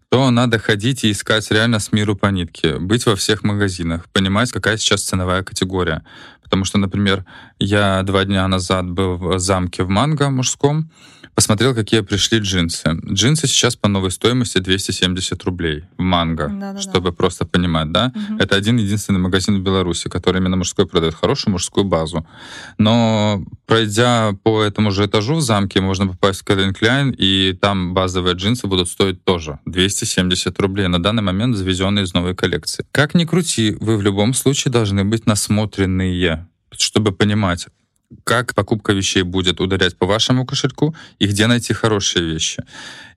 то 0.09 0.31
надо 0.31 0.57
ходить 0.59 1.03
и 1.03 1.11
искать 1.11 1.51
реально 1.51 1.79
с 1.79 1.91
миру 1.91 2.15
по 2.15 2.27
нитке, 2.27 2.77
быть 2.79 3.05
во 3.05 3.15
всех 3.15 3.43
магазинах, 3.43 4.05
понимать, 4.13 4.51
какая 4.51 4.77
сейчас 4.77 5.03
ценовая 5.03 5.43
категория. 5.43 6.03
Потому 6.43 6.63
что, 6.63 6.77
например, 6.77 7.25
я 7.59 8.03
два 8.03 8.23
дня 8.23 8.47
назад 8.47 8.89
был 8.89 9.17
в 9.17 9.39
замке 9.39 9.83
в 9.83 9.89
Манго 9.89 10.29
мужском, 10.29 10.89
посмотрел, 11.37 11.75
какие 11.75 12.01
пришли 12.01 12.39
джинсы. 12.39 12.97
Джинсы 13.13 13.45
сейчас 13.45 13.75
по 13.75 13.87
новой 13.87 14.09
стоимости 14.09 14.57
270 14.57 15.43
рублей 15.43 15.83
в 15.95 16.01
Манго, 16.01 16.47
Да-да-да. 16.47 16.81
чтобы 16.81 17.11
просто 17.11 17.45
понимать, 17.45 17.91
да? 17.91 18.11
Угу. 18.15 18.39
Это 18.39 18.55
один 18.55 18.77
единственный 18.77 19.19
магазин 19.19 19.59
в 19.59 19.61
Беларуси, 19.61 20.09
который 20.09 20.41
именно 20.41 20.57
мужской 20.57 20.87
продает 20.87 21.13
хорошую 21.13 21.51
мужскую 21.51 21.83
базу. 21.83 22.25
Но 22.79 23.45
пройдя 23.67 24.31
по 24.41 24.63
этому 24.63 24.89
же 24.89 25.05
этажу 25.05 25.35
в 25.35 25.41
замке, 25.41 25.79
можно 25.79 26.07
попасть 26.07 26.41
в 26.41 26.43
Calvin 26.43 26.73
Klein, 26.73 27.13
и 27.15 27.53
там 27.53 27.93
базовые 27.93 28.33
джинсы 28.35 28.65
будут 28.65 28.89
стоить 28.89 29.23
тоже 29.23 29.59
270 29.67 30.59
рублей, 30.59 30.87
на 30.87 30.97
данный 30.97 31.21
момент 31.21 31.55
завезенные 31.55 32.05
из 32.05 32.15
новой 32.15 32.33
коллекции. 32.33 32.83
Как 32.91 33.13
ни 33.13 33.25
крути, 33.25 33.77
вы 33.79 33.97
в 33.97 34.01
любом 34.01 34.33
случае 34.33 34.71
должны 34.71 35.05
быть 35.05 35.27
насмотренные 35.27 36.47
чтобы 36.79 37.11
понимать, 37.11 37.67
как 38.23 38.55
покупка 38.55 38.93
вещей 38.93 39.23
будет 39.23 39.59
ударять 39.59 39.97
по 39.97 40.05
вашему 40.05 40.45
кошельку 40.45 40.95
и 41.19 41.27
где 41.27 41.47
найти 41.47 41.73
хорошие 41.73 42.25
вещи. 42.25 42.63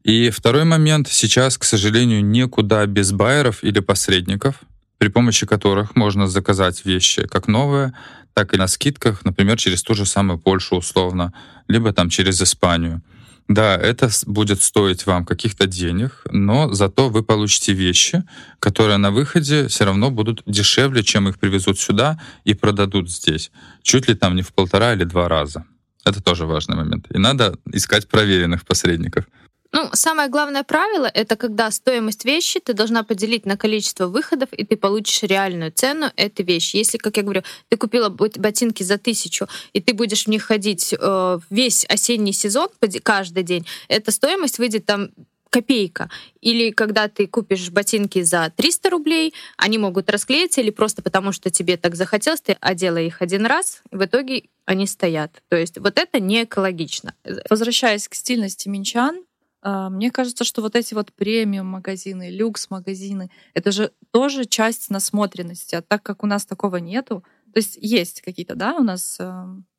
И 0.03 0.31
второй 0.31 0.65
момент. 0.65 1.09
Сейчас, 1.09 1.59
к 1.59 1.65
сожалению, 1.65 2.25
некуда 2.25 2.87
без 2.87 3.13
байеров 3.13 3.63
или 3.63 3.81
посредников, 3.81 4.61
при 4.99 5.09
помощи 5.09 5.47
которых 5.47 5.97
можно 5.97 6.27
заказать 6.27 6.85
вещи 6.85 7.27
как 7.27 7.49
новые, 7.49 7.93
так 8.35 8.55
и 8.55 8.57
на 8.57 8.69
скидках, 8.69 9.25
например, 9.25 9.57
через 9.57 9.83
ту 9.83 9.95
же 9.95 10.07
самую 10.07 10.39
Польшу 10.39 10.77
условно, 10.77 11.33
либо 11.69 11.93
там 11.93 12.09
через 12.09 12.41
Испанию. 12.43 13.03
Да, 13.51 13.75
это 13.75 14.09
будет 14.27 14.63
стоить 14.63 15.07
вам 15.07 15.27
каких-то 15.27 15.67
денег, 15.67 16.23
но 16.31 16.73
зато 16.73 17.09
вы 17.09 17.25
получите 17.25 17.73
вещи, 17.73 18.23
которые 18.61 18.97
на 18.97 19.11
выходе 19.11 19.67
все 19.67 19.85
равно 19.87 20.13
будут 20.13 20.45
дешевле, 20.47 21.03
чем 21.03 21.29
их 21.29 21.37
привезут 21.41 21.81
сюда 21.81 22.21
и 22.45 22.55
продадут 22.55 23.11
здесь. 23.11 23.51
Чуть 23.83 24.07
ли 24.07 24.15
там 24.15 24.37
не 24.37 24.43
в 24.43 24.53
полтора 24.53 24.93
или 24.93 25.03
два 25.03 25.29
раза. 25.29 25.65
Это 26.05 26.23
тоже 26.23 26.47
важный 26.47 26.77
момент. 26.77 27.07
И 27.11 27.19
надо 27.19 27.57
искать 27.73 28.07
проверенных 28.07 28.65
посредников. 28.65 29.25
Ну, 29.73 29.89
самое 29.93 30.29
главное 30.29 30.65
правило— 30.65 31.07
это 31.15 31.37
когда 31.37 31.71
стоимость 31.71 32.25
вещи 32.25 32.59
ты 32.59 32.73
должна 32.73 33.05
поделить 33.05 33.47
на 33.47 33.57
количество 33.57 34.09
выходов, 34.09 34.49
и 34.53 34.65
ты 34.65 34.77
получишь 34.77 35.23
реальную 35.23 35.71
цену 35.71 36.11
этой 36.17 36.45
вещи. 36.45 36.77
Если, 36.77 36.99
как 36.99 37.17
я 37.17 37.23
говорю, 37.23 37.43
ты 37.69 37.77
купила 37.77 38.09
ботинки 38.09 38.83
за 38.83 38.99
тысячу, 38.99 39.47
и 39.73 39.81
ты 39.81 39.95
будешь 39.95 40.25
в 40.25 40.29
них 40.29 40.43
ходить 40.43 40.93
э, 40.99 41.39
весь 41.51 41.85
осенний 41.85 42.33
сезон 42.33 42.69
каждый 43.05 43.45
день, 43.45 43.65
эта 43.87 44.11
стоимость 44.11 44.59
выйдет 44.59 44.87
там 44.87 45.11
копейка. 45.51 46.11
Или 46.41 46.71
когда 46.71 47.09
ты 47.09 47.27
купишь 47.27 47.71
ботинки 47.71 48.23
за 48.23 48.53
300 48.57 48.91
рублей, 48.91 49.35
они 49.57 49.79
могут 49.79 50.11
расклеиться, 50.11 50.61
или 50.61 50.71
просто 50.71 51.03
потому, 51.03 51.33
что 51.33 51.51
тебе 51.51 51.77
так 51.77 51.95
захотелось, 51.95 52.41
ты 52.41 52.57
одела 52.61 52.99
их 52.99 53.23
один 53.23 53.47
раз, 53.47 53.83
и 53.91 53.97
в 53.97 54.05
итоге 54.05 54.45
они 54.65 54.87
стоят. 54.87 55.43
То 55.49 55.57
есть 55.57 55.79
вот 55.79 55.99
это 55.99 56.21
не 56.21 56.45
экологично. 56.45 57.15
Возвращаясь 57.49 58.09
к 58.09 58.15
стильности 58.15 58.69
минчан, 58.69 59.25
мне 59.63 60.11
кажется, 60.11 60.45
что 60.45 60.63
вот 60.63 60.75
эти 60.75 60.95
вот 60.95 61.13
премиум-магазины, 61.13 62.31
люкс-магазины, 62.31 63.31
это 63.55 63.73
же 63.73 63.93
тоже 64.11 64.47
часть 64.47 64.91
насмотренности. 64.91 65.75
А 65.75 65.83
так 65.83 66.03
как 66.03 66.25
у 66.25 66.27
нас 66.27 66.47
такого 66.47 66.77
нету, 66.77 67.25
то 67.53 67.59
есть 67.59 67.77
есть 67.81 68.23
какие-то, 68.23 68.55
да, 68.55 68.77
у 68.77 68.83
нас 68.83 69.17
э, 69.19 69.25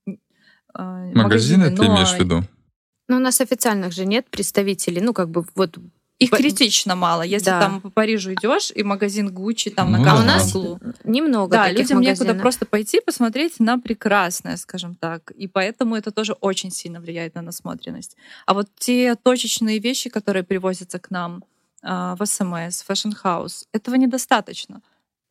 э, 0.07 0.13
магазины, 0.75 1.23
магазины 1.23 1.77
ты 1.77 1.85
имеешь 1.85 2.11
в 2.11 2.19
виду? 2.19 2.43
Ну, 3.07 3.17
у 3.17 3.19
нас 3.19 3.41
официальных 3.41 3.91
же 3.91 4.05
нет 4.05 4.29
представителей, 4.29 5.01
ну, 5.01 5.13
как 5.13 5.29
бы 5.29 5.45
вот 5.55 5.77
их 6.21 6.29
критично 6.29 6.95
мало. 6.95 7.23
Если 7.23 7.49
да. 7.49 7.59
там 7.59 7.81
по 7.81 7.89
Парижу 7.89 8.33
идешь, 8.33 8.71
и 8.75 8.83
магазин 8.83 9.33
Гуччи 9.33 9.71
там 9.71 9.91
ну, 9.91 9.97
на 9.97 10.03
каждом 10.03 10.19
а 10.19 10.23
у 10.23 10.25
нас 10.27 10.55
углу. 10.55 10.79
немного 11.03 11.51
Да, 11.57 11.69
людям 11.69 11.97
магазинов. 11.97 12.19
некуда 12.19 12.33
просто 12.39 12.65
пойти 12.65 13.01
посмотреть 13.01 13.59
на 13.59 13.79
прекрасное, 13.79 14.57
скажем 14.57 14.95
так. 14.95 15.31
И 15.31 15.47
поэтому 15.47 15.95
это 15.95 16.11
тоже 16.11 16.33
очень 16.33 16.71
сильно 16.71 16.99
влияет 16.99 17.35
на 17.35 17.41
насмотренность. 17.41 18.17
А 18.45 18.53
вот 18.53 18.67
те 18.77 19.15
точечные 19.15 19.79
вещи, 19.79 20.09
которые 20.09 20.43
привозятся 20.43 20.99
к 20.99 21.09
нам 21.09 21.43
э, 21.83 22.15
в 22.19 22.25
СМС, 22.25 22.85
Fashion 22.87 23.13
House, 23.23 23.65
этого 23.73 23.95
недостаточно. 23.95 24.81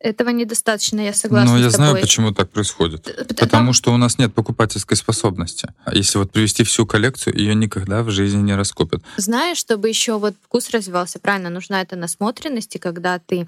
Этого 0.00 0.30
недостаточно, 0.30 1.00
я 1.00 1.12
согласна. 1.12 1.52
Но 1.52 1.58
я 1.58 1.68
с 1.68 1.74
тобой. 1.74 1.88
знаю, 1.88 2.00
почему 2.00 2.32
так 2.32 2.50
происходит. 2.50 3.04
Потому 3.28 3.48
Там... 3.48 3.72
что 3.74 3.92
у 3.92 3.98
нас 3.98 4.16
нет 4.16 4.32
покупательской 4.32 4.96
способности. 4.96 5.68
А 5.84 5.94
если 5.94 6.16
вот 6.16 6.32
привести 6.32 6.64
всю 6.64 6.86
коллекцию, 6.86 7.36
ее 7.36 7.54
никогда 7.54 8.02
в 8.02 8.10
жизни 8.10 8.40
не 8.40 8.54
раскупят. 8.54 9.02
Знаешь, 9.18 9.58
чтобы 9.58 9.90
еще 9.90 10.18
вот 10.18 10.34
вкус 10.42 10.70
развивался, 10.70 11.18
правильно, 11.18 11.50
нужна 11.50 11.82
эта 11.82 11.96
насмотренность, 11.96 12.74
и 12.76 12.78
когда 12.78 13.18
ты 13.18 13.46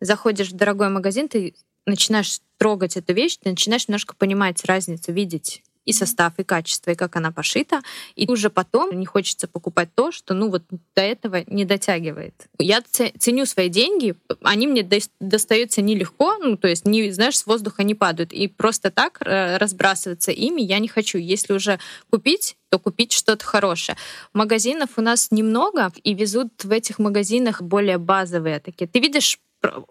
заходишь 0.00 0.48
в 0.48 0.56
дорогой 0.56 0.88
магазин, 0.88 1.28
ты 1.28 1.54
начинаешь 1.84 2.38
трогать 2.56 2.96
эту 2.96 3.12
вещь, 3.12 3.36
ты 3.36 3.50
начинаешь 3.50 3.86
немножко 3.86 4.14
понимать 4.14 4.64
разницу, 4.64 5.12
видеть 5.12 5.62
и 5.84 5.92
состав, 5.92 6.34
и 6.38 6.44
качество, 6.44 6.90
и 6.90 6.94
как 6.94 7.16
она 7.16 7.32
пошита. 7.32 7.82
И 8.14 8.30
уже 8.30 8.50
потом 8.50 8.98
не 8.98 9.06
хочется 9.06 9.48
покупать 9.48 9.88
то, 9.94 10.12
что 10.12 10.34
ну 10.34 10.50
вот 10.50 10.62
до 10.94 11.02
этого 11.02 11.42
не 11.46 11.64
дотягивает. 11.64 12.34
Я 12.58 12.82
ценю 13.18 13.46
свои 13.46 13.68
деньги, 13.68 14.14
они 14.42 14.66
мне 14.66 14.88
достаются 15.20 15.82
нелегко, 15.82 16.36
ну 16.38 16.56
то 16.56 16.68
есть, 16.68 16.86
не, 16.86 17.10
знаешь, 17.10 17.38
с 17.38 17.46
воздуха 17.46 17.82
не 17.82 17.94
падают. 17.94 18.32
И 18.32 18.48
просто 18.48 18.90
так 18.90 19.18
э, 19.20 19.56
разбрасываться 19.56 20.30
ими 20.30 20.62
я 20.62 20.78
не 20.78 20.88
хочу. 20.88 21.18
Если 21.18 21.52
уже 21.52 21.78
купить, 22.10 22.56
то 22.70 22.78
купить 22.78 23.12
что-то 23.12 23.44
хорошее. 23.44 23.98
Магазинов 24.32 24.90
у 24.96 25.02
нас 25.02 25.30
немного, 25.30 25.92
и 26.02 26.14
везут 26.14 26.64
в 26.64 26.70
этих 26.70 26.98
магазинах 26.98 27.60
более 27.60 27.98
базовые 27.98 28.60
такие. 28.60 28.86
Ты 28.86 28.98
видишь 28.98 29.38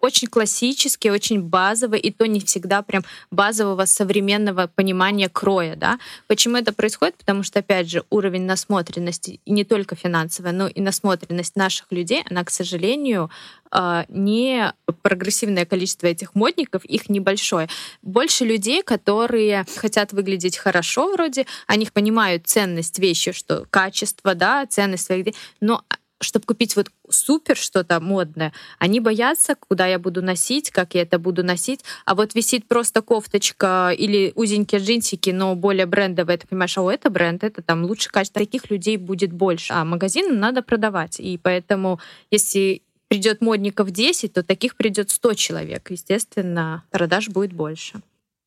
очень 0.00 0.28
классические, 0.28 1.12
очень 1.12 1.42
базовые, 1.42 2.00
и 2.00 2.10
то 2.10 2.26
не 2.26 2.40
всегда 2.40 2.82
прям 2.82 3.04
базового 3.30 3.84
современного 3.84 4.66
понимания 4.66 5.28
кроя, 5.28 5.76
да. 5.76 5.98
Почему 6.26 6.56
это 6.56 6.72
происходит? 6.72 7.16
Потому 7.16 7.42
что, 7.42 7.60
опять 7.60 7.90
же, 7.90 8.04
уровень 8.10 8.42
насмотренности, 8.42 9.40
не 9.46 9.64
только 9.64 9.96
финансовая, 9.96 10.52
но 10.52 10.68
и 10.68 10.80
насмотренность 10.80 11.56
наших 11.56 11.86
людей, 11.90 12.22
она, 12.28 12.44
к 12.44 12.50
сожалению, 12.50 13.30
а, 13.74 14.04
не 14.08 14.72
прогрессивное 15.00 15.64
количество 15.64 16.06
этих 16.06 16.34
модников, 16.34 16.84
их 16.84 17.08
небольшое. 17.08 17.68
Больше 18.02 18.44
людей, 18.44 18.82
которые 18.82 19.64
хотят 19.76 20.12
выглядеть 20.12 20.58
хорошо 20.58 21.10
вроде, 21.12 21.46
они 21.66 21.86
понимают 21.86 22.46
ценность 22.46 22.98
вещи, 22.98 23.32
что 23.32 23.64
качество, 23.70 24.34
да, 24.34 24.66
ценность 24.66 25.06
своих, 25.06 25.34
но 25.60 25.82
чтобы 26.22 26.46
купить 26.46 26.76
вот 26.76 26.90
супер 27.08 27.56
что-то 27.56 28.00
модное, 28.00 28.52
они 28.78 29.00
боятся, 29.00 29.54
куда 29.54 29.86
я 29.86 29.98
буду 29.98 30.22
носить, 30.22 30.70
как 30.70 30.94
я 30.94 31.02
это 31.02 31.18
буду 31.18 31.44
носить. 31.44 31.80
А 32.04 32.14
вот 32.14 32.34
висит 32.34 32.66
просто 32.66 33.02
кофточка 33.02 33.90
или 33.96 34.32
узенькие 34.34 34.80
джинсики, 34.80 35.30
но 35.30 35.54
более 35.54 35.86
брендовые, 35.86 36.38
ты 36.38 36.46
понимаешь, 36.46 36.78
а 36.78 36.92
это 36.92 37.10
бренд, 37.10 37.44
это 37.44 37.62
там 37.62 37.84
лучше 37.84 38.10
качество. 38.10 38.40
Таких 38.40 38.70
людей 38.70 38.96
будет 38.96 39.32
больше. 39.32 39.72
А 39.72 39.84
магазин 39.84 40.38
надо 40.38 40.62
продавать. 40.62 41.20
И 41.20 41.38
поэтому, 41.38 42.00
если 42.30 42.82
придет 43.08 43.42
модников 43.42 43.90
10, 43.90 44.32
то 44.32 44.42
таких 44.42 44.76
придет 44.76 45.10
100 45.10 45.34
человек. 45.34 45.90
Естественно, 45.90 46.84
продаж 46.90 47.28
будет 47.28 47.52
больше. 47.52 48.00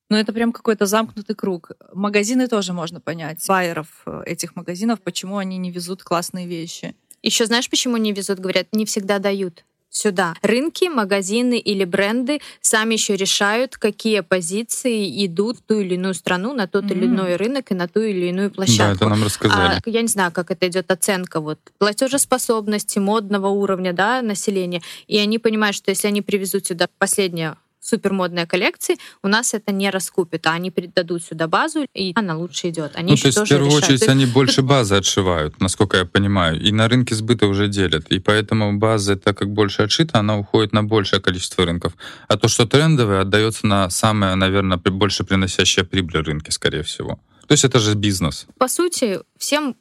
Ну, 0.10 0.18
это 0.18 0.34
прям 0.34 0.52
какой-то 0.52 0.86
замкнутый 0.86 1.36
круг. 1.36 1.72
Магазины 1.94 2.48
тоже 2.48 2.74
можно 2.74 3.00
понять. 3.00 3.44
Байеров 3.48 4.04
э, 4.06 4.24
этих 4.26 4.56
магазинов, 4.56 5.02
почему 5.02 5.38
они 5.38 5.58
не 5.58 5.72
везут 5.72 6.04
классные 6.04 6.46
вещи. 6.46 6.96
Еще 7.26 7.48
знаешь, 7.48 7.70
почему 7.72 7.98
не 7.98 8.14
везут? 8.14 8.40
Говорят, 8.40 8.68
не 8.72 8.86
всегда 8.86 9.18
дают 9.18 9.66
сюда. 9.90 10.36
Рынки, 10.44 10.86
магазины 10.90 11.58
или 11.58 11.84
бренды 11.84 12.40
сами 12.62 12.94
еще 12.94 13.16
решают, 13.16 13.78
какие 13.78 14.20
позиции 14.20 15.26
идут 15.26 15.58
в 15.58 15.62
ту 15.64 15.80
или 15.80 15.96
иную 15.96 16.14
страну, 16.14 16.54
на 16.54 16.68
тот 16.68 16.84
mm-hmm. 16.86 16.92
или 16.92 17.06
иной 17.06 17.36
рынок 17.38 17.72
и 17.72 17.74
на 17.74 17.88
ту 17.88 18.02
или 18.02 18.28
иную 18.28 18.52
площадку. 18.52 19.00
Да, 19.00 19.06
это 19.06 19.10
нам 19.10 19.24
рассказали. 19.24 19.82
А, 19.84 19.90
я 19.90 20.02
не 20.04 20.08
знаю, 20.08 20.32
как 20.32 20.52
это 20.52 20.68
идет 20.68 20.92
оценка 20.92 21.40
вот 21.40 21.60
платежеспособности, 21.80 23.00
модного 23.00 23.48
уровня 23.48 23.94
да, 23.94 24.22
населения. 24.22 24.84
И 25.08 25.18
они 25.18 25.40
понимают, 25.40 25.76
что 25.76 25.90
если 25.90 26.08
они 26.08 26.22
привезут 26.22 26.68
сюда 26.68 26.88
последнее 27.00 27.56
супермодные 27.86 28.48
коллекции, 28.48 28.98
у 29.22 29.28
нас 29.28 29.54
это 29.54 29.72
не 29.72 29.90
раскупит, 29.92 30.48
а 30.48 30.54
они 30.54 30.72
передадут 30.72 31.24
сюда 31.24 31.48
базу, 31.48 31.86
и 31.94 32.14
она 32.16 32.36
лучше 32.36 32.70
идет. 32.70 32.96
Они 32.96 33.12
ну, 33.12 33.18
то 33.18 33.28
есть, 33.28 33.38
в 33.38 33.48
первую 33.48 33.70
решают. 33.70 33.86
очередь, 33.86 34.10
они 34.10 34.26
больше 34.26 34.62
базы 34.62 34.96
отшивают, 34.96 35.60
насколько 35.60 35.98
я 35.98 36.06
понимаю, 36.06 36.60
и 36.60 36.72
на 36.72 36.88
рынке 36.88 37.14
сбыта 37.14 37.46
уже 37.46 37.68
делят. 37.68 38.08
И 38.12 38.20
поэтому 38.20 38.78
база, 38.78 39.16
так 39.16 39.38
как 39.38 39.52
больше 39.52 39.84
отшита, 39.84 40.20
она 40.20 40.38
уходит 40.38 40.74
на 40.74 40.84
большее 40.84 41.22
количество 41.22 41.66
рынков. 41.66 41.94
А 42.28 42.38
то, 42.38 42.48
что 42.48 42.66
трендовое, 42.66 43.22
отдается 43.22 43.68
на 43.68 43.90
самое, 43.90 44.36
наверное, 44.36 44.78
больше 44.78 45.24
приносящее 45.24 45.86
прибыль 45.86 46.22
рынки, 46.22 46.50
скорее 46.50 46.82
всего. 46.82 47.20
То 47.48 47.52
есть 47.52 47.64
это 47.64 47.78
же 47.78 47.94
бизнес. 47.94 48.48
По 48.58 48.68
сути, 48.68 49.20
всем 49.38 49.76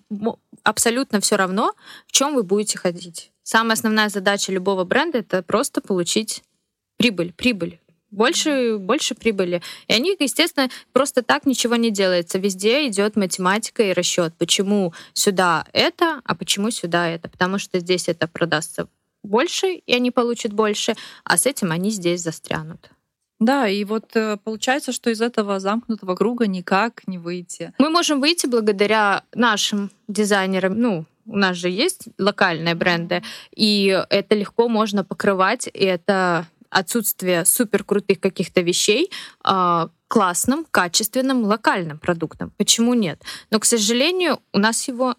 абсолютно 0.62 1.20
все 1.20 1.36
равно, 1.36 1.72
в 2.06 2.12
чем 2.12 2.34
вы 2.34 2.42
будете 2.42 2.78
ходить. 2.78 3.30
Самая 3.42 3.74
основная 3.74 4.10
задача 4.10 4.52
любого 4.52 4.84
бренда 4.84 5.18
это 5.18 5.42
просто 5.42 5.80
получить 5.80 6.42
прибыль, 6.98 7.32
прибыль 7.32 7.78
больше, 8.14 8.78
больше 8.78 9.14
прибыли. 9.14 9.62
И 9.88 9.92
они, 9.92 10.16
естественно, 10.18 10.70
просто 10.92 11.22
так 11.22 11.46
ничего 11.46 11.76
не 11.76 11.90
делается. 11.90 12.38
Везде 12.38 12.86
идет 12.88 13.16
математика 13.16 13.82
и 13.82 13.92
расчет. 13.92 14.34
Почему 14.38 14.94
сюда 15.12 15.66
это, 15.72 16.20
а 16.24 16.34
почему 16.34 16.70
сюда 16.70 17.08
это? 17.08 17.28
Потому 17.28 17.58
что 17.58 17.78
здесь 17.78 18.08
это 18.08 18.28
продастся 18.28 18.88
больше, 19.22 19.74
и 19.74 19.94
они 19.94 20.10
получат 20.10 20.52
больше, 20.52 20.94
а 21.24 21.36
с 21.36 21.46
этим 21.46 21.72
они 21.72 21.90
здесь 21.90 22.22
застрянут. 22.22 22.90
Да, 23.40 23.68
и 23.68 23.84
вот 23.84 24.14
э, 24.14 24.38
получается, 24.44 24.92
что 24.92 25.10
из 25.10 25.20
этого 25.20 25.58
замкнутого 25.58 26.14
круга 26.14 26.46
никак 26.46 27.06
не 27.06 27.18
выйти. 27.18 27.72
Мы 27.78 27.90
можем 27.90 28.20
выйти 28.20 28.46
благодаря 28.46 29.24
нашим 29.34 29.90
дизайнерам. 30.08 30.78
Ну, 30.78 31.04
у 31.26 31.36
нас 31.36 31.56
же 31.56 31.68
есть 31.68 32.08
локальные 32.18 32.74
бренды, 32.74 33.22
и 33.54 34.04
это 34.08 34.34
легко 34.34 34.68
можно 34.68 35.04
покрывать, 35.04 35.68
и 35.72 35.84
это 35.84 36.46
отсутствие 36.74 37.44
супер 37.44 37.84
крутых 37.84 38.20
каких-то 38.20 38.60
вещей 38.60 39.10
э, 39.44 39.88
классным, 40.08 40.66
качественным, 40.70 41.44
локальным 41.44 41.98
продуктом. 41.98 42.52
Почему 42.58 42.94
нет? 42.94 43.22
Но, 43.50 43.58
к 43.60 43.64
сожалению, 43.64 44.40
у 44.52 44.58
нас 44.58 44.88
его 44.88 45.14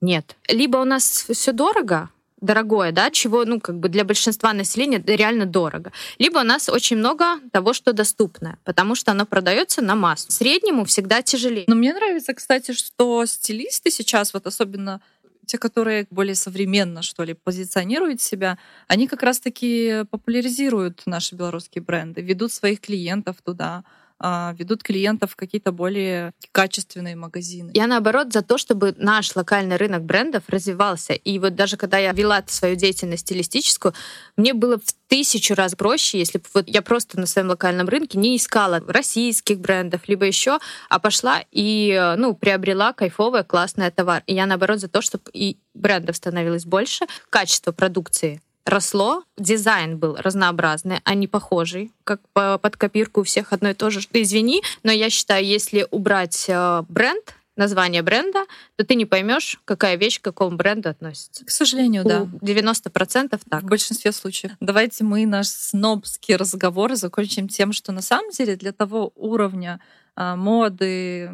нет. 0.00 0.36
Либо 0.48 0.78
у 0.78 0.84
нас 0.84 1.26
все 1.30 1.52
дорого, 1.52 2.10
дорогое, 2.40 2.92
да, 2.92 3.10
чего, 3.10 3.44
ну, 3.44 3.60
как 3.60 3.78
бы 3.78 3.88
для 3.88 4.04
большинства 4.04 4.52
населения 4.52 5.02
реально 5.06 5.46
дорого. 5.46 5.92
Либо 6.18 6.38
у 6.38 6.42
нас 6.42 6.68
очень 6.68 6.96
много 6.96 7.40
того, 7.52 7.72
что 7.72 7.92
доступно, 7.92 8.58
потому 8.64 8.94
что 8.94 9.12
оно 9.12 9.26
продается 9.26 9.82
на 9.82 9.94
массу. 9.94 10.30
Среднему 10.30 10.84
всегда 10.84 11.22
тяжелее. 11.22 11.64
Но 11.66 11.74
мне 11.74 11.94
нравится, 11.94 12.34
кстати, 12.34 12.72
что 12.72 13.24
стилисты 13.26 13.90
сейчас, 13.90 14.34
вот 14.34 14.46
особенно 14.46 15.00
те, 15.46 15.58
которые 15.58 16.06
более 16.10 16.34
современно, 16.34 17.02
что 17.02 17.24
ли, 17.24 17.34
позиционируют 17.34 18.20
себя, 18.20 18.58
они 18.88 19.06
как 19.06 19.22
раз-таки 19.22 20.04
популяризируют 20.10 21.02
наши 21.06 21.34
белорусские 21.34 21.82
бренды, 21.82 22.20
ведут 22.20 22.52
своих 22.52 22.80
клиентов 22.80 23.36
туда, 23.42 23.84
ведут 24.20 24.82
клиентов 24.82 25.32
в 25.32 25.36
какие-то 25.36 25.72
более 25.72 26.32
качественные 26.52 27.16
магазины. 27.16 27.70
Я 27.74 27.86
наоборот 27.86 28.32
за 28.32 28.42
то, 28.42 28.56
чтобы 28.58 28.94
наш 28.96 29.36
локальный 29.36 29.76
рынок 29.76 30.04
брендов 30.04 30.44
развивался. 30.48 31.12
И 31.12 31.38
вот 31.38 31.54
даже 31.54 31.76
когда 31.76 31.98
я 31.98 32.12
вела 32.12 32.42
свою 32.46 32.76
деятельность 32.76 33.22
стилистическую, 33.22 33.94
мне 34.36 34.54
было 34.54 34.78
в 34.78 34.92
тысячу 35.08 35.54
раз 35.54 35.74
проще, 35.74 36.18
если 36.18 36.38
бы 36.38 36.44
вот 36.54 36.68
я 36.68 36.82
просто 36.82 37.20
на 37.20 37.26
своем 37.26 37.48
локальном 37.48 37.88
рынке 37.88 38.18
не 38.18 38.36
искала 38.36 38.82
российских 38.88 39.60
брендов, 39.60 40.08
либо 40.08 40.24
еще, 40.24 40.58
а 40.88 40.98
пошла 40.98 41.42
и 41.52 42.14
ну, 42.16 42.34
приобрела 42.34 42.92
кайфовый, 42.92 43.44
классный 43.44 43.90
товар. 43.90 44.22
И 44.26 44.34
я 44.34 44.46
наоборот 44.46 44.80
за 44.80 44.88
то, 44.88 45.02
чтобы 45.02 45.24
и 45.32 45.58
брендов 45.74 46.16
становилось 46.16 46.64
больше, 46.64 47.06
качество 47.30 47.72
продукции 47.72 48.40
росло, 48.66 49.22
дизайн 49.38 49.96
был 49.96 50.16
разнообразный, 50.16 51.00
а 51.04 51.14
не 51.14 51.28
похожий, 51.28 51.92
как 52.04 52.20
по, 52.32 52.58
под 52.58 52.76
копирку 52.76 53.20
у 53.20 53.24
всех 53.24 53.52
одно 53.52 53.70
и 53.70 53.74
то 53.74 53.90
же. 53.90 54.00
Извини, 54.12 54.62
но 54.82 54.92
я 54.92 55.08
считаю, 55.08 55.46
если 55.46 55.86
убрать 55.90 56.46
э, 56.48 56.82
бренд, 56.88 57.36
название 57.56 58.02
бренда, 58.02 58.44
то 58.76 58.84
ты 58.84 58.94
не 58.94 59.06
поймешь, 59.06 59.58
какая 59.64 59.96
вещь 59.96 60.20
к 60.20 60.24
какому 60.24 60.56
бренду 60.56 60.90
относится. 60.90 61.44
К 61.44 61.50
сожалению, 61.50 62.04
у 62.04 62.08
да. 62.08 62.28
90% 62.42 63.40
так. 63.48 63.62
В 63.62 63.66
большинстве 63.66 64.12
случаев. 64.12 64.52
Давайте 64.60 65.04
мы 65.04 65.24
наш 65.26 65.48
снобский 65.48 66.36
разговор 66.36 66.94
закончим 66.96 67.48
тем, 67.48 67.72
что 67.72 67.92
на 67.92 68.02
самом 68.02 68.30
деле 68.30 68.56
для 68.56 68.72
того 68.72 69.12
уровня 69.16 69.80
а, 70.14 70.36
моды, 70.36 71.30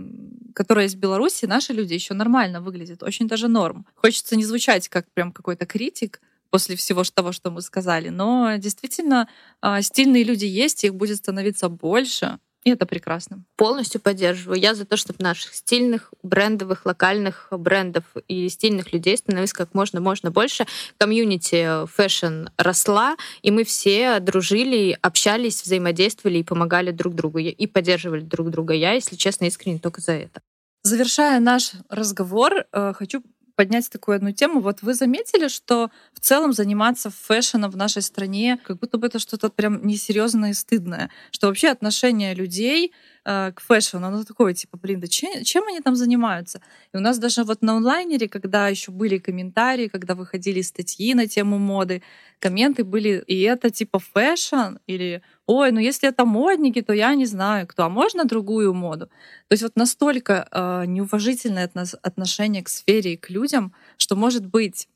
которая 0.54 0.88
в 0.88 0.94
Беларуси, 0.94 1.46
наши 1.46 1.72
люди 1.72 1.94
еще 1.94 2.14
нормально 2.14 2.60
выглядят, 2.60 3.02
очень 3.02 3.26
даже 3.26 3.48
норм. 3.48 3.84
Хочется 3.96 4.36
не 4.36 4.44
звучать 4.44 4.88
как 4.88 5.06
прям 5.12 5.32
какой-то 5.32 5.66
критик, 5.66 6.20
после 6.52 6.76
всего 6.76 7.02
того, 7.02 7.32
что 7.32 7.50
мы 7.50 7.62
сказали. 7.62 8.10
Но 8.10 8.56
действительно, 8.58 9.26
а, 9.62 9.80
стильные 9.80 10.22
люди 10.22 10.44
есть, 10.44 10.84
их 10.84 10.94
будет 10.94 11.16
становиться 11.16 11.68
больше. 11.70 12.38
И 12.64 12.70
это 12.70 12.86
прекрасно. 12.86 13.42
Полностью 13.56 14.00
поддерживаю. 14.00 14.60
Я 14.60 14.74
за 14.74 14.84
то, 14.84 14.96
чтобы 14.96 15.24
наших 15.24 15.54
стильных, 15.54 16.12
брендовых, 16.22 16.86
локальных 16.86 17.48
брендов 17.50 18.04
и 18.28 18.48
стильных 18.50 18.92
людей 18.92 19.16
становилось 19.16 19.52
как 19.52 19.74
можно, 19.74 20.00
можно 20.00 20.30
больше. 20.30 20.66
Комьюнити 20.98 21.86
fashion 21.86 22.48
росла, 22.58 23.16
и 23.40 23.50
мы 23.50 23.64
все 23.64 24.20
дружили, 24.20 24.96
общались, 25.00 25.62
взаимодействовали 25.62 26.38
и 26.38 26.44
помогали 26.44 26.92
друг 26.92 27.14
другу, 27.14 27.38
и 27.38 27.66
поддерживали 27.66 28.20
друг 28.20 28.50
друга. 28.50 28.74
Я, 28.74 28.92
если 28.92 29.16
честно, 29.16 29.46
искренне 29.46 29.78
только 29.78 30.00
за 30.00 30.12
это. 30.12 30.42
Завершая 30.84 31.40
наш 31.40 31.72
разговор, 31.88 32.66
э, 32.72 32.92
хочу 32.94 33.22
поднять 33.54 33.90
такую 33.90 34.16
одну 34.16 34.32
тему. 34.32 34.60
Вот 34.60 34.82
вы 34.82 34.94
заметили, 34.94 35.48
что 35.48 35.90
в 36.12 36.20
целом 36.20 36.52
заниматься 36.52 37.10
fashion 37.10 37.57
ом 37.57 37.70
в 37.70 37.76
нашей 37.76 38.02
стране, 38.02 38.58
как 38.64 38.78
будто 38.78 38.98
бы 38.98 39.06
это 39.06 39.18
что-то 39.18 39.48
прям 39.50 39.86
несерьезное 39.86 40.50
и 40.50 40.54
стыдное, 40.54 41.10
что 41.30 41.46
вообще 41.48 41.68
отношение 41.68 42.34
людей 42.34 42.92
э, 43.24 43.52
к 43.52 43.60
fashion 43.60 43.96
у, 43.96 44.06
оно 44.06 44.24
такое, 44.24 44.54
типа, 44.54 44.76
блин, 44.76 45.00
да 45.00 45.06
чем, 45.06 45.44
чем 45.44 45.66
они 45.68 45.80
там 45.80 45.96
занимаются? 45.96 46.60
И 46.92 46.96
у 46.96 47.00
нас 47.00 47.18
даже 47.18 47.44
вот 47.44 47.62
на 47.62 47.76
онлайнере, 47.76 48.28
когда 48.28 48.68
еще 48.68 48.92
были 48.92 49.18
комментарии, 49.18 49.88
когда 49.88 50.14
выходили 50.14 50.62
статьи 50.62 51.14
на 51.14 51.26
тему 51.26 51.58
моды, 51.58 52.02
комменты 52.38 52.84
были, 52.84 53.22
и 53.26 53.40
это 53.42 53.70
типа 53.70 53.98
fashion, 53.98 54.78
или 54.86 55.22
ой, 55.52 55.72
ну 55.72 55.80
если 55.80 56.08
это 56.08 56.24
модники, 56.24 56.82
то 56.82 56.92
я 56.92 57.14
не 57.14 57.26
знаю 57.26 57.66
кто, 57.66 57.84
а 57.84 57.88
можно 57.88 58.24
другую 58.24 58.72
моду? 58.74 59.06
То 59.48 59.52
есть 59.52 59.62
вот 59.62 59.76
настолько 59.76 60.48
э, 60.50 60.84
неуважительное 60.86 61.70
отношение 62.02 62.62
к 62.62 62.68
сфере 62.68 63.14
и 63.14 63.16
к 63.16 63.30
людям, 63.30 63.74
что 63.98 64.16
может 64.16 64.46
быть, 64.46 64.88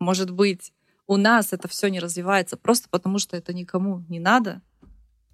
может 0.00 0.30
быть, 0.30 0.72
у 1.06 1.16
нас 1.16 1.52
это 1.52 1.66
все 1.68 1.88
не 1.88 2.00
развивается 2.00 2.56
просто 2.56 2.88
потому, 2.90 3.18
что 3.18 3.36
это 3.36 3.52
никому 3.52 4.04
не 4.08 4.20
надо. 4.20 4.60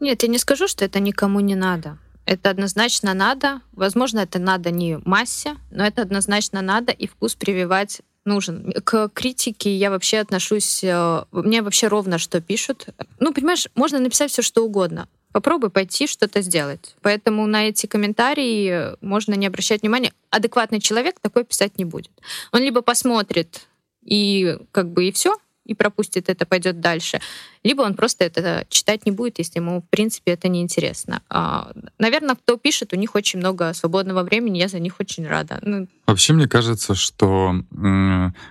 Нет, 0.00 0.22
я 0.22 0.28
не 0.28 0.38
скажу, 0.38 0.68
что 0.68 0.84
это 0.84 1.00
никому 1.00 1.40
не 1.40 1.56
надо. 1.56 1.98
Это 2.26 2.50
однозначно 2.50 3.12
надо. 3.12 3.60
Возможно, 3.72 4.20
это 4.20 4.38
надо 4.38 4.70
не 4.70 4.98
массе, 5.04 5.56
но 5.70 5.84
это 5.84 6.02
однозначно 6.02 6.62
надо 6.62 6.92
и 6.92 7.06
вкус 7.06 7.34
прививать 7.34 8.00
нужен. 8.25 8.72
К 8.85 9.09
критике 9.09 9.77
я 9.77 9.91
вообще 9.91 10.18
отношусь... 10.18 10.83
Э, 10.85 11.25
мне 11.33 11.62
вообще 11.62 11.89
ровно, 11.89 12.18
что 12.18 12.41
пишут. 12.41 12.87
Ну, 13.20 13.33
понимаешь, 13.33 13.68
можно 13.75 13.99
написать 13.99 14.31
все, 14.31 14.43
что 14.43 14.64
угодно. 14.64 15.09
Попробуй 15.33 15.70
пойти 15.70 16.07
что-то 16.07 16.43
сделать. 16.43 16.95
Поэтому 17.03 17.47
на 17.47 17.68
эти 17.68 17.87
комментарии 17.87 18.97
можно 19.01 19.35
не 19.35 19.47
обращать 19.47 19.83
внимания. 19.83 20.12
Адекватный 20.31 20.81
человек 20.81 21.18
такой 21.20 21.45
писать 21.45 21.79
не 21.79 21.85
будет. 21.85 22.12
Он 22.53 22.61
либо 22.61 22.83
посмотрит 22.83 23.66
и 24.05 24.59
как 24.70 24.93
бы 24.93 25.09
и 25.09 25.12
все, 25.12 25.37
и 25.64 25.74
пропустит 25.74 26.28
это, 26.28 26.46
пойдет 26.46 26.80
дальше. 26.80 27.20
Либо 27.62 27.82
он 27.82 27.94
просто 27.94 28.24
это 28.24 28.66
читать 28.68 29.06
не 29.06 29.12
будет, 29.12 29.38
если 29.38 29.58
ему, 29.58 29.80
в 29.80 29.88
принципе, 29.88 30.32
это 30.32 30.48
неинтересно. 30.48 31.22
А, 31.28 31.72
наверное, 31.98 32.34
кто 32.34 32.56
пишет, 32.56 32.92
у 32.92 32.96
них 32.96 33.14
очень 33.14 33.38
много 33.38 33.72
свободного 33.74 34.22
времени, 34.22 34.58
я 34.58 34.68
за 34.68 34.78
них 34.78 35.00
очень 35.00 35.26
рада. 35.26 35.58
Ну... 35.62 35.88
Вообще, 36.06 36.32
мне 36.32 36.46
кажется, 36.46 36.94
что 36.94 37.54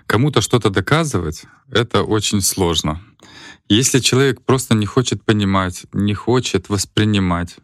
кому-то 0.07 0.41
что-то 0.41 0.69
доказывать, 0.69 1.43
это 1.71 2.03
очень 2.03 2.41
сложно. 2.41 3.01
Если 3.69 3.99
человек 3.99 4.41
просто 4.41 4.75
не 4.75 4.85
хочет 4.85 5.23
понимать, 5.23 5.85
не 5.93 6.13
хочет 6.13 6.69
воспринимать, 6.69 7.55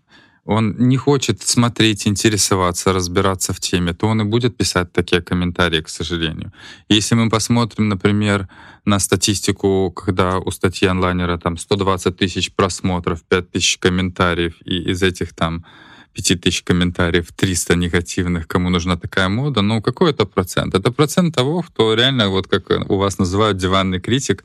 он 0.50 0.76
не 0.80 0.98
хочет 0.98 1.44
смотреть, 1.44 2.08
интересоваться, 2.08 2.92
разбираться 2.92 3.54
в 3.54 3.60
теме, 3.60 3.94
то 3.94 4.08
он 4.08 4.22
и 4.22 4.24
будет 4.24 4.58
писать 4.58 4.92
такие 4.92 5.22
комментарии, 5.22 5.82
к 5.82 5.90
сожалению. 5.90 6.52
Если 6.90 7.14
мы 7.14 7.30
посмотрим, 7.30 7.88
например, 7.88 8.48
на 8.84 9.00
статистику, 9.00 9.92
когда 9.92 10.40
у 10.40 10.50
статьи 10.50 10.88
онлайнера 10.88 11.38
там 11.38 11.56
120 11.58 12.18
тысяч 12.18 12.52
просмотров, 12.52 13.22
5 13.30 13.52
тысяч 13.52 13.78
комментариев, 13.78 14.56
и 14.66 14.92
из 14.92 15.04
этих 15.04 15.36
там 15.36 15.66
5 16.14 16.42
тысяч 16.42 16.64
комментариев, 16.64 17.28
300 17.36 17.76
негативных, 17.76 18.48
кому 18.48 18.70
нужна 18.70 18.98
такая 18.98 19.30
мода, 19.30 19.62
ну 19.62 19.84
какой 19.84 20.10
это 20.10 20.26
процент? 20.26 20.74
Это 20.74 20.92
процент 20.92 21.36
того, 21.36 21.62
кто 21.62 21.94
реально, 21.94 22.30
вот 22.30 22.48
как 22.48 22.72
у 22.90 22.98
вас 22.98 23.20
называют 23.20 23.58
диванный 23.58 24.00
критик, 24.00 24.44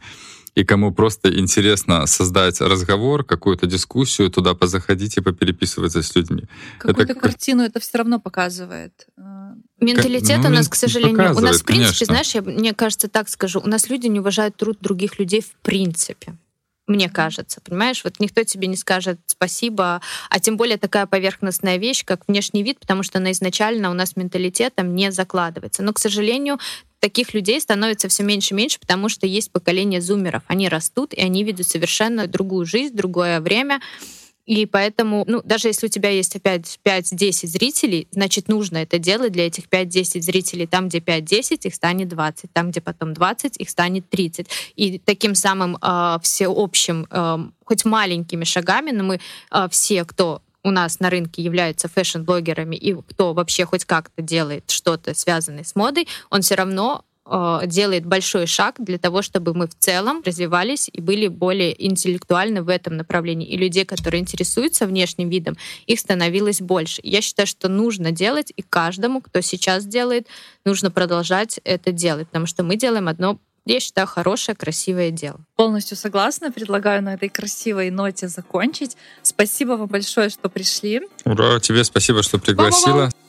и 0.54 0.64
кому 0.64 0.92
просто 0.92 1.28
интересно 1.38 2.06
создать 2.06 2.60
разговор, 2.60 3.24
какую-то 3.24 3.66
дискуссию, 3.66 4.30
туда 4.30 4.54
позаходить 4.54 5.16
и 5.16 5.20
попереписываться 5.20 6.02
с 6.02 6.14
людьми. 6.14 6.44
Какую-то 6.78 7.12
это... 7.12 7.20
картину 7.20 7.62
это 7.62 7.80
все 7.80 7.98
равно 7.98 8.20
показывает. 8.20 9.06
Э, 9.16 9.22
Менталитет 9.80 10.40
ну, 10.42 10.48
у 10.48 10.52
нас, 10.52 10.68
к 10.68 10.74
сожалению, 10.74 11.36
у 11.36 11.40
нас, 11.40 11.60
в 11.60 11.64
принципе, 11.64 12.06
конечно. 12.06 12.06
знаешь, 12.06 12.34
я, 12.34 12.42
мне 12.42 12.72
кажется, 12.72 13.08
так 13.08 13.28
скажу, 13.28 13.60
у 13.60 13.68
нас 13.68 13.88
люди 13.90 14.06
не 14.06 14.20
уважают 14.20 14.56
труд 14.56 14.78
других 14.80 15.18
людей 15.18 15.40
в 15.40 15.52
принципе 15.62 16.34
мне 16.86 17.08
кажется, 17.08 17.60
понимаешь? 17.60 18.04
Вот 18.04 18.20
никто 18.20 18.44
тебе 18.44 18.68
не 18.68 18.76
скажет 18.76 19.18
спасибо, 19.26 20.00
а 20.28 20.40
тем 20.40 20.56
более 20.56 20.76
такая 20.76 21.06
поверхностная 21.06 21.78
вещь, 21.78 22.04
как 22.04 22.28
внешний 22.28 22.62
вид, 22.62 22.78
потому 22.78 23.02
что 23.02 23.18
она 23.18 23.32
изначально 23.32 23.90
у 23.90 23.94
нас 23.94 24.16
менталитетом 24.16 24.94
не 24.94 25.10
закладывается. 25.10 25.82
Но, 25.82 25.92
к 25.92 25.98
сожалению, 25.98 26.58
таких 27.04 27.34
людей 27.34 27.60
становится 27.60 28.08
все 28.08 28.22
меньше 28.22 28.54
и 28.54 28.56
меньше, 28.56 28.80
потому 28.80 29.10
что 29.10 29.26
есть 29.26 29.52
поколение 29.52 30.00
зумеров. 30.00 30.42
Они 30.46 30.70
растут, 30.70 31.12
и 31.12 31.20
они 31.20 31.44
видят 31.44 31.68
совершенно 31.68 32.26
другую 32.26 32.64
жизнь, 32.64 32.94
другое 32.96 33.42
время. 33.42 33.82
И 34.46 34.64
поэтому, 34.64 35.22
ну, 35.26 35.42
даже 35.44 35.68
если 35.68 35.84
у 35.84 35.90
тебя 35.90 36.08
есть 36.08 36.34
опять 36.34 36.78
5-10 36.82 37.46
зрителей, 37.46 38.08
значит, 38.10 38.48
нужно 38.48 38.78
это 38.78 38.98
делать 38.98 39.32
для 39.32 39.46
этих 39.46 39.64
5-10 39.64 40.22
зрителей. 40.22 40.66
Там, 40.66 40.88
где 40.88 41.00
5-10, 41.00 41.66
их 41.66 41.74
станет 41.74 42.08
20. 42.08 42.50
Там, 42.54 42.70
где 42.70 42.80
потом 42.80 43.12
20, 43.12 43.58
их 43.58 43.68
станет 43.68 44.08
30. 44.08 44.46
И 44.76 44.98
таким 44.98 45.34
самым 45.34 45.76
э, 45.76 46.16
всеобщим, 46.22 47.06
э, 47.10 47.38
хоть 47.66 47.84
маленькими 47.84 48.44
шагами, 48.44 48.92
но 48.92 49.04
мы 49.04 49.20
э, 49.50 49.68
все, 49.70 50.06
кто 50.06 50.40
у 50.64 50.70
нас 50.70 50.98
на 50.98 51.10
рынке 51.10 51.42
являются 51.42 51.88
фэшн-блогерами 51.88 52.74
и 52.74 52.94
кто 52.94 53.34
вообще 53.34 53.66
хоть 53.66 53.84
как-то 53.84 54.22
делает 54.22 54.70
что-то 54.70 55.14
связанное 55.14 55.62
с 55.62 55.76
модой, 55.76 56.08
он 56.30 56.40
все 56.40 56.54
равно 56.54 57.04
э, 57.26 57.60
делает 57.66 58.06
большой 58.06 58.46
шаг 58.46 58.76
для 58.78 58.98
того, 58.98 59.20
чтобы 59.20 59.54
мы 59.54 59.68
в 59.68 59.74
целом 59.78 60.22
развивались 60.24 60.88
и 60.90 61.00
были 61.00 61.28
более 61.28 61.86
интеллектуальны 61.86 62.62
в 62.62 62.70
этом 62.70 62.96
направлении. 62.96 63.46
И 63.46 63.56
людей, 63.58 63.84
которые 63.84 64.22
интересуются 64.22 64.86
внешним 64.86 65.28
видом, 65.28 65.56
их 65.86 66.00
становилось 66.00 66.62
больше. 66.62 67.00
Я 67.04 67.20
считаю, 67.20 67.46
что 67.46 67.68
нужно 67.68 68.10
делать, 68.10 68.52
и 68.56 68.62
каждому, 68.62 69.20
кто 69.20 69.42
сейчас 69.42 69.84
делает, 69.84 70.26
нужно 70.64 70.90
продолжать 70.90 71.60
это 71.64 71.92
делать, 71.92 72.28
потому 72.28 72.46
что 72.46 72.62
мы 72.62 72.76
делаем 72.76 73.08
одно 73.08 73.38
я 73.64 73.80
считаю, 73.80 74.06
хорошее, 74.06 74.54
красивое 74.54 75.10
дело. 75.10 75.40
Полностью 75.56 75.96
согласна. 75.96 76.52
Предлагаю 76.52 77.02
на 77.02 77.14
этой 77.14 77.28
красивой 77.28 77.90
ноте 77.90 78.28
закончить. 78.28 78.96
Спасибо 79.22 79.72
вам 79.72 79.86
большое, 79.86 80.28
что 80.28 80.48
пришли. 80.48 81.02
Ура, 81.24 81.58
тебе 81.60 81.84
спасибо, 81.84 82.22
что 82.22 82.38
пригласила. 82.38 82.94
Ба-ба-ба. 82.94 83.23